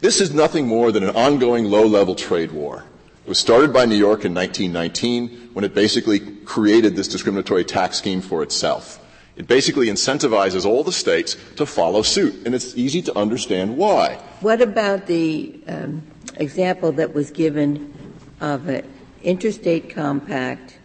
This 0.00 0.20
is 0.20 0.34
nothing 0.34 0.68
more 0.68 0.92
than 0.92 1.04
an 1.04 1.16
ongoing 1.16 1.64
low-level 1.64 2.14
trade 2.14 2.52
war 2.52 2.84
it 3.26 3.30
was 3.30 3.40
started 3.40 3.72
by 3.72 3.86
New 3.86 3.96
York 3.96 4.24
in 4.24 4.32
1919 4.32 5.50
when 5.52 5.64
it 5.64 5.74
basically 5.74 6.20
created 6.20 6.94
this 6.94 7.08
discriminatory 7.08 7.64
tax 7.64 7.98
scheme 7.98 8.20
for 8.20 8.44
itself. 8.44 9.00
It 9.34 9.48
basically 9.48 9.88
incentivizes 9.88 10.64
all 10.64 10.84
the 10.84 10.92
states 10.92 11.36
to 11.56 11.66
follow 11.66 12.02
suit, 12.02 12.46
and 12.46 12.54
it's 12.54 12.76
easy 12.76 13.02
to 13.02 13.18
understand 13.18 13.76
why. 13.76 14.20
What 14.42 14.60
about 14.60 15.08
the 15.08 15.58
um, 15.66 16.06
example 16.36 16.92
that 16.92 17.14
was 17.14 17.32
given 17.32 17.92
of 18.40 18.68
an 18.68 18.86
interstate 19.24 19.90
compact, 19.90 20.78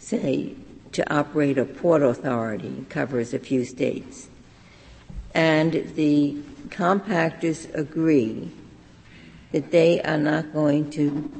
say, 0.00 0.56
to 0.92 1.14
operate 1.14 1.58
a 1.58 1.64
port 1.64 2.02
authority, 2.02 2.84
covers 2.88 3.34
a 3.34 3.38
few 3.38 3.64
states, 3.64 4.28
and 5.34 5.72
the 5.94 6.36
compactors 6.68 7.72
agree 7.74 8.50
that 9.52 9.70
they 9.70 10.00
are 10.02 10.18
not 10.18 10.52
going 10.52 10.90
to 10.90 11.30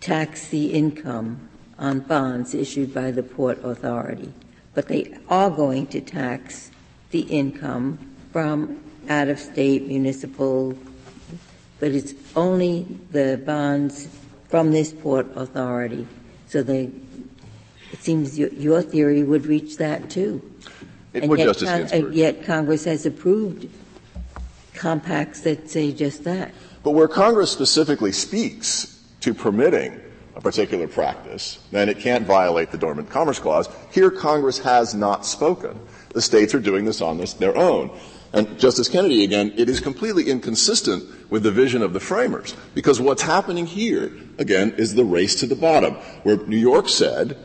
tax 0.00 0.48
the 0.48 0.72
income 0.72 1.48
on 1.78 2.00
bonds 2.00 2.54
issued 2.54 2.92
by 2.92 3.10
the 3.10 3.22
Port 3.22 3.58
Authority, 3.64 4.32
but 4.74 4.88
they 4.88 5.16
are 5.28 5.50
going 5.50 5.86
to 5.88 6.00
tax 6.00 6.70
the 7.10 7.20
income 7.22 7.98
from 8.32 8.80
out 9.08 9.28
of 9.28 9.38
state 9.38 9.86
municipal, 9.86 10.76
but 11.78 11.90
it's 11.90 12.14
only 12.36 12.86
the 13.10 13.40
bonds 13.44 14.08
from 14.48 14.72
this 14.72 14.92
Port 14.92 15.26
Authority. 15.34 16.06
So 16.48 16.62
they, 16.62 16.90
it 17.92 18.02
seems 18.02 18.38
your, 18.38 18.48
your 18.50 18.82
theory 18.82 19.22
would 19.22 19.46
reach 19.46 19.76
that 19.78 20.10
too. 20.10 20.42
It 21.12 21.22
and 21.22 21.30
would, 21.30 21.38
yet, 21.38 21.46
Justice 21.46 21.90
Ginsburg. 21.90 22.14
yet 22.14 22.44
Congress 22.44 22.84
has 22.84 23.04
approved 23.06 23.68
compacts 24.74 25.40
that 25.42 25.68
say 25.68 25.92
just 25.92 26.24
that. 26.24 26.52
But 26.82 26.92
where 26.92 27.08
Congress 27.08 27.50
specifically 27.50 28.12
speaks 28.12 29.04
to 29.20 29.34
permitting 29.34 30.00
a 30.34 30.40
particular 30.40 30.86
practice, 30.86 31.58
then 31.72 31.88
it 31.88 31.98
can't 31.98 32.26
violate 32.26 32.70
the 32.70 32.78
Dormant 32.78 33.10
Commerce 33.10 33.38
Clause. 33.38 33.68
Here, 33.90 34.10
Congress 34.10 34.58
has 34.60 34.94
not 34.94 35.26
spoken. 35.26 35.78
The 36.14 36.22
states 36.22 36.54
are 36.54 36.60
doing 36.60 36.84
this 36.84 37.00
on 37.00 37.18
this, 37.18 37.34
their 37.34 37.56
own. 37.56 37.90
And 38.32 38.58
Justice 38.58 38.88
Kennedy, 38.88 39.24
again, 39.24 39.52
it 39.56 39.68
is 39.68 39.80
completely 39.80 40.30
inconsistent 40.30 41.04
with 41.30 41.42
the 41.42 41.50
vision 41.50 41.82
of 41.82 41.92
the 41.92 42.00
framers, 42.00 42.54
because 42.74 43.00
what's 43.00 43.22
happening 43.22 43.66
here, 43.66 44.12
again, 44.38 44.72
is 44.78 44.94
the 44.94 45.04
race 45.04 45.34
to 45.40 45.46
the 45.46 45.56
bottom, 45.56 45.94
where 46.22 46.36
New 46.36 46.56
York 46.56 46.88
said, 46.88 47.36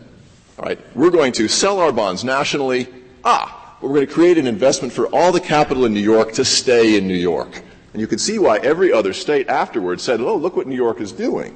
all 0.58 0.66
right, 0.66 0.80
we're 0.96 1.12
going 1.12 1.34
to 1.34 1.48
sell 1.48 1.80
our 1.80 1.92
bonds 1.92 2.24
nationally. 2.24 2.88
Ah, 3.24 3.78
we're 3.82 3.90
going 3.90 4.08
to 4.08 4.14
create 4.14 4.38
an 4.38 4.48
investment 4.48 4.94
for 4.94 5.08
all 5.08 5.32
the 5.32 5.40
capital 5.40 5.86
in 5.86 5.94
New 5.94 6.00
York 6.00 6.34
to 6.34 6.46
stay 6.46 6.98
in 6.98 7.08
New 7.08 7.14
York. 7.14 7.62
And 7.94 8.02
you 8.02 8.08
can 8.08 8.20
see 8.20 8.40
why 8.40 8.58
every 8.60 8.92
other 8.92 9.14
state 9.14 9.48
afterwards 9.48 10.04
said, 10.04 10.22
oh, 10.22 10.36
look 10.36 10.56
what 10.56 10.68
New 10.68 10.76
York 10.76 11.00
is 11.00 11.12
doing 11.12 11.56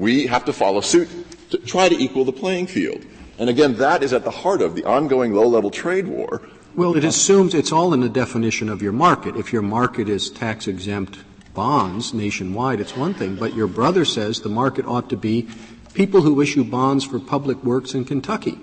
we 0.00 0.26
have 0.26 0.46
to 0.46 0.52
follow 0.52 0.80
suit 0.80 1.08
to 1.50 1.58
try 1.58 1.88
to 1.88 1.94
equal 1.94 2.24
the 2.24 2.32
playing 2.32 2.66
field. 2.66 3.04
And 3.38 3.50
again, 3.50 3.76
that 3.76 4.02
is 4.02 4.12
at 4.12 4.24
the 4.24 4.30
heart 4.30 4.62
of 4.62 4.74
the 4.74 4.84
ongoing 4.84 5.34
low-level 5.34 5.70
trade 5.70 6.08
war. 6.08 6.42
Well, 6.74 6.96
it 6.96 7.04
assumes 7.04 7.54
it's 7.54 7.70
all 7.70 7.92
in 7.92 8.00
the 8.00 8.08
definition 8.08 8.70
of 8.70 8.80
your 8.80 8.92
market. 8.92 9.36
If 9.36 9.52
your 9.52 9.62
market 9.62 10.08
is 10.08 10.30
tax 10.30 10.66
exempt 10.66 11.18
bonds 11.52 12.14
nationwide, 12.14 12.80
it's 12.80 12.96
one 12.96 13.12
thing, 13.12 13.36
but 13.36 13.54
your 13.54 13.66
brother 13.66 14.04
says 14.04 14.40
the 14.40 14.48
market 14.48 14.86
ought 14.86 15.10
to 15.10 15.16
be 15.16 15.48
people 15.94 16.22
who 16.22 16.40
issue 16.40 16.64
bonds 16.64 17.04
for 17.04 17.18
public 17.18 17.62
works 17.64 17.94
in 17.94 18.04
Kentucky. 18.04 18.58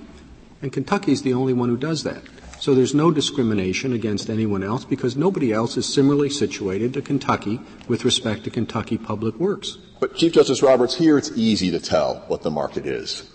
And 0.62 0.74
Kentucky 0.74 1.12
is 1.12 1.22
the 1.22 1.34
only 1.34 1.54
one 1.54 1.70
who 1.70 1.78
does 1.78 2.04
that. 2.04 2.24
So 2.60 2.74
there's 2.74 2.96
no 2.96 3.12
discrimination 3.12 3.94
against 3.94 4.30
anyone 4.30 4.64
else 4.64 4.84
because 4.84 5.16
nobody 5.16 5.54
else 5.54 5.78
is 5.78 5.92
similarly 5.92 6.30
situated 6.30 6.94
to 6.94 7.02
Kentucky 7.04 7.60
with 7.88 8.04
respect 8.04 8.44
to 8.46 8.50
Kentucky 8.50 8.98
public 8.98 9.36
works. 9.36 9.78
But 10.00 10.16
Chief 10.16 10.34
Justice 10.34 10.64
Roberts, 10.64 10.96
here 10.96 11.18
it's 11.18 11.32
easy 11.36 11.70
to 11.72 11.80
tell 11.80 12.24
what 12.28 12.42
the 12.42 12.50
market 12.50 12.88
is. 12.88 13.30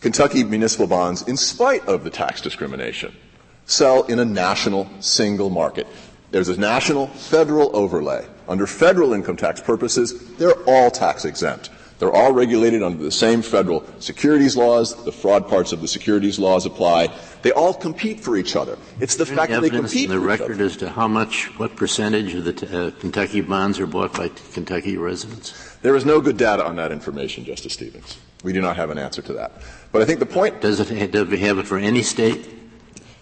Kentucky 0.00 0.42
municipal 0.42 0.88
bonds, 0.88 1.22
in 1.28 1.36
spite 1.36 1.86
of 1.86 2.02
the 2.02 2.10
tax 2.10 2.40
discrimination, 2.40 3.14
sell 3.66 4.02
in 4.04 4.18
a 4.18 4.24
national 4.24 4.90
single 5.00 5.50
market. 5.50 5.86
There's 6.32 6.48
a 6.48 6.58
national 6.58 7.08
federal 7.08 7.74
overlay. 7.76 8.26
Under 8.48 8.66
federal 8.66 9.12
income 9.12 9.36
tax 9.36 9.60
purposes, 9.60 10.36
they're 10.36 10.60
all 10.66 10.90
tax 10.90 11.24
exempt. 11.24 11.70
They're 12.00 12.12
all 12.12 12.32
regulated 12.32 12.82
under 12.82 13.04
the 13.04 13.10
same 13.10 13.42
federal 13.42 13.84
securities 14.00 14.56
laws. 14.56 15.04
The 15.04 15.12
fraud 15.12 15.46
parts 15.46 15.72
of 15.72 15.82
the 15.82 15.86
securities 15.86 16.38
laws 16.38 16.64
apply. 16.64 17.08
They 17.42 17.52
all 17.52 17.74
compete 17.74 18.20
for 18.20 18.38
each 18.38 18.56
other. 18.56 18.78
It's 19.00 19.16
the 19.16 19.26
fact 19.26 19.52
that 19.52 19.60
they 19.60 19.68
compete. 19.68 20.04
In 20.04 20.10
the 20.10 20.18
record 20.18 20.62
as 20.62 20.78
to 20.78 20.88
how 20.88 21.06
much, 21.06 21.46
what 21.58 21.76
percentage 21.76 22.34
of 22.34 22.44
the 22.44 22.54
t- 22.54 22.66
uh, 22.74 22.90
Kentucky 23.00 23.42
bonds 23.42 23.78
are 23.78 23.86
bought 23.86 24.14
by 24.14 24.28
t- 24.28 24.42
Kentucky 24.54 24.96
residents? 24.96 25.76
There 25.82 25.94
is 25.94 26.06
no 26.06 26.22
good 26.22 26.38
data 26.38 26.64
on 26.64 26.76
that 26.76 26.90
information, 26.90 27.44
Justice 27.44 27.74
Stevens. 27.74 28.18
We 28.42 28.54
do 28.54 28.62
not 28.62 28.76
have 28.76 28.88
an 28.88 28.96
answer 28.96 29.20
to 29.20 29.34
that. 29.34 29.52
But 29.92 30.00
I 30.00 30.06
think 30.06 30.20
the 30.20 30.26
point 30.26 30.62
does 30.62 30.80
it 30.80 30.88
have 30.88 31.58
it 31.58 31.66
for 31.66 31.76
any 31.76 32.02
state? 32.02 32.48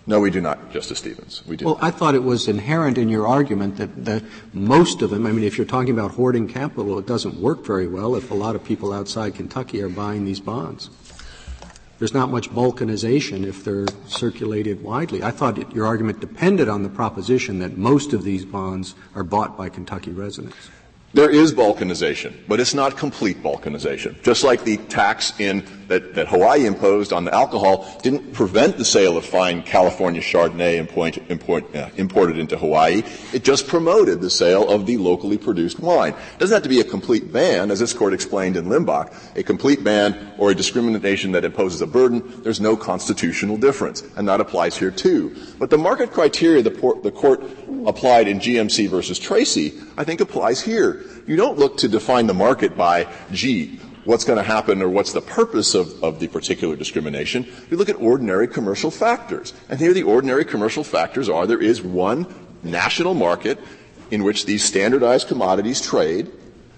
No, 0.08 0.20
we 0.20 0.30
do 0.30 0.40
not, 0.40 0.72
Justice 0.72 0.98
Stevens. 0.98 1.42
We 1.46 1.58
do. 1.58 1.66
Well, 1.66 1.78
I 1.82 1.90
thought 1.90 2.14
it 2.14 2.22
was 2.24 2.48
inherent 2.48 2.96
in 2.96 3.10
your 3.10 3.26
argument 3.26 3.76
that, 3.76 4.06
that 4.06 4.24
most 4.54 5.02
of 5.02 5.10
them, 5.10 5.26
I 5.26 5.32
mean, 5.32 5.44
if 5.44 5.58
you're 5.58 5.66
talking 5.66 5.90
about 5.90 6.12
hoarding 6.12 6.48
capital, 6.48 6.98
it 6.98 7.06
doesn't 7.06 7.34
work 7.34 7.62
very 7.66 7.86
well 7.86 8.16
if 8.16 8.30
a 8.30 8.34
lot 8.34 8.56
of 8.56 8.64
people 8.64 8.90
outside 8.90 9.34
Kentucky 9.34 9.82
are 9.82 9.90
buying 9.90 10.24
these 10.24 10.40
bonds. 10.40 10.88
There's 11.98 12.14
not 12.14 12.30
much 12.30 12.48
balkanization 12.48 13.44
if 13.44 13.64
they're 13.64 13.86
circulated 14.06 14.82
widely. 14.82 15.22
I 15.22 15.30
thought 15.30 15.58
it, 15.58 15.70
your 15.72 15.84
argument 15.84 16.20
depended 16.20 16.70
on 16.70 16.84
the 16.84 16.88
proposition 16.88 17.58
that 17.58 17.76
most 17.76 18.14
of 18.14 18.24
these 18.24 18.46
bonds 18.46 18.94
are 19.14 19.24
bought 19.24 19.58
by 19.58 19.68
Kentucky 19.68 20.12
residents. 20.12 20.56
There 21.12 21.28
is 21.28 21.52
balkanization, 21.52 22.34
but 22.48 22.60
it's 22.60 22.72
not 22.72 22.96
complete 22.96 23.42
balkanization. 23.42 24.22
Just 24.22 24.42
like 24.42 24.64
the 24.64 24.78
tax 24.88 25.38
in 25.38 25.66
that, 25.88 26.14
that 26.14 26.28
Hawaii 26.28 26.66
imposed 26.66 27.12
on 27.12 27.24
the 27.24 27.34
alcohol 27.34 27.98
didn't 28.02 28.32
prevent 28.32 28.76
the 28.78 28.84
sale 28.84 29.16
of 29.16 29.24
fine 29.24 29.62
California 29.62 30.20
Chardonnay 30.20 30.76
import, 30.76 31.18
import, 31.28 31.74
uh, 31.74 31.88
imported 31.96 32.38
into 32.38 32.56
Hawaii. 32.56 33.02
It 33.32 33.42
just 33.42 33.66
promoted 33.66 34.20
the 34.20 34.30
sale 34.30 34.68
of 34.68 34.86
the 34.86 34.98
locally 34.98 35.38
produced 35.38 35.80
wine. 35.80 36.12
It 36.12 36.38
doesn't 36.38 36.54
have 36.54 36.62
to 36.62 36.68
be 36.68 36.80
a 36.80 36.84
complete 36.84 37.32
ban, 37.32 37.70
as 37.70 37.78
this 37.78 37.92
court 37.92 38.12
explained 38.12 38.56
in 38.56 38.66
Limbach. 38.66 39.14
A 39.36 39.42
complete 39.42 39.82
ban 39.82 40.34
or 40.38 40.50
a 40.50 40.54
discrimination 40.54 41.32
that 41.32 41.44
imposes 41.44 41.80
a 41.80 41.86
burden, 41.86 42.42
there's 42.42 42.60
no 42.60 42.76
constitutional 42.76 43.56
difference. 43.56 44.02
And 44.16 44.28
that 44.28 44.40
applies 44.40 44.76
here 44.76 44.90
too. 44.90 45.34
But 45.58 45.70
the 45.70 45.78
market 45.78 46.12
criteria 46.12 46.62
the, 46.62 46.70
por- 46.70 47.00
the 47.00 47.10
court 47.10 47.42
applied 47.86 48.28
in 48.28 48.38
GMC 48.38 48.88
versus 48.88 49.18
Tracy, 49.18 49.74
I 49.96 50.04
think 50.04 50.20
applies 50.20 50.60
here. 50.60 51.04
You 51.26 51.36
don't 51.36 51.58
look 51.58 51.78
to 51.78 51.88
define 51.88 52.26
the 52.26 52.34
market 52.34 52.76
by, 52.76 53.06
gee, 53.32 53.80
what's 54.08 54.24
going 54.24 54.38
to 54.38 54.42
happen 54.42 54.80
or 54.80 54.88
what's 54.88 55.12
the 55.12 55.20
purpose 55.20 55.74
of, 55.74 56.02
of 56.02 56.18
the 56.18 56.26
particular 56.28 56.74
discrimination, 56.76 57.46
we 57.68 57.76
look 57.76 57.90
at 57.90 57.96
ordinary 57.96 58.48
commercial 58.48 58.90
factors. 58.90 59.52
And 59.68 59.78
here 59.78 59.92
the 59.92 60.02
ordinary 60.02 60.46
commercial 60.46 60.82
factors 60.82 61.28
are 61.28 61.46
there 61.46 61.60
is 61.60 61.82
one 61.82 62.26
national 62.62 63.12
market 63.12 63.58
in 64.10 64.24
which 64.24 64.46
these 64.46 64.64
standardized 64.64 65.28
commodities 65.28 65.82
trade. 65.82 66.30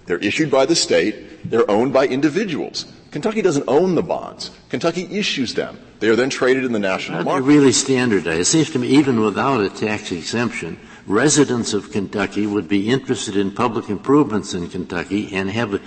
They're 0.07 0.17
issued 0.17 0.51
by 0.51 0.65
the 0.65 0.75
state. 0.75 1.49
They're 1.49 1.69
owned 1.71 1.93
by 1.93 2.07
individuals. 2.07 2.91
Kentucky 3.11 3.41
doesn't 3.41 3.63
own 3.69 3.95
the 3.95 4.03
bonds. 4.03 4.51
Kentucky 4.67 5.07
issues 5.17 5.53
them. 5.53 5.79
They 6.01 6.09
are 6.09 6.17
then 6.17 6.29
traded 6.29 6.65
in 6.65 6.73
the 6.73 6.79
national 6.79 7.23
market. 7.23 7.31
They're 7.31 7.57
really 7.57 7.71
standardized. 7.71 8.41
It 8.41 8.45
seems 8.45 8.71
to 8.71 8.79
me 8.79 8.89
even 8.89 9.21
without 9.21 9.61
a 9.61 9.69
tax 9.69 10.11
exemption, 10.11 10.77
residents 11.07 11.73
of 11.73 11.91
Kentucky 11.91 12.45
would 12.45 12.67
be 12.67 12.89
interested 12.89 13.35
in 13.35 13.51
public 13.51 13.89
improvements 13.89 14.53
in 14.53 14.69
Kentucky 14.69 15.33
and 15.35 15.49
have 15.49 15.73
a, 15.73 15.81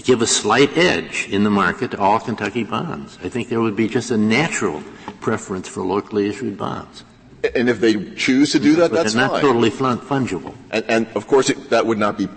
give 0.00 0.22
a 0.22 0.26
slight 0.26 0.76
edge 0.76 1.28
in 1.30 1.44
the 1.44 1.50
market 1.50 1.92
to 1.92 1.98
all 1.98 2.20
Kentucky 2.20 2.64
bonds. 2.64 3.18
I 3.22 3.28
think 3.28 3.48
there 3.48 3.60
would 3.60 3.76
be 3.76 3.88
just 3.88 4.10
a 4.10 4.16
natural 4.16 4.82
preference 5.20 5.68
for 5.68 5.82
locally 5.82 6.28
issued 6.28 6.56
bonds. 6.56 7.04
And 7.54 7.70
if 7.70 7.80
they 7.80 8.12
choose 8.14 8.52
to 8.52 8.58
do 8.58 8.76
that, 8.76 8.90
but 8.90 9.02
that's 9.02 9.14
not 9.14 9.30
fine. 9.30 9.40
totally 9.40 9.70
fungible. 9.70 10.54
And, 10.70 10.84
and 10.88 11.06
of 11.14 11.26
course, 11.26 11.48
it, 11.48 11.70
that 11.70 11.86
would 11.86 11.98
not 11.98 12.18
be 12.18 12.28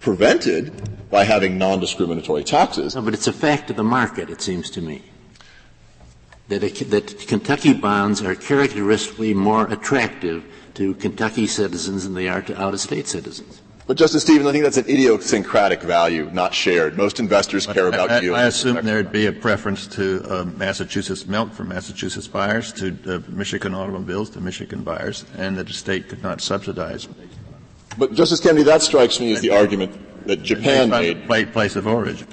prevented 0.00 1.10
by 1.10 1.24
having 1.24 1.58
non-discriminatory 1.58 2.42
taxes. 2.42 2.96
No, 2.96 3.02
but 3.02 3.14
it's 3.14 3.28
a 3.28 3.32
fact 3.32 3.70
of 3.70 3.76
the 3.76 3.84
market, 3.84 4.30
it 4.30 4.42
seems 4.42 4.68
to 4.70 4.80
me. 4.80 5.02
That, 6.48 6.62
a, 6.64 6.84
that 6.86 7.26
Kentucky 7.28 7.72
bonds 7.72 8.22
are 8.22 8.34
characteristically 8.34 9.32
more 9.34 9.66
attractive 9.72 10.44
to 10.76 10.94
Kentucky 10.94 11.46
citizens 11.46 12.04
than 12.04 12.14
they 12.14 12.28
are 12.28 12.42
to 12.42 12.60
out-of-state 12.60 13.08
citizens. 13.08 13.60
But 13.86 13.96
Justice 13.96 14.22
Stevens, 14.22 14.48
I 14.48 14.52
think 14.52 14.64
that's 14.64 14.78
an 14.78 14.88
idiosyncratic 14.88 15.80
value, 15.80 16.28
not 16.32 16.52
shared. 16.52 16.96
Most 16.96 17.20
investors 17.20 17.66
care 17.66 17.86
about 17.86 18.10
I, 18.10 18.20
yield. 18.20 18.36
I 18.36 18.46
assume 18.46 18.84
there'd 18.84 19.12
be 19.12 19.26
a 19.26 19.32
preference 19.32 19.86
to 19.88 20.24
uh, 20.28 20.44
Massachusetts 20.44 21.26
milk 21.26 21.52
for 21.52 21.62
Massachusetts 21.62 22.26
buyers, 22.26 22.72
to 22.74 22.96
uh, 23.06 23.20
Michigan 23.28 23.74
automobiles 23.74 24.30
to 24.30 24.40
Michigan 24.40 24.82
buyers, 24.82 25.24
and 25.38 25.56
that 25.56 25.68
the 25.68 25.72
state 25.72 26.08
could 26.08 26.22
not 26.22 26.40
subsidize. 26.40 27.06
But 27.96 28.12
Justice 28.12 28.40
Kennedy, 28.40 28.64
that 28.64 28.82
strikes 28.82 29.20
me 29.20 29.32
as 29.32 29.40
the 29.40 29.50
argument 29.50 30.26
that 30.26 30.42
Japan 30.42 30.90
made. 30.90 31.28
Place 31.52 31.76
of 31.76 31.86
origin. 31.86 32.26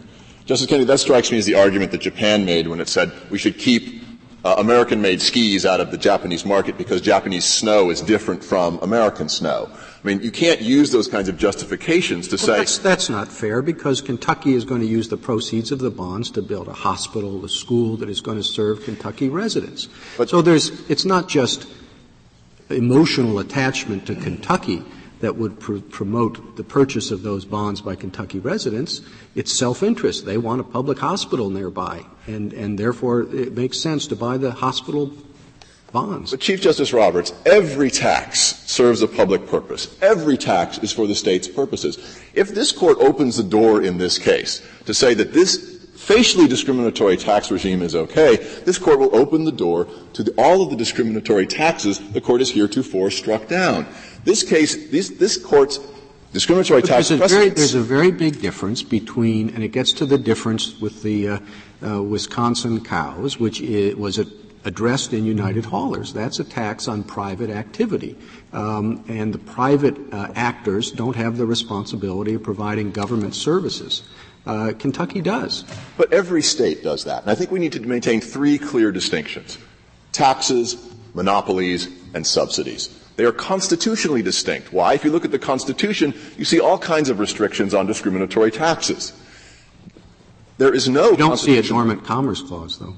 Justice 0.46 0.68
Kennedy, 0.68 0.86
that 0.86 1.00
strikes 1.00 1.32
me 1.32 1.38
as 1.38 1.46
the 1.46 1.56
argument 1.56 1.92
that 1.92 2.02
Japan 2.02 2.44
made 2.46 2.68
when 2.68 2.82
it 2.82 2.90
said 2.90 3.12
we 3.30 3.38
should 3.38 3.60
keep 3.60 4.03
uh, 4.44 4.56
American-made 4.58 5.22
skis 5.22 5.66
out 5.66 5.80
of 5.80 5.92
the 5.92 5.98
Japanese 5.98 6.46
market 6.46 6.78
because 6.78 7.00
Japanese 7.00 7.46
snow 7.46 7.90
is 7.90 8.02
different 8.02 8.44
from 8.44 8.78
American 8.80 9.30
snow. 9.30 9.70
I 9.72 10.08
mean, 10.08 10.22
you 10.22 10.32
can't 10.32 10.62
use 10.62 10.92
those 10.92 11.08
kinds 11.08 11.30
of 11.30 11.38
justifications 11.38 12.28
to 12.28 12.36
well, 12.36 12.46
say 12.46 12.58
that's, 12.58 12.78
that's 12.80 13.10
not 13.10 13.30
fair 13.30 13.62
because 13.62 14.02
Kentucky 14.02 14.54
is 14.54 14.66
going 14.66 14.82
to 14.82 14.88
use 14.88 15.08
the 15.08 15.18
proceeds 15.18 15.72
of 15.72 15.80
the 15.80 15.92
bonds 15.92 16.30
to 16.32 16.42
build 16.42 16.68
a 16.68 16.74
hospital, 16.74 17.44
a 17.46 17.50
school 17.50 17.96
that 17.98 18.10
is 18.10 18.20
going 18.20 18.38
to 18.38 18.44
serve 18.44 18.84
Kentucky 18.84 19.30
residents. 19.30 19.88
But, 20.18 20.30
so 20.30 20.42
there's, 20.42 20.90
it's 20.90 21.06
not 21.06 21.30
just 21.30 21.66
emotional 22.70 23.40
attachment 23.40 24.08
to 24.08 24.16
Kentucky 24.16 24.84
that 25.24 25.38
would 25.38 25.58
pr- 25.58 25.78
promote 25.78 26.58
the 26.58 26.64
purchase 26.66 27.10
of 27.10 27.24
those 27.24 27.46
bonds 27.46 27.80
by 27.80 27.96
Kentucky 27.96 28.40
residents. 28.40 29.02
It's 29.36 29.54
self-interest. 29.54 30.26
They 30.26 30.38
want 30.38 30.60
a 30.60 30.66
public 30.66 31.00
hospital 31.00 31.50
nearby, 31.50 32.06
and, 32.28 32.52
and 32.52 32.78
therefore 32.78 33.22
it 33.22 33.54
makes 33.54 33.80
sense 33.80 34.06
to 34.08 34.18
buy 34.18 34.36
the 34.36 34.52
hospital 34.52 35.14
bonds. 35.94 36.32
But 36.32 36.42
Chief 36.42 36.60
Justice 36.60 36.92
Roberts, 36.92 37.34
every 37.46 37.90
tax 37.90 38.40
serves 38.70 39.02
a 39.02 39.08
public 39.08 39.48
purpose. 39.48 39.96
Every 40.02 40.36
tax 40.36 40.80
is 40.80 40.92
for 40.92 41.08
the 41.08 41.16
state's 41.16 41.48
purposes. 41.48 42.20
If 42.34 42.50
this 42.50 42.74
court 42.74 42.98
opens 43.00 43.38
the 43.38 43.44
door 43.44 43.82
in 43.82 43.98
this 43.98 44.20
case 44.20 44.62
to 44.86 44.94
say 44.94 45.14
that 45.14 45.32
this 45.32 45.74
facially 45.96 46.50
discriminatory 46.50 47.16
tax 47.16 47.50
regime 47.50 47.82
is 47.82 47.96
okay, 47.96 48.36
this 48.66 48.78
court 48.78 49.00
will 49.00 49.16
open 49.16 49.46
the 49.46 49.54
door 49.54 49.88
to 50.12 50.24
the, 50.24 50.34
all 50.38 50.62
of 50.62 50.70
the 50.70 50.76
discriminatory 50.76 51.48
taxes 51.48 51.98
the 52.12 52.20
court 52.20 52.42
has 52.42 52.52
heretofore 52.52 53.10
struck 53.10 53.48
down. 53.48 53.88
This 54.24 54.44
case, 54.44 54.90
this, 54.90 55.10
this 55.10 55.38
court's 55.38 55.80
discriminatory 56.32 56.82
but 56.82 56.88
tax 56.88 57.10
there's 57.10 57.22
a, 57.22 57.28
very, 57.28 57.50
there's 57.50 57.76
a 57.76 57.82
very 57.82 58.12
big 58.12 58.42
difference 58.42 58.82
between, 58.82 59.50
and 59.52 59.64
it 59.64 59.70
gets 59.70 59.94
to 59.94 60.06
the 60.06 60.18
difference 60.18 60.80
with 60.80 61.04
the 61.04 61.30
uh, 61.30 61.40
uh, 61.86 62.02
Wisconsin 62.02 62.84
cows, 62.84 63.40
which 63.40 63.62
was 63.98 64.18
a, 64.18 64.26
addressed 64.66 65.14
in 65.14 65.26
United 65.26 65.66
Haulers. 65.66 66.14
That's 66.14 66.40
a 66.40 66.44
tax 66.44 66.88
on 66.88 67.04
private 67.04 67.50
activity. 67.50 68.18
Um, 68.54 69.04
and 69.08 69.34
the 69.34 69.40
private 69.40 69.98
uh, 70.14 70.32
actors 70.36 70.92
don't 70.92 71.16
have 71.16 71.38
the 71.38 71.46
responsibility 71.46 72.34
of 72.34 72.44
providing 72.44 72.92
government 72.92 73.36
services. 73.36 74.04
Uh, 74.46 74.74
Kentucky 74.78 75.22
does. 75.22 75.64
But 75.98 76.12
every 76.12 76.42
state 76.42 76.84
does 76.84 77.06
that. 77.06 77.24
And 77.24 77.32
I 77.32 77.36
think 77.36 77.52
we 77.52 77.60
need 77.60 77.74
to 77.74 77.80
maintain 77.82 78.22
three 78.22 78.58
clear 78.58 78.92
distinctions. 78.92 79.58
Taxes, 80.12 80.78
monopolies, 81.14 81.88
and 82.14 82.26
subsidies. 82.26 83.03
They 83.16 83.26
are 83.26 83.32
constitutionally 83.32 84.22
distinct. 84.22 84.74
Why? 84.74 84.94
If 84.94 85.04
you 85.04 85.12
look 85.12 85.26
at 85.26 85.32
the 85.32 85.40
Constitution, 85.40 86.14
you 86.38 86.46
see 86.46 86.60
all 86.60 86.78
kinds 86.78 87.10
of 87.10 87.20
restrictions 87.20 87.74
on 87.74 87.86
discriminatory 87.86 88.52
taxes. 88.52 89.14
There 90.58 90.74
is 90.74 90.90
no. 90.90 91.12
You 91.12 91.18
don't 91.18 91.38
see 91.38 91.58
a 91.58 91.64
dormant 91.64 92.06
commerce 92.06 92.42
clause, 92.42 92.80
though. 92.80 92.98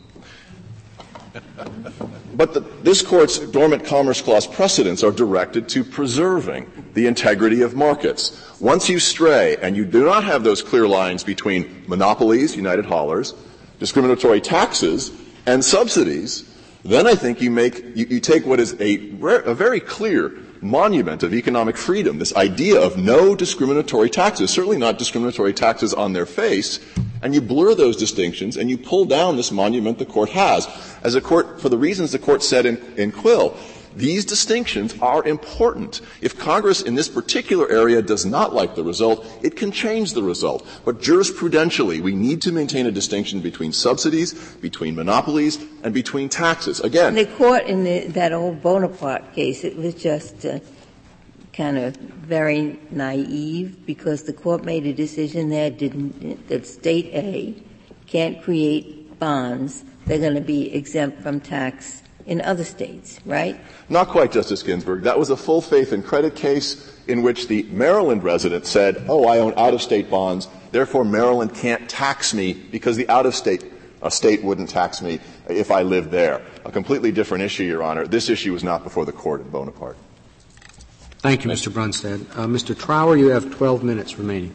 But 2.36 2.54
the, 2.54 2.60
this 2.60 3.02
court's 3.02 3.40
dormant 3.40 3.86
commerce 3.86 4.22
clause 4.22 4.46
precedents 4.46 5.04
are 5.04 5.12
directed 5.12 5.70
to 5.70 5.86
preserving 5.86 6.70
the 6.94 7.08
integrity 7.08 7.62
of 7.62 7.76
markets. 7.76 8.60
Once 8.60 8.90
you 8.90 9.00
stray 9.00 9.56
and 9.62 9.78
you 9.78 9.86
do 9.86 10.04
not 10.04 10.26
have 10.26 10.44
those 10.44 10.62
clear 10.62 10.86
lines 10.86 11.24
between 11.24 11.86
monopolies, 11.88 12.56
United 12.56 12.84
Haulers, 12.84 13.34
discriminatory 13.80 14.42
taxes, 14.42 15.12
and 15.46 15.64
subsidies, 15.64 16.44
then 16.86 17.08
I 17.08 17.16
think 17.16 17.42
you 17.42 17.50
make 17.50 17.84
you, 17.96 18.06
you 18.06 18.20
take 18.20 18.46
what 18.46 18.60
is 18.60 18.80
a, 18.80 18.96
a 19.22 19.54
very 19.54 19.80
clear 19.80 20.32
monument 20.62 21.24
of 21.24 21.34
economic 21.34 21.78
freedom, 21.78 22.20
this 22.20 22.36
idea 22.36 22.80
of 22.80 22.98
no 22.98 23.36
discriminatory 23.36 24.10
taxes, 24.10 24.52
certainly 24.52 24.78
not 24.78 24.98
discriminatory 24.98 25.54
taxes 25.54 25.94
on 25.94 26.14
their 26.14 26.26
face, 26.26 26.80
and 27.22 27.34
you 27.34 27.42
blur 27.42 27.76
those 27.76 27.98
distinctions 27.98 28.58
and 28.58 28.70
you 28.70 28.78
pull 28.78 29.06
down 29.06 29.36
this 29.36 29.52
monument 29.52 29.98
the 29.98 30.06
court 30.06 30.30
has. 30.30 30.68
As 31.04 31.16
a 31.16 31.22
court, 31.22 31.60
for 31.60 31.70
the 31.70 31.78
reasons 31.78 32.12
the 32.12 32.20
court 32.20 32.44
said 32.44 32.66
in, 32.66 32.78
in 32.98 33.12
Quill, 33.12 33.58
these 33.96 34.26
distinctions 34.26 34.94
are 35.02 35.26
important. 35.26 36.02
If 36.22 36.38
Congress 36.38 36.82
in 36.82 36.96
this 36.96 37.08
particular 37.08 37.70
area 37.70 38.02
does 38.02 38.26
not 38.26 38.54
like 38.54 38.76
the 38.76 38.84
result, 38.84 39.26
it 39.42 39.56
can 39.56 39.72
change 39.72 40.14
the 40.14 40.24
result. 40.24 40.68
But 40.84 41.00
jurisprudentially, 41.00 42.02
we 42.02 42.14
need 42.14 42.42
to 42.44 42.52
maintain 42.52 42.86
a 42.86 42.92
distinction 42.92 43.40
between 43.40 43.72
subsidies, 43.72 44.34
between 44.56 44.96
monopolies, 44.96 45.64
and 45.84 45.94
between 45.94 46.30
taxes. 46.30 46.80
Again. 46.82 47.18
In 47.18 47.26
the 47.26 47.36
court 47.36 47.64
in 47.64 47.84
the, 47.84 48.08
that 48.08 48.34
old 48.34 48.62
Bonaparte 48.62 49.34
case, 49.34 49.64
it 49.64 49.78
was 49.78 49.96
just 49.96 50.46
uh, 50.46 50.60
kind 51.54 51.78
of 51.78 51.96
very 51.96 52.78
naive 52.92 53.86
because 53.86 54.24
the 54.24 54.34
court 54.34 54.66
made 54.66 54.86
a 54.86 54.94
decision 54.94 55.50
there 55.50 55.70
didn't, 55.70 56.48
that 56.50 56.68
state 56.68 57.06
A 57.14 57.56
can't 58.08 58.42
create 58.44 59.18
bonds. 59.20 59.86
They're 60.06 60.20
going 60.20 60.36
to 60.36 60.42
be 60.42 60.74
exempt 60.74 61.22
from 61.22 61.40
tax 61.40 62.04
in 62.26 62.42
other 62.42 62.64
states, 62.64 63.20
right? 63.26 63.60
Not 63.90 64.08
quite, 64.08 64.32
Justice 64.32 64.64
Ginsburg. 64.64 65.04
That 65.04 65.20
was 65.20 65.30
a 65.30 65.38
full 65.38 65.62
faith 65.62 65.92
and 65.92 66.04
credit 66.04 66.36
case 66.36 66.92
in 67.08 67.22
which 67.22 67.48
the 67.48 67.64
Maryland 67.64 68.24
resident 68.24 68.66
said, 68.66 69.06
oh, 69.08 69.28
I 69.28 69.38
own 69.38 69.54
out-of-state 69.58 70.10
bonds, 70.10 70.48
therefore 70.72 71.06
Maryland 71.06 71.54
can't 71.54 71.88
tax 71.88 72.34
me 72.34 72.54
because 72.54 72.98
the 72.98 73.08
out-of-state 73.10 73.64
a 74.06 74.12
state 74.12 74.44
wouldn't 74.44 74.70
tax 74.70 75.02
me 75.02 75.20
if 75.50 75.72
I 75.72 75.82
lived 75.82 76.12
there. 76.12 76.46
A 76.64 76.72
completely 76.72 77.12
different 77.12 77.44
issue, 77.44 77.64
Your 77.64 77.82
Honor. 77.82 78.06
This 78.06 78.30
issue 78.30 78.54
was 78.54 78.64
not 78.64 78.84
before 78.84 79.04
the 79.04 79.12
court 79.12 79.42
in 79.42 79.50
Bonaparte. 79.50 79.98
Thank 81.20 81.44
you, 81.44 81.50
Mr. 81.50 81.72
Brunstad. 81.72 82.22
Uh, 82.38 82.46
Mr. 82.46 82.78
Trower, 82.78 83.18
you 83.18 83.30
have 83.30 83.50
12 83.50 83.84
minutes 83.84 84.20
remaining. 84.20 84.54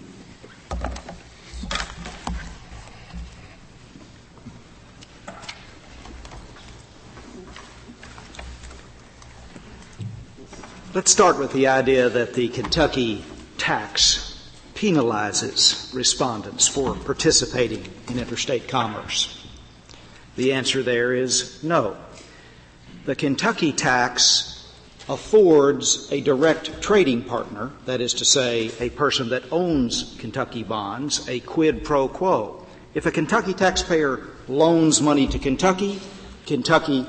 Let's 10.93 11.13
start 11.13 11.39
with 11.39 11.53
the 11.53 11.69
idea 11.69 12.09
that 12.09 12.35
the 12.35 12.49
Kentucky 12.49 13.25
tax 13.59 14.51
penalizes 14.75 15.95
respondents 15.95 16.67
for 16.67 16.97
participating 16.97 17.87
in 18.09 18.19
interstate 18.19 18.67
commerce. 18.67 19.47
The 20.35 20.53
answer 20.53 20.83
there 20.83 21.15
is 21.15 21.63
no. 21.63 21.97
The 23.05 23.15
Kentucky 23.15 23.73
tax 23.73 24.69
affords 25.09 26.11
a 26.11 26.23
direct 26.23 26.83
trading 26.83 27.23
partner, 27.23 27.71
that 27.87 28.01
is 28.01 28.13
to 28.15 28.25
say, 28.25 28.73
a 28.81 28.91
person 28.91 29.29
that 29.29 29.45
owns 29.53 30.17
Kentucky 30.19 30.65
bonds, 30.65 31.29
a 31.29 31.39
quid 31.39 31.85
pro 31.85 32.09
quo. 32.09 32.67
If 32.95 33.07
a 33.07 33.13
Kentucky 33.13 33.55
taxpayer 33.55 34.27
loans 34.49 35.01
money 35.01 35.29
to 35.29 35.39
Kentucky, 35.39 36.01
Kentucky 36.47 37.07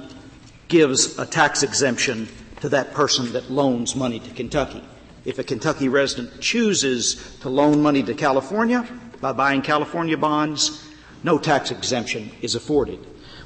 gives 0.68 1.18
a 1.18 1.26
tax 1.26 1.64
exemption 1.64 2.28
to 2.62 2.70
that 2.70 2.94
person 2.94 3.34
that 3.34 3.52
loans 3.52 3.96
money 3.96 4.20
to 4.20 4.30
Kentucky. 4.32 4.84
If 5.26 5.38
a 5.38 5.44
Kentucky 5.44 5.90
resident 5.90 6.42
chooses 6.42 7.38
to 7.42 7.50
loan 7.50 7.82
money 7.82 8.02
to 8.04 8.14
California, 8.14 8.88
by 9.20 9.34
buying 9.34 9.62
California 9.62 10.18
bonds, 10.18 10.88
no 11.24 11.38
tax 11.38 11.70
exemption 11.70 12.32
is 12.42 12.56
afforded. 12.56 13.00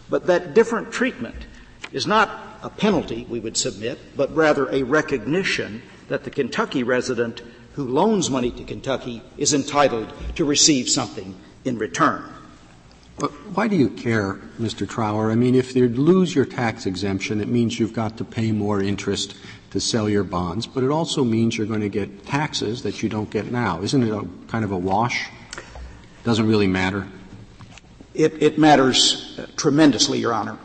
But 0.10 0.28
that 0.28 0.54
different 0.54 0.92
treatment 0.92 1.36
is 1.92 2.08
not 2.08 2.60
a 2.64 2.70
penalty, 2.70 3.26
we 3.30 3.40
would 3.40 3.58
submit, 3.58 4.00
but 4.16 4.34
rather 4.34 4.70
a 4.70 4.84
recognition 4.84 5.82
that 6.08 6.24
the 6.24 6.30
Kentucky 6.30 6.84
resident 6.84 7.42
who 7.74 7.86
loans 7.86 8.30
money 8.30 8.52
to 8.52 8.64
Kentucky 8.64 9.22
is 9.38 9.54
entitled 9.54 10.12
to 10.36 10.46
receive 10.46 10.88
something 10.88 11.36
in 11.66 11.78
return. 11.78 12.24
But 13.18 13.32
why 13.56 13.68
do 13.68 13.76
you 13.76 13.90
care, 13.90 14.42
Mr. 14.60 14.88
Trower? 14.88 15.32
I 15.32 15.36
mean, 15.36 15.56
if 15.56 15.76
you 15.76 15.88
lose 15.88 16.36
your 16.36 16.46
tax 16.46 16.86
exemption, 16.86 17.40
it 17.40 17.48
means 17.48 17.80
you've 17.80 17.94
got 17.94 18.18
to 18.18 18.26
pay 18.26 18.52
more 18.52 18.82
interest 18.82 19.36
to 19.72 19.80
sell 19.80 20.10
your 20.10 20.24
bonds, 20.24 20.68
but 20.68 20.84
it 20.84 20.90
also 20.90 21.24
means 21.24 21.58
you're 21.58 21.68
going 21.68 21.82
to 21.82 21.90
get 21.90 22.26
taxes 22.26 22.84
that 22.84 23.02
you 23.02 23.10
don't 23.10 23.30
get 23.30 23.52
now. 23.52 23.82
Isn't 23.82 24.04
it 24.04 24.12
a 24.12 24.28
kind 24.48 24.66
of 24.66 24.72
a 24.72 24.78
wash? 24.78 25.30
Doesn't 26.24 26.48
really 26.48 26.68
matter. 26.68 27.08
It, 28.14 28.42
it 28.42 28.58
matters 28.58 29.40
tremendously, 29.58 30.20
Your 30.20 30.34
Honor. 30.34 30.58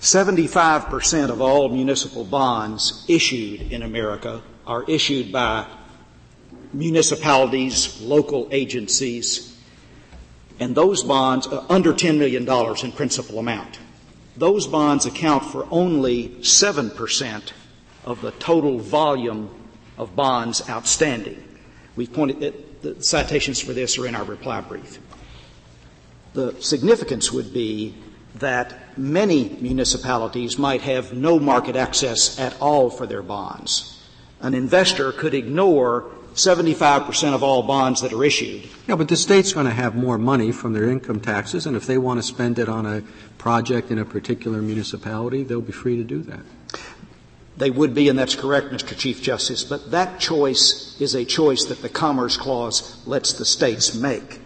75% 0.00 1.30
of 1.30 1.40
all 1.40 1.68
municipal 1.70 2.24
bonds 2.24 3.04
issued 3.08 3.72
in 3.72 3.82
America 3.82 4.42
are 4.66 4.84
issued 4.84 5.32
by 5.32 5.66
municipalities, 6.74 8.00
local 8.02 8.48
agencies, 8.50 9.53
and 10.60 10.74
those 10.74 11.02
bonds 11.02 11.46
under 11.68 11.92
$10 11.92 12.18
million 12.18 12.48
in 12.84 12.92
principal 12.92 13.38
amount. 13.38 13.78
Those 14.36 14.66
bonds 14.66 15.06
account 15.06 15.44
for 15.44 15.66
only 15.70 16.28
7% 16.40 17.52
of 18.04 18.20
the 18.20 18.32
total 18.32 18.78
volume 18.78 19.50
of 19.96 20.16
bonds 20.16 20.68
outstanding. 20.68 21.42
We've 21.96 22.12
pointed 22.12 22.40
that 22.40 22.82
the 22.82 23.02
citations 23.02 23.60
for 23.60 23.72
this 23.72 23.96
are 23.98 24.06
in 24.06 24.14
our 24.14 24.24
reply 24.24 24.60
brief. 24.60 24.98
The 26.34 26.60
significance 26.60 27.32
would 27.32 27.52
be 27.52 27.94
that 28.36 28.98
many 28.98 29.56
municipalities 29.60 30.58
might 30.58 30.82
have 30.82 31.12
no 31.12 31.38
market 31.38 31.76
access 31.76 32.38
at 32.38 32.60
all 32.60 32.90
for 32.90 33.06
their 33.06 33.22
bonds. 33.22 34.02
An 34.40 34.54
investor 34.54 35.12
could 35.12 35.34
ignore 35.34 36.10
75% 36.34 37.32
of 37.32 37.42
all 37.42 37.62
bonds 37.62 38.00
that 38.02 38.12
are 38.12 38.24
issued. 38.24 38.68
Yeah, 38.88 38.96
but 38.96 39.08
the 39.08 39.16
state's 39.16 39.52
going 39.52 39.66
to 39.66 39.72
have 39.72 39.94
more 39.94 40.18
money 40.18 40.50
from 40.50 40.72
their 40.72 40.90
income 40.90 41.20
taxes, 41.20 41.64
and 41.64 41.76
if 41.76 41.86
they 41.86 41.96
want 41.96 42.18
to 42.18 42.22
spend 42.22 42.58
it 42.58 42.68
on 42.68 42.86
a 42.86 43.02
project 43.38 43.90
in 43.90 43.98
a 43.98 44.04
particular 44.04 44.60
municipality, 44.60 45.44
they'll 45.44 45.60
be 45.60 45.72
free 45.72 45.96
to 45.96 46.04
do 46.04 46.22
that. 46.22 46.40
They 47.56 47.70
would 47.70 47.94
be, 47.94 48.08
and 48.08 48.18
that's 48.18 48.34
correct, 48.34 48.72
Mr. 48.72 48.98
Chief 48.98 49.22
Justice, 49.22 49.62
but 49.62 49.92
that 49.92 50.18
choice 50.18 51.00
is 51.00 51.14
a 51.14 51.24
choice 51.24 51.66
that 51.66 51.82
the 51.82 51.88
Commerce 51.88 52.36
Clause 52.36 53.00
lets 53.06 53.32
the 53.32 53.44
states 53.44 53.94
make. 53.94 54.40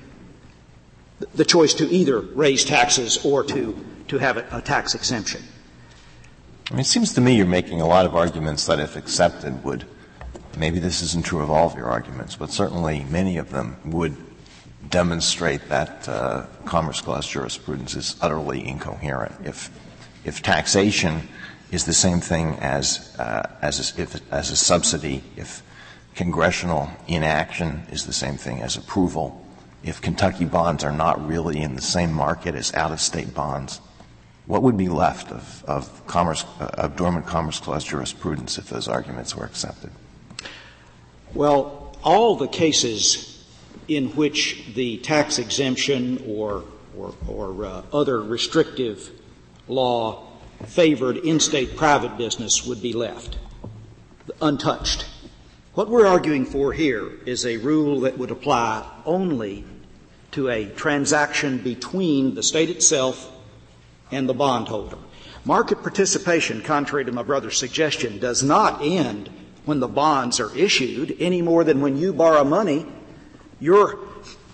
The 1.34 1.44
choice 1.46 1.72
to 1.74 1.90
either 1.90 2.20
raise 2.20 2.66
taxes 2.66 3.24
or 3.24 3.42
to, 3.44 3.82
to 4.08 4.18
have 4.18 4.36
a, 4.36 4.46
a 4.52 4.60
tax 4.60 4.94
exemption. 4.94 5.42
I 6.70 6.74
mean, 6.74 6.80
it 6.80 6.84
seems 6.86 7.14
to 7.14 7.22
me 7.22 7.34
you're 7.34 7.46
making 7.46 7.80
a 7.80 7.88
lot 7.88 8.04
of 8.04 8.14
arguments 8.14 8.66
that, 8.66 8.78
if 8.78 8.94
accepted, 8.94 9.64
would 9.64 9.86
maybe 10.56 10.78
this 10.78 11.02
isn't 11.02 11.24
true 11.24 11.40
of 11.40 11.50
all 11.50 11.66
of 11.66 11.76
your 11.76 11.86
arguments, 11.86 12.36
but 12.36 12.50
certainly 12.50 13.04
many 13.10 13.36
of 13.36 13.50
them 13.50 13.76
would 13.84 14.16
demonstrate 14.90 15.68
that 15.68 16.08
uh, 16.08 16.46
Commerce 16.64 17.00
Clause 17.00 17.28
jurisprudence 17.28 17.94
is 17.94 18.16
utterly 18.20 18.66
incoherent. 18.66 19.34
If 19.44 19.70
if 20.24 20.42
taxation 20.42 21.28
is 21.70 21.84
the 21.84 21.94
same 21.94 22.20
thing 22.20 22.56
as, 22.60 23.14
uh, 23.18 23.50
as, 23.62 23.98
a, 23.98 24.02
if, 24.02 24.32
as 24.32 24.50
a 24.50 24.56
subsidy 24.56 25.22
if 25.36 25.62
congressional 26.14 26.90
inaction 27.06 27.82
is 27.90 28.06
the 28.06 28.12
same 28.12 28.36
thing 28.36 28.62
as 28.62 28.76
approval, 28.76 29.44
if 29.82 30.00
Kentucky 30.00 30.44
bonds 30.44 30.82
are 30.84 30.92
not 30.92 31.26
really 31.26 31.60
in 31.60 31.76
the 31.76 31.82
same 31.82 32.12
market 32.12 32.54
as 32.54 32.74
out 32.74 32.90
of 32.90 33.00
state 33.00 33.34
bonds, 33.34 33.80
what 34.46 34.62
would 34.62 34.76
be 34.76 34.88
left 34.88 35.30
of, 35.30 35.64
of, 35.66 36.06
commerce, 36.06 36.44
uh, 36.58 36.70
of 36.78 36.96
dormant 36.96 37.26
Commerce 37.26 37.60
Clause 37.60 37.84
jurisprudence 37.84 38.58
if 38.58 38.68
those 38.68 38.88
arguments 38.88 39.36
were 39.36 39.44
accepted? 39.44 39.90
Well, 41.34 41.96
all 42.02 42.36
the 42.36 42.48
cases 42.48 43.44
in 43.86 44.08
which 44.10 44.64
the 44.74 44.98
tax 44.98 45.38
exemption 45.38 46.22
or, 46.26 46.64
or, 46.96 47.14
or 47.26 47.64
uh, 47.64 47.82
other 47.92 48.22
restrictive 48.22 49.10
law 49.66 50.26
favored 50.66 51.18
in-state 51.18 51.76
private 51.76 52.16
business 52.18 52.66
would 52.66 52.82
be 52.82 52.92
left 52.92 53.38
untouched. 54.40 55.06
What 55.74 55.88
we're 55.88 56.06
arguing 56.06 56.44
for 56.44 56.72
here 56.72 57.10
is 57.26 57.46
a 57.46 57.56
rule 57.58 58.00
that 58.00 58.18
would 58.18 58.30
apply 58.30 58.88
only 59.04 59.64
to 60.32 60.48
a 60.48 60.66
transaction 60.66 61.58
between 61.58 62.34
the 62.34 62.42
state 62.42 62.70
itself 62.70 63.30
and 64.10 64.28
the 64.28 64.34
bondholder. 64.34 64.98
Market 65.44 65.82
participation, 65.82 66.62
contrary 66.62 67.04
to 67.04 67.12
my 67.12 67.22
brother's 67.22 67.56
suggestion, 67.56 68.18
does 68.18 68.42
not 68.42 68.82
end 68.82 69.30
when 69.68 69.80
the 69.80 69.88
bonds 69.88 70.40
are 70.40 70.56
issued 70.56 71.14
any 71.20 71.42
more 71.42 71.62
than 71.62 71.82
when 71.82 71.96
you 71.98 72.12
borrow 72.12 72.42
money. 72.42 72.86
Your 73.60 73.98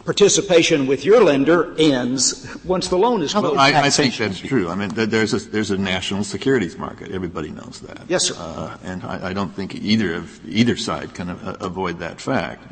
participation 0.04 0.86
with 0.86 1.04
your 1.04 1.22
lender 1.22 1.74
ends 1.78 2.46
once 2.64 2.88
the 2.88 2.98
loan 2.98 3.22
is 3.22 3.32
closed. 3.32 3.56
I, 3.56 3.86
I 3.86 3.90
think 3.90 4.16
that's 4.16 4.40
true. 4.40 4.68
I 4.68 4.74
mean, 4.74 4.90
there's 4.90 5.32
a, 5.32 5.38
there's 5.38 5.70
a 5.70 5.78
national 5.78 6.24
securities 6.24 6.76
market. 6.76 7.12
Everybody 7.12 7.50
knows 7.50 7.80
that. 7.80 8.02
Yes, 8.08 8.26
sir. 8.26 8.34
Uh, 8.36 8.76
and 8.82 9.04
I, 9.04 9.30
I, 9.30 9.32
don't 9.32 9.54
think 9.54 9.76
either 9.76 10.14
of 10.14 10.44
either 10.46 10.76
side 10.76 11.14
can 11.14 11.30
uh, 11.30 11.56
avoid 11.60 12.00
that 12.00 12.20
fact. 12.20 12.64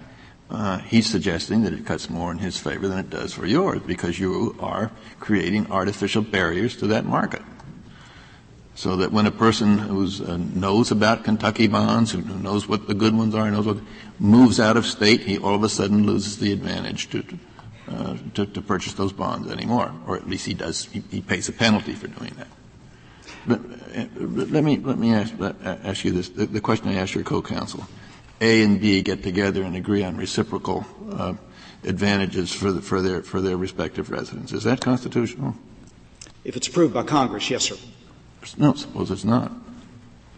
Uh, 0.51 0.79
he's 0.79 1.07
suggesting 1.07 1.63
that 1.63 1.73
it 1.73 1.87
cuts 1.87 2.11
more 2.11 2.31
in 2.31 2.39
his 2.39 2.59
favor 2.59 2.89
than 2.89 2.99
it 2.99 3.09
does 3.09 3.33
for 3.33 3.47
yours 3.47 3.81
because 3.87 4.19
you 4.19 4.55
are 4.61 4.91
creating 5.21 5.71
artificial 5.71 6.23
barriers 6.23 6.77
to 6.77 6.89
that 6.89 7.07
market. 7.07 7.41
So 8.75 8.97
that 8.97 9.13
when 9.13 9.27
a 9.27 9.31
person 9.31 9.79
who 9.79 10.09
uh, 10.27 10.39
knows 10.39 10.91
about 10.91 11.25
Kentucky 11.25 11.67
bonds, 11.67 12.13
who 12.13 12.23
knows 12.23 12.67
what 12.67 12.89
the 12.89 12.95
good 12.95 13.15
ones 13.15 13.35
are, 13.35 13.51
knows 13.51 13.67
what, 13.67 13.79
moves 14.19 14.59
out 14.59 14.77
of 14.77 14.87
state, 14.87 15.21
he 15.21 15.37
all 15.37 15.55
of 15.55 15.63
a 15.63 15.69
sudden 15.69 16.07
loses 16.07 16.39
the 16.39 16.53
advantage 16.53 17.11
to, 17.11 17.25
uh, 17.89 18.17
to, 18.35 18.47
to, 18.47 18.63
purchase 18.63 18.95
those 18.95 19.13
bonds 19.13 19.51
anymore, 19.51 19.93
or 20.07 20.17
at 20.17 20.27
least 20.27 20.47
he 20.47 20.55
does. 20.55 20.87
He, 20.87 21.03
he 21.11 21.21
pays 21.21 21.49
a 21.49 21.53
penalty 21.53 21.93
for 21.93 22.07
doing 22.09 22.33
that. 22.39 22.49
But, 23.47 23.61
uh, 23.95 24.07
let 24.21 24.65
me 24.65 24.79
let 24.79 24.99
me 24.99 25.13
ask, 25.13 25.35
uh, 25.41 25.53
ask 25.63 26.05
you 26.05 26.13
this: 26.13 26.31
the, 26.31 26.47
the, 26.47 26.61
question 26.61 26.89
I 26.89 26.95
asked 26.95 27.15
your 27.15 27.25
co-counsel. 27.25 27.85
A 28.41 28.63
and 28.65 28.81
B 28.81 29.03
get 29.03 29.23
together 29.23 29.63
and 29.63 29.77
agree 29.77 30.03
on 30.03 30.17
reciprocal 30.17 30.87
uh, 31.13 31.35
advantages 31.85 32.53
for, 32.53 32.73
the, 32.73 32.81
for 32.81 33.03
their 33.03 33.23
for 33.23 33.41
their 33.41 33.57
respective 33.57 34.11
residents. 34.11 34.53
Is 34.53 34.65
that 34.65 34.81
constitutional? 34.81 35.57
If 36.45 36.57
it's 36.57 36.69
approved 36.69 36.95
by 36.95 37.03
Congress, 37.03 37.51
yes, 37.51 37.65
sir. 37.65 37.77
No, 38.57 38.75
suppose 38.75 39.11
it's 39.11 39.25
not. 39.25 39.53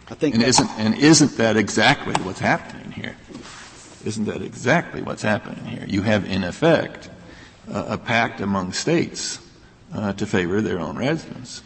I 0.07 0.13
think 0.13 0.35
and 0.35 0.43
isn't, 0.43 0.69
and 0.77 0.95
isn't 0.95 1.37
that 1.37 1.57
exactly 1.57 2.13
what's 2.23 2.39
happening 2.39 2.91
here? 2.91 3.15
Isn't 4.05 4.25
that 4.25 4.43
exactly 4.43 5.01
what's 5.01 5.23
happening 5.23 5.65
here? 5.65 5.85
You 5.87 6.03
have, 6.03 6.25
in 6.29 6.43
effect, 6.43 7.09
uh, 7.71 7.85
a 7.89 7.97
pact 7.97 8.39
among 8.39 8.73
states 8.73 9.39
uh, 9.93 10.13
to 10.13 10.27
favor 10.27 10.61
their 10.61 10.79
own 10.79 10.97
residents. 10.97 11.63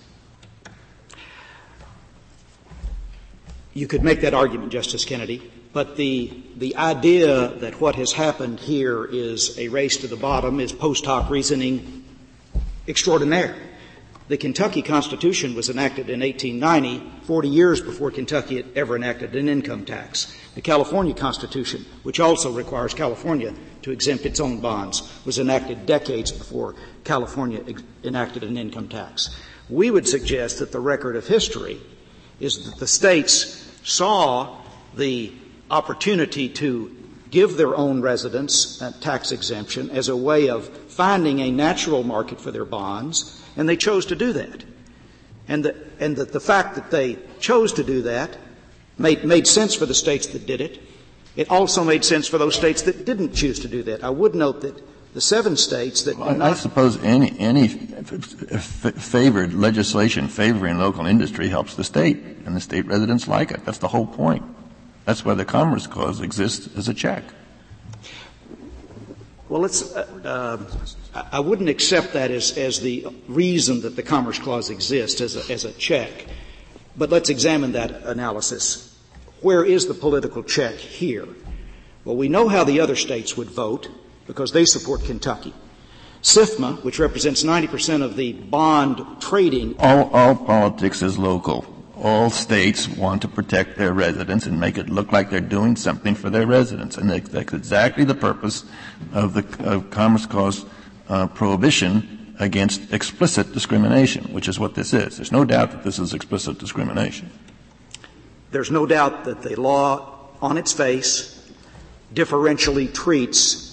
You 3.74 3.88
could 3.88 4.04
make 4.04 4.22
that 4.22 4.34
argument, 4.34 4.72
Justice 4.72 5.04
Kennedy, 5.04 5.52
but 5.74 5.98
the, 5.98 6.32
the 6.56 6.76
idea 6.78 7.50
that 7.50 7.80
what 7.82 7.96
has 7.96 8.14
happened 8.14 8.60
here 8.60 9.06
is 9.06 9.58
a 9.60 9.68
race 9.68 9.98
to 9.98 10.08
the 10.08 10.16
bottom 10.16 10.60
is 10.60 10.72
post 10.72 11.06
hoc 11.06 11.30
reasoning 11.30 12.04
extraordinaire. 12.88 13.56
The 14.30 14.38
Kentucky 14.38 14.84
Constitution 14.84 15.56
was 15.56 15.72
enacted 15.72 16.08
in 16.08 16.20
1890, 16.20 17.26
40 17.26 17.48
years 17.50 17.82
before 17.82 18.12
Kentucky 18.12 18.58
had 18.58 18.68
ever 18.76 18.96
enacted 18.96 19.36
an 19.36 19.50
income 19.50 19.86
tax. 19.86 20.32
The 20.54 20.62
California 20.62 21.16
Constitution, 21.16 21.84
which 22.04 22.20
also 22.20 22.52
requires 22.52 22.94
California 22.94 23.56
to 23.82 23.90
exempt 23.90 24.28
its 24.28 24.40
own 24.40 24.60
bonds, 24.60 25.02
was 25.26 25.40
enacted 25.40 25.88
decades 25.88 26.32
before 26.32 26.76
California 27.04 27.64
ex- 27.68 27.82
enacted 28.04 28.44
an 28.44 28.56
income 28.56 28.88
tax. 28.88 29.36
We 29.68 29.90
would 29.90 30.08
suggest 30.08 30.60
that 30.60 30.72
the 30.72 30.80
record 30.80 31.16
of 31.16 31.26
history 31.26 31.82
is 32.40 32.70
that 32.70 32.80
the 32.80 32.86
states 32.86 33.68
saw 33.84 34.62
the 34.96 35.34
opportunity 35.72 36.50
to 36.50 36.96
give 37.32 37.58
their 37.58 37.76
own 37.76 38.04
residents 38.04 38.80
a 38.80 38.92
tax 38.92 39.32
exemption 39.32 39.90
as 39.90 40.08
a 40.08 40.16
way 40.16 40.50
of 40.50 40.68
finding 40.68 41.40
a 41.40 41.50
natural 41.50 42.04
market 42.04 42.40
for 42.40 42.52
their 42.52 42.66
bonds 42.66 43.39
and 43.60 43.68
they 43.68 43.76
chose 43.76 44.06
to 44.06 44.16
do 44.16 44.32
that. 44.32 44.64
And, 45.50 45.66
the, 45.66 45.76
and 46.00 46.16
the, 46.16 46.24
the 46.24 46.40
fact 46.40 46.76
that 46.76 46.92
they 46.92 47.18
chose 47.42 47.74
to 47.74 47.84
do 47.84 48.02
that 48.04 48.38
made, 48.98 49.26
made 49.26 49.48
sense 49.48 49.76
for 49.76 49.86
the 49.86 49.94
states 49.94 50.28
that 50.28 50.46
did 50.46 50.62
it. 50.62 50.82
It 51.36 51.52
also 51.52 51.84
made 51.84 52.06
sense 52.06 52.26
for 52.26 52.38
those 52.38 52.56
states 52.56 52.84
that 52.84 53.06
didn't 53.06 53.34
choose 53.34 53.60
to 53.60 53.68
do 53.68 53.84
that. 53.84 54.02
I 54.02 54.12
would 54.12 54.34
note 54.34 54.62
that 54.62 54.82
the 55.14 55.20
seven 55.20 55.58
states 55.58 56.04
that 56.04 56.18
well, 56.18 56.42
I, 56.42 56.54
suppose 56.54 57.04
any 57.04 57.38
any 57.40 57.66
f- 57.66 58.94
favored 58.96 59.54
legislation 59.54 60.28
favoring 60.28 60.78
local 60.78 61.06
industry 61.06 61.50
helps 61.50 61.76
the 61.76 61.84
state, 61.84 62.18
and 62.46 62.56
the 62.56 62.62
state 62.62 62.86
residents 62.86 63.28
like 63.28 63.52
it. 63.52 63.66
That's 63.66 63.80
the 63.80 63.88
whole 63.88 64.06
point. 64.06 64.44
That's 65.06 65.26
why 65.26 65.34
the 65.34 65.46
Commerce 65.46 65.88
Clause 65.88 66.22
exists 66.22 66.70
as 66.78 66.88
a 66.88 66.94
check. 66.94 67.24
Well, 69.50 69.62
let's. 69.62 69.96
Uh, 69.96 70.06
uh, 70.24 70.96
I 71.14 71.40
wouldn't 71.40 71.70
accept 71.70 72.14
that 72.14 72.30
as, 72.30 72.58
as 72.58 72.82
the 72.82 73.08
reason 73.28 73.82
that 73.82 73.96
the 73.96 74.04
Commerce 74.04 74.38
Clause 74.38 74.70
exists 74.70 75.22
as 75.22 75.36
a, 75.36 75.52
as 75.52 75.66
a 75.66 75.72
check. 75.74 76.28
But 76.96 77.10
let's 77.10 77.30
examine 77.30 77.72
that 77.72 78.04
analysis. 78.04 78.98
Where 79.42 79.64
is 79.64 79.88
the 79.88 79.94
political 79.94 80.44
check 80.44 80.76
here? 80.76 81.28
Well, 82.06 82.16
we 82.16 82.30
know 82.30 82.48
how 82.48 82.64
the 82.64 82.80
other 82.80 82.96
states 82.96 83.36
would 83.38 83.50
vote 83.50 83.90
because 84.28 84.52
they 84.52 84.66
support 84.66 85.04
Kentucky. 85.04 85.54
SIFMA, 86.22 86.84
which 86.84 87.00
represents 87.00 87.44
90% 87.44 88.04
of 88.04 88.16
the 88.16 88.34
bond 88.34 89.22
trading. 89.22 89.76
All, 89.80 90.10
all 90.14 90.36
politics 90.36 91.02
is 91.02 91.18
local. 91.18 91.66
All 91.96 92.30
states 92.30 92.88
want 92.88 93.22
to 93.24 93.28
protect 93.28 93.78
their 93.78 93.94
residents 93.94 94.46
and 94.46 94.60
make 94.60 94.78
it 94.78 94.90
look 94.90 95.12
like 95.12 95.30
they're 95.30 95.42
doing 95.42 95.76
something 95.76 96.16
for 96.16 96.30
their 96.30 96.46
residents. 96.46 96.98
And 96.98 97.10
that's 97.10 97.54
exactly 97.54 98.04
the 98.04 98.16
purpose 98.16 98.64
of 99.14 99.34
the 99.34 99.70
of 99.70 99.90
Commerce 99.90 100.26
Clause 100.26 100.66
uh, 101.10 101.28
prohibition 101.28 102.36
against 102.40 102.94
explicit 102.94 103.52
discrimination, 103.52 104.24
which 104.34 104.48
is 104.48 104.60
what 104.60 104.76
this 104.76 104.94
is. 104.94 105.18
There's 105.18 105.32
no 105.32 105.44
doubt 105.44 105.72
that 105.72 105.84
this 105.84 106.00
is 106.00 106.14
explicit 106.14 106.58
discrimination. 106.58 107.30
There's 108.52 108.72
no 108.72 108.86
doubt 108.86 109.26
that 109.26 109.42
the 109.42 109.60
law 109.60 110.30
on 110.42 110.58
its 110.58 110.72
face 110.72 111.36
differentially 112.14 112.92
treats 112.94 113.70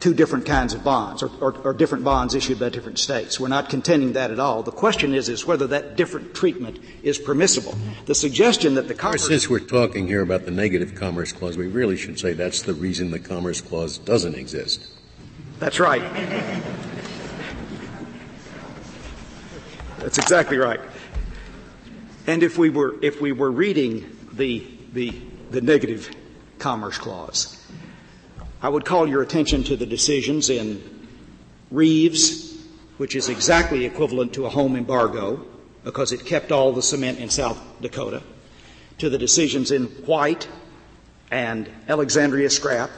two 0.00 0.14
different 0.14 0.46
kinds 0.46 0.74
of 0.74 0.84
bonds 0.84 1.22
or, 1.22 1.30
or, 1.40 1.56
or, 1.64 1.72
different 1.72 2.04
bonds 2.04 2.34
issued 2.34 2.58
by 2.60 2.68
different 2.68 2.98
states. 2.98 3.40
We're 3.40 3.48
not 3.48 3.68
contending 3.68 4.12
that 4.12 4.30
at 4.30 4.38
all. 4.38 4.62
The 4.62 4.70
question 4.70 5.12
is, 5.12 5.28
is 5.28 5.44
whether 5.44 5.66
that 5.68 5.96
different 5.96 6.34
treatment 6.34 6.78
is 7.02 7.18
permissible. 7.18 7.76
The 8.06 8.14
suggestion 8.14 8.74
that 8.74 8.86
the 8.86 8.94
Commerce 8.94 9.26
Since 9.26 9.50
we're 9.50 9.58
talking 9.58 10.06
here 10.06 10.22
about 10.22 10.44
the 10.44 10.52
negative 10.52 10.94
Commerce 10.94 11.32
Clause, 11.32 11.56
we 11.56 11.66
really 11.66 11.96
should 11.96 12.18
say 12.18 12.32
that's 12.32 12.62
the 12.62 12.74
reason 12.74 13.10
the 13.10 13.18
Commerce 13.18 13.60
Clause 13.60 13.98
doesn't 13.98 14.36
exist. 14.36 14.88
That's 15.58 15.80
right. 15.80 16.02
That's 19.98 20.18
exactly 20.18 20.56
right. 20.56 20.80
And 22.28 22.42
if 22.42 22.56
we 22.58 22.70
were, 22.70 22.94
if 23.02 23.20
we 23.20 23.32
were 23.32 23.50
reading 23.50 24.16
the, 24.32 24.64
the, 24.92 25.18
the 25.50 25.60
negative 25.60 26.10
Commerce 26.58 26.98
Clause, 26.98 27.66
I 28.62 28.68
would 28.68 28.84
call 28.84 29.08
your 29.08 29.22
attention 29.22 29.64
to 29.64 29.76
the 29.76 29.86
decisions 29.86 30.48
in 30.50 30.82
Reeves, 31.70 32.56
which 32.98 33.16
is 33.16 33.28
exactly 33.28 33.84
equivalent 33.84 34.34
to 34.34 34.46
a 34.46 34.48
home 34.48 34.76
embargo 34.76 35.44
because 35.84 36.12
it 36.12 36.24
kept 36.24 36.52
all 36.52 36.72
the 36.72 36.82
cement 36.82 37.18
in 37.18 37.30
South 37.30 37.60
Dakota, 37.80 38.22
to 38.98 39.10
the 39.10 39.18
decisions 39.18 39.70
in 39.70 39.86
White 40.06 40.48
and 41.30 41.68
Alexandria 41.88 42.50
Scrap, 42.50 42.90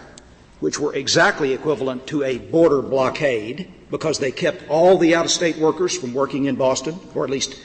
which 0.61 0.79
were 0.79 0.95
exactly 0.95 1.53
equivalent 1.53 2.07
to 2.07 2.23
a 2.23 2.39
border 2.39 2.83
blockade 2.83 3.73
because 3.91 4.19
they 4.19 4.31
kept 4.31 4.69
all 4.69 4.99
the 4.99 5.15
out 5.15 5.25
of 5.25 5.31
state 5.31 5.57
workers 5.57 5.97
from 5.99 6.15
working 6.15 6.45
in 6.45 6.55
Boston, 6.55 6.99
or 7.15 7.25
at 7.25 7.31
least 7.31 7.59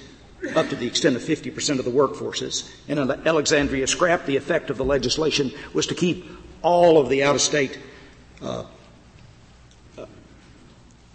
up 0.56 0.70
to 0.70 0.76
the 0.76 0.88
extent 0.88 1.16
of 1.16 1.22
50% 1.22 1.80
of 1.80 1.86
the 1.86 1.92
workforces. 1.92 2.70
And 2.88 3.10
the 3.10 3.20
Alexandria 3.28 3.88
Scrap, 3.88 4.26
the 4.26 4.38
effect 4.38 4.70
of 4.70 4.78
the 4.78 4.86
legislation 4.86 5.52
was 5.74 5.88
to 5.88 5.96
keep 5.96 6.26
all 6.62 7.00
of 7.00 7.10
the 7.10 7.24
out 7.24 7.36
of 7.36 7.42
state 7.42 7.78
uh, 8.42 8.66
uh, 9.98 10.06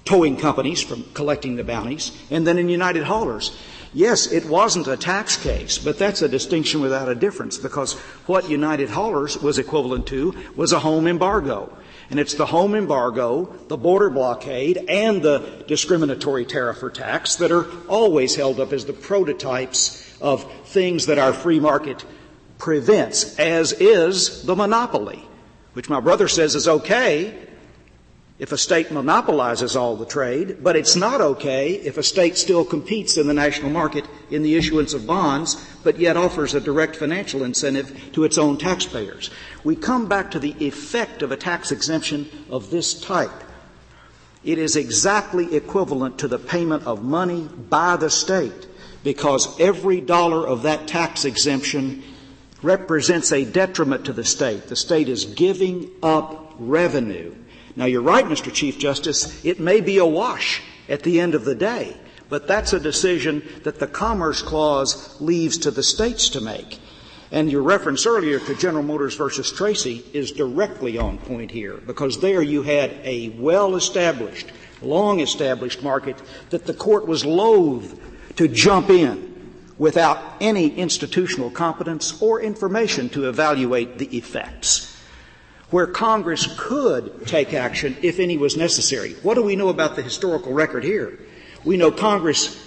towing 0.05 0.37
companies 0.37 0.83
from 0.83 1.05
collecting 1.15 1.57
the 1.57 1.65
bounties. 1.65 2.13
And 2.31 2.47
then 2.47 2.59
in 2.59 2.69
United 2.69 3.05
Haulers, 3.05 3.57
yes, 3.93 4.31
it 4.31 4.47
wasn't 4.47 4.89
a 4.89 4.97
tax 4.97 5.37
case, 5.37 5.79
but 5.79 5.99
that's 5.99 6.23
a 6.23 6.29
distinction 6.29 6.81
without 6.81 7.09
a 7.09 7.15
difference 7.15 7.59
because 7.59 7.95
what 8.27 8.49
United 8.49 8.91
Haulers 8.91 9.39
was 9.39 9.59
equivalent 9.59 10.07
to 10.09 10.35
was 10.57 10.73
a 10.73 10.79
home 10.79 11.07
embargo. 11.07 11.77
And 12.11 12.19
it's 12.19 12.35
the 12.35 12.47
home 12.47 12.75
embargo, 12.75 13.45
the 13.69 13.77
border 13.77 14.11
blockade, 14.11 14.79
and 14.89 15.23
the 15.23 15.65
discriminatory 15.69 16.45
tariff 16.45 16.83
or 16.83 16.91
tax 16.91 17.37
that 17.37 17.53
are 17.53 17.67
always 17.87 18.35
held 18.35 18.59
up 18.59 18.73
as 18.73 18.85
the 18.85 18.93
prototypes 18.93 20.19
of 20.21 20.51
things 20.67 21.07
that 21.07 21.19
our 21.19 21.33
free 21.33 21.61
market 21.61 22.05
prevents, 22.59 23.39
as 23.39 23.73
is 23.73 24.43
the 24.43 24.57
monopoly 24.57 25.25
which 25.75 25.89
my 25.89 26.01
brother 26.01 26.29
says 26.29 26.55
is 26.55 26.69
okay 26.69 27.35
if 28.41 28.53
a 28.53 28.59
state 28.59 28.91
monopolizes 28.91 29.77
all 29.77 29.97
the 29.97 30.07
trade, 30.07 30.57
but 30.63 30.75
it's 30.75 30.97
not 30.97 31.21
okay 31.21 31.73
if 31.73 31.99
a 31.99 32.03
state 32.03 32.39
still 32.39 32.65
competes 32.65 33.19
in 33.19 33.27
the 33.27 33.35
national 33.35 33.71
market 33.71 34.07
in 34.31 34.43
the 34.43 34.57
issuance 34.57 34.95
of 34.95 35.07
bonds, 35.07 35.63
but 35.85 35.99
yet 35.99 36.17
offers 36.17 36.55
a 36.55 36.61
direct 36.61 36.97
financial 36.97 37.45
incentive 37.45 37.95
to 38.15 38.25
its 38.25 38.39
own 38.39 38.57
taxpayers. 38.57 39.29
We 39.63 39.77
come 39.77 40.09
back 40.09 40.31
to 40.31 40.39
the 40.39 40.57
effect 40.59 41.21
of 41.21 41.31
a 41.31 41.37
tax 41.37 41.71
exemption 41.71 42.31
of 42.49 42.71
this 42.71 42.99
type. 42.99 43.45
It 44.43 44.57
is 44.57 44.75
exactly 44.75 45.55
equivalent 45.55 46.19
to 46.21 46.29
the 46.29 46.39
payment 46.39 46.87
of 46.87 47.05
money 47.05 47.43
by 47.43 47.97
the 47.97 48.09
state 48.09 48.67
because 49.05 49.61
every 49.61 50.01
dollar 50.01 50.49
of 50.49 50.63
that 50.63 50.89
tax 50.89 51.27
exemption 51.27 52.03
represents 52.63 53.33
a 53.33 53.45
detriment 53.45 54.07
to 54.07 54.15
the 54.15 54.25
state. 54.25 54.69
The 54.69 54.77
state 54.77 55.11
is 55.11 55.27
giving 55.27 55.91
up 56.03 56.55
revenue. 56.59 57.35
Now 57.77 57.85
you're 57.85 58.03
right, 58.03 58.25
Mr. 58.25 58.53
Chief 58.53 58.79
Justice, 58.79 59.45
it 59.45 59.61
may 59.61 59.81
be 59.81 59.99
a 59.99 60.07
wash 60.07 60.63
at 60.89 61.03
the 61.03 61.21
end 61.21 61.35
of 61.35 61.45
the 61.45 61.55
day, 61.55 61.97
but 62.29 62.47
that's 62.47 62.73
a 62.73 62.81
decision 62.81 63.43
that 63.63 63.79
the 63.79 63.87
Commerce 63.87 64.43
Clause 64.43 65.21
leaves 65.21 65.59
to 65.59 65.71
the 65.71 65.83
states 65.83 66.29
to 66.31 66.41
make. 66.41 66.79
And 67.33 67.51
your 67.51 67.63
reference 67.63 68.07
earlier 68.07 68.41
to 68.41 68.57
General 68.57 68.83
Motors 68.83 69.15
versus 69.15 69.53
Tracy 69.53 70.05
is 70.13 70.33
directly 70.33 70.99
on 70.99 71.19
point 71.19 71.53
here, 71.53 71.77
because 71.87 72.21
there 72.21 72.43
you 72.43 72.63
had 72.63 72.91
a 73.05 73.29
well 73.31 73.77
established, 73.77 74.49
long 74.83 75.21
established 75.21 75.83
market 75.83 76.21
that 76.51 76.67
the 76.67 76.75
court 76.75 77.07
was 77.07 77.25
loath 77.25 77.99
to 78.35 78.49
jump 78.49 78.91
in 78.91 79.29
without 79.79 80.19
any 80.41 80.75
institutional 80.75 81.51
competence 81.51 82.21
or 82.21 82.41
information 82.41 83.09
to 83.11 83.29
evaluate 83.29 83.99
the 83.99 84.17
effects. 84.17 85.00
Where 85.71 85.87
Congress 85.87 86.49
could 86.59 87.27
take 87.27 87.55
action 87.55 87.97
if 88.03 88.19
any 88.19 88.37
was 88.37 88.57
necessary. 88.57 89.15
What 89.23 89.35
do 89.35 89.43
we 89.43 89.57
know 89.57 89.69
about 89.69 89.97
the 89.97 90.03
historical 90.03 90.53
record 90.53 90.85
here? 90.85 91.19
We 91.65 91.77
know 91.77 91.91
Congress 91.91 92.59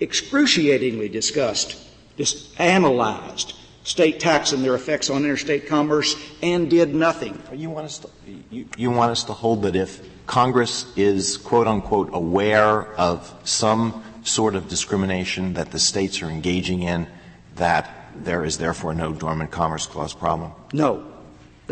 excruciatingly 0.00 1.08
discussed, 1.08 1.76
just 2.16 2.58
analyzed 2.60 3.54
state 3.84 4.20
tax 4.20 4.52
and 4.52 4.64
their 4.64 4.74
effects 4.74 5.10
on 5.10 5.24
interstate 5.24 5.66
commerce 5.66 6.14
and 6.42 6.70
did 6.70 6.94
nothing. 6.94 7.42
You 7.52 7.70
want 7.70 7.86
us 7.86 7.98
to, 7.98 8.08
you, 8.50 8.68
you 8.76 8.90
want 8.90 9.10
us 9.10 9.24
to 9.24 9.32
hold 9.32 9.62
that 9.62 9.74
if 9.76 10.00
Congress 10.26 10.86
is 10.96 11.36
quote 11.36 11.66
unquote 11.66 12.10
aware 12.12 12.86
of 12.94 13.34
some 13.44 14.04
sort 14.24 14.54
of 14.54 14.68
discrimination 14.68 15.54
that 15.54 15.72
the 15.72 15.78
states 15.78 16.22
are 16.22 16.30
engaging 16.30 16.82
in 16.82 17.08
that 17.56 17.90
there 18.14 18.44
is 18.44 18.58
therefore 18.58 18.94
no 18.94 19.12
dormant 19.12 19.50
commerce 19.50 19.86
clause 19.86 20.14
problem? 20.14 20.52
No. 20.72 21.11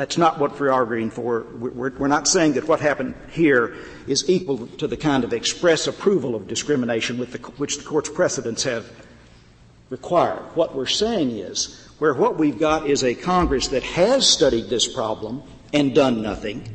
That's 0.00 0.16
not 0.16 0.38
what 0.38 0.58
we're 0.58 0.72
arguing 0.72 1.10
for. 1.10 1.44
We're, 1.58 1.90
we're, 1.90 2.08
not 2.08 2.26
saying 2.26 2.54
that 2.54 2.66
what 2.66 2.80
happened 2.80 3.14
here 3.32 3.76
is 4.06 4.30
equal 4.30 4.66
to 4.78 4.86
the 4.86 4.96
kind 4.96 5.24
of 5.24 5.34
express 5.34 5.86
approval 5.86 6.34
of 6.34 6.48
discrimination 6.48 7.18
the, 7.18 7.38
which 7.58 7.76
the 7.76 7.84
court's 7.84 8.08
precedents 8.08 8.62
have 8.62 8.90
required. 9.90 10.40
What 10.54 10.74
we're 10.74 10.86
saying 10.86 11.32
is 11.32 11.86
where 11.98 12.14
what 12.14 12.38
we've 12.38 12.58
got 12.58 12.88
is 12.88 13.04
a 13.04 13.14
Congress 13.14 13.68
that 13.68 13.82
has 13.82 14.26
studied 14.26 14.70
this 14.70 14.90
problem 14.90 15.42
and 15.74 15.94
done 15.94 16.22
nothing, 16.22 16.66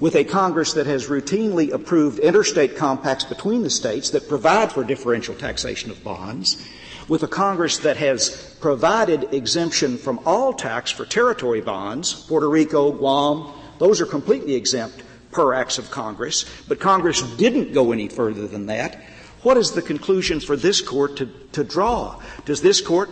with 0.00 0.16
a 0.16 0.24
Congress 0.24 0.72
that 0.72 0.86
has 0.86 1.08
routinely 1.08 1.72
approved 1.72 2.20
interstate 2.20 2.78
compacts 2.78 3.26
between 3.26 3.62
the 3.62 3.68
states 3.68 4.08
that 4.08 4.30
provide 4.30 4.72
for 4.72 4.82
differential 4.82 5.34
taxation 5.34 5.90
of 5.90 6.02
bonds, 6.02 6.66
with 7.08 7.22
a 7.22 7.28
Congress 7.28 7.78
that 7.78 7.96
has 7.96 8.56
provided 8.60 9.32
exemption 9.34 9.98
from 9.98 10.20
all 10.24 10.52
tax 10.52 10.90
for 10.90 11.04
territory 11.04 11.60
bonds, 11.60 12.12
Puerto 12.12 12.48
Rico, 12.48 12.92
Guam, 12.92 13.52
those 13.78 14.00
are 14.00 14.06
completely 14.06 14.54
exempt 14.54 15.02
per 15.32 15.54
acts 15.54 15.78
of 15.78 15.90
Congress, 15.90 16.44
but 16.68 16.78
Congress 16.78 17.22
didn't 17.36 17.72
go 17.72 17.92
any 17.92 18.08
further 18.08 18.46
than 18.46 18.66
that. 18.66 19.02
What 19.42 19.56
is 19.56 19.72
the 19.72 19.82
conclusion 19.82 20.38
for 20.38 20.56
this 20.56 20.80
court 20.80 21.16
to, 21.16 21.26
to 21.52 21.64
draw? 21.64 22.20
Does 22.44 22.62
this 22.62 22.80
court 22.80 23.10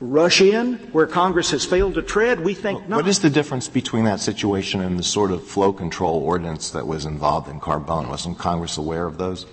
rush 0.00 0.40
in 0.40 0.74
where 0.92 1.06
Congress 1.06 1.50
has 1.52 1.64
failed 1.64 1.94
to 1.94 2.02
tread? 2.02 2.40
We 2.40 2.54
think 2.54 2.88
not. 2.88 2.96
What 2.96 3.08
is 3.08 3.20
the 3.20 3.30
difference 3.30 3.68
between 3.68 4.04
that 4.04 4.20
situation 4.20 4.80
and 4.80 4.98
the 4.98 5.04
sort 5.04 5.30
of 5.30 5.46
flow 5.46 5.72
control 5.72 6.20
ordinance 6.22 6.70
that 6.70 6.86
was 6.86 7.04
involved 7.04 7.48
in 7.48 7.60
Carbone? 7.60 8.08
Wasn't 8.08 8.38
Congress 8.38 8.76
aware 8.76 9.06
of 9.06 9.18
those? 9.18 9.46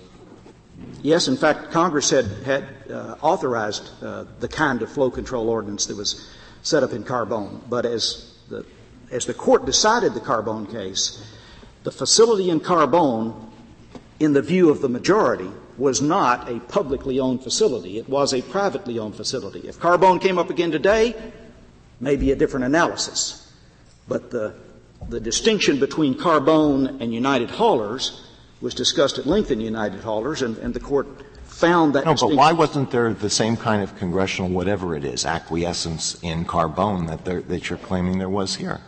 Yes, 1.02 1.28
in 1.28 1.36
fact, 1.36 1.70
Congress 1.70 2.10
had, 2.10 2.26
had 2.44 2.64
uh, 2.90 3.16
authorized 3.20 3.90
uh, 4.02 4.24
the 4.40 4.48
kind 4.48 4.82
of 4.82 4.90
flow 4.90 5.10
control 5.10 5.48
ordinance 5.48 5.86
that 5.86 5.96
was 5.96 6.28
set 6.62 6.82
up 6.82 6.92
in 6.92 7.04
Carbone. 7.04 7.60
But 7.68 7.86
as 7.86 8.34
the, 8.48 8.64
as 9.10 9.26
the 9.26 9.34
court 9.34 9.66
decided 9.66 10.14
the 10.14 10.20
Carbone 10.20 10.70
case, 10.70 11.22
the 11.82 11.92
facility 11.92 12.50
in 12.50 12.60
Carbone, 12.60 13.50
in 14.18 14.32
the 14.32 14.42
view 14.42 14.70
of 14.70 14.80
the 14.80 14.88
majority, 14.88 15.50
was 15.76 16.00
not 16.00 16.48
a 16.48 16.60
publicly 16.60 17.20
owned 17.20 17.42
facility. 17.42 17.98
It 17.98 18.08
was 18.08 18.32
a 18.32 18.40
privately 18.42 18.98
owned 18.98 19.16
facility. 19.16 19.68
If 19.68 19.78
Carbone 19.78 20.20
came 20.20 20.38
up 20.38 20.48
again 20.48 20.70
today, 20.70 21.14
maybe 22.00 22.30
a 22.32 22.36
different 22.36 22.64
analysis. 22.64 23.52
But 24.08 24.30
the 24.30 24.54
the 25.08 25.20
distinction 25.20 25.78
between 25.78 26.14
Carbone 26.14 27.00
and 27.00 27.12
United 27.12 27.50
Haulers 27.50 28.22
was 28.60 28.74
discussed 28.74 29.18
at 29.18 29.26
length 29.26 29.50
in 29.50 29.60
United 29.60 30.00
Haulers, 30.00 30.42
and, 30.42 30.56
and 30.58 30.72
the 30.74 30.80
court 30.80 31.06
found 31.44 31.94
that 31.94 32.04
No, 32.04 32.14
but 32.14 32.34
why 32.34 32.52
wasn't 32.52 32.90
there 32.90 33.12
the 33.12 33.30
same 33.30 33.56
kind 33.56 33.82
of 33.82 33.96
congressional, 33.96 34.50
whatever 34.50 34.96
it 34.96 35.04
is, 35.04 35.24
acquiescence 35.24 36.18
in 36.22 36.44
Carbone 36.44 37.06
that, 37.08 37.24
there- 37.24 37.42
that 37.42 37.68
you're 37.70 37.78
claiming 37.78 38.18
there 38.18 38.28
was 38.28 38.56
here? 38.56 38.80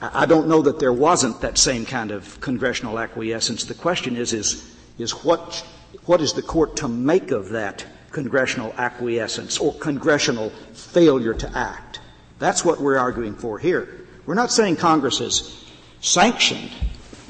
I 0.00 0.22
I 0.22 0.26
don't 0.26 0.48
know 0.48 0.62
that 0.62 0.78
there 0.78 0.92
wasn't 0.92 1.40
that 1.42 1.58
same 1.58 1.84
kind 1.84 2.10
of 2.10 2.40
congressional 2.40 2.98
acquiescence. 2.98 3.64
The 3.64 3.74
question 3.74 4.16
is, 4.16 4.32
is, 4.32 4.76
is 4.98 5.12
what, 5.24 5.64
what 6.06 6.20
is 6.20 6.32
the 6.32 6.42
court 6.42 6.76
to 6.76 6.88
make 6.88 7.30
of 7.30 7.50
that 7.50 7.84
congressional 8.10 8.74
acquiescence 8.76 9.58
or 9.58 9.74
congressional 9.74 10.50
failure 10.72 11.34
to 11.34 11.56
act? 11.56 12.00
That's 12.38 12.64
what 12.64 12.80
we're 12.80 12.98
arguing 12.98 13.34
for 13.34 13.58
here. 13.58 13.99
We're 14.30 14.36
not 14.36 14.52
saying 14.52 14.76
Congress 14.76 15.18
has 15.18 15.64
sanctioned 16.00 16.70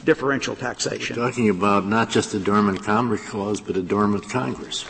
differential 0.05 0.55
taxation. 0.55 1.17
We're 1.17 1.31
talking 1.31 1.49
about 1.49 1.87
not 1.87 2.11
just 2.11 2.35
a 2.35 2.39
dormant 2.39 2.85
Commerce 2.85 3.27
Clause, 3.27 3.59
but 3.59 3.75
a 3.75 3.81
dormant 3.81 4.29
Congress. 4.29 4.85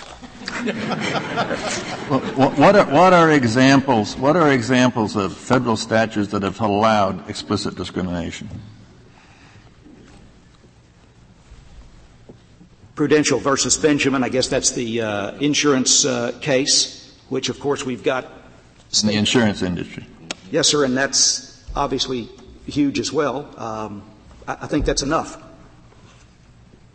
Well, 2.11 2.18
what 2.34 2.58
what 2.58 2.74
are, 2.74 2.86
what 2.86 3.12
are 3.12 3.30
examples, 3.30 4.16
what 4.16 4.34
are 4.34 4.50
examples 4.50 5.14
of 5.14 5.36
federal 5.36 5.76
statutes 5.76 6.32
that 6.32 6.42
have 6.42 6.61
allowed 6.61 7.30
explicit 7.30 7.76
discrimination? 7.76 8.48
Prudential 12.96 13.38
versus 13.38 13.76
Benjamin, 13.76 14.24
I 14.24 14.30
guess 14.30 14.48
that's 14.48 14.72
the 14.72 15.00
uh, 15.00 15.30
insurance 15.36 16.04
uh, 16.04 16.36
case, 16.40 17.16
which 17.28 17.50
of 17.50 17.61
course 17.61 17.86
we've 17.86 18.02
got. 18.02 18.24
In 19.00 19.06
the 19.06 19.14
insurance 19.14 19.62
industry. 19.62 20.04
Yes, 20.50 20.66
sir, 20.66 20.84
and 20.84 20.96
that's 20.96 21.49
obviously 21.75 22.29
huge 22.66 22.99
as 22.99 23.12
well. 23.12 23.49
Um, 23.59 24.03
I, 24.47 24.59
I 24.62 24.66
think 24.66 24.85
that's 24.85 25.03
enough. 25.03 25.43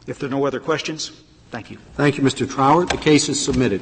If 0.08 0.20
there 0.20 0.28
are 0.28 0.32
no 0.32 0.46
other 0.46 0.60
questions, 0.60 1.10
thank 1.52 1.72
you. 1.72 1.78
Thank 1.96 2.18
you, 2.18 2.24
Mr. 2.24 2.46
Trauer. 2.46 2.88
The 2.88 2.98
case 2.98 3.30
is 3.30 3.44
submitted. 3.44 3.82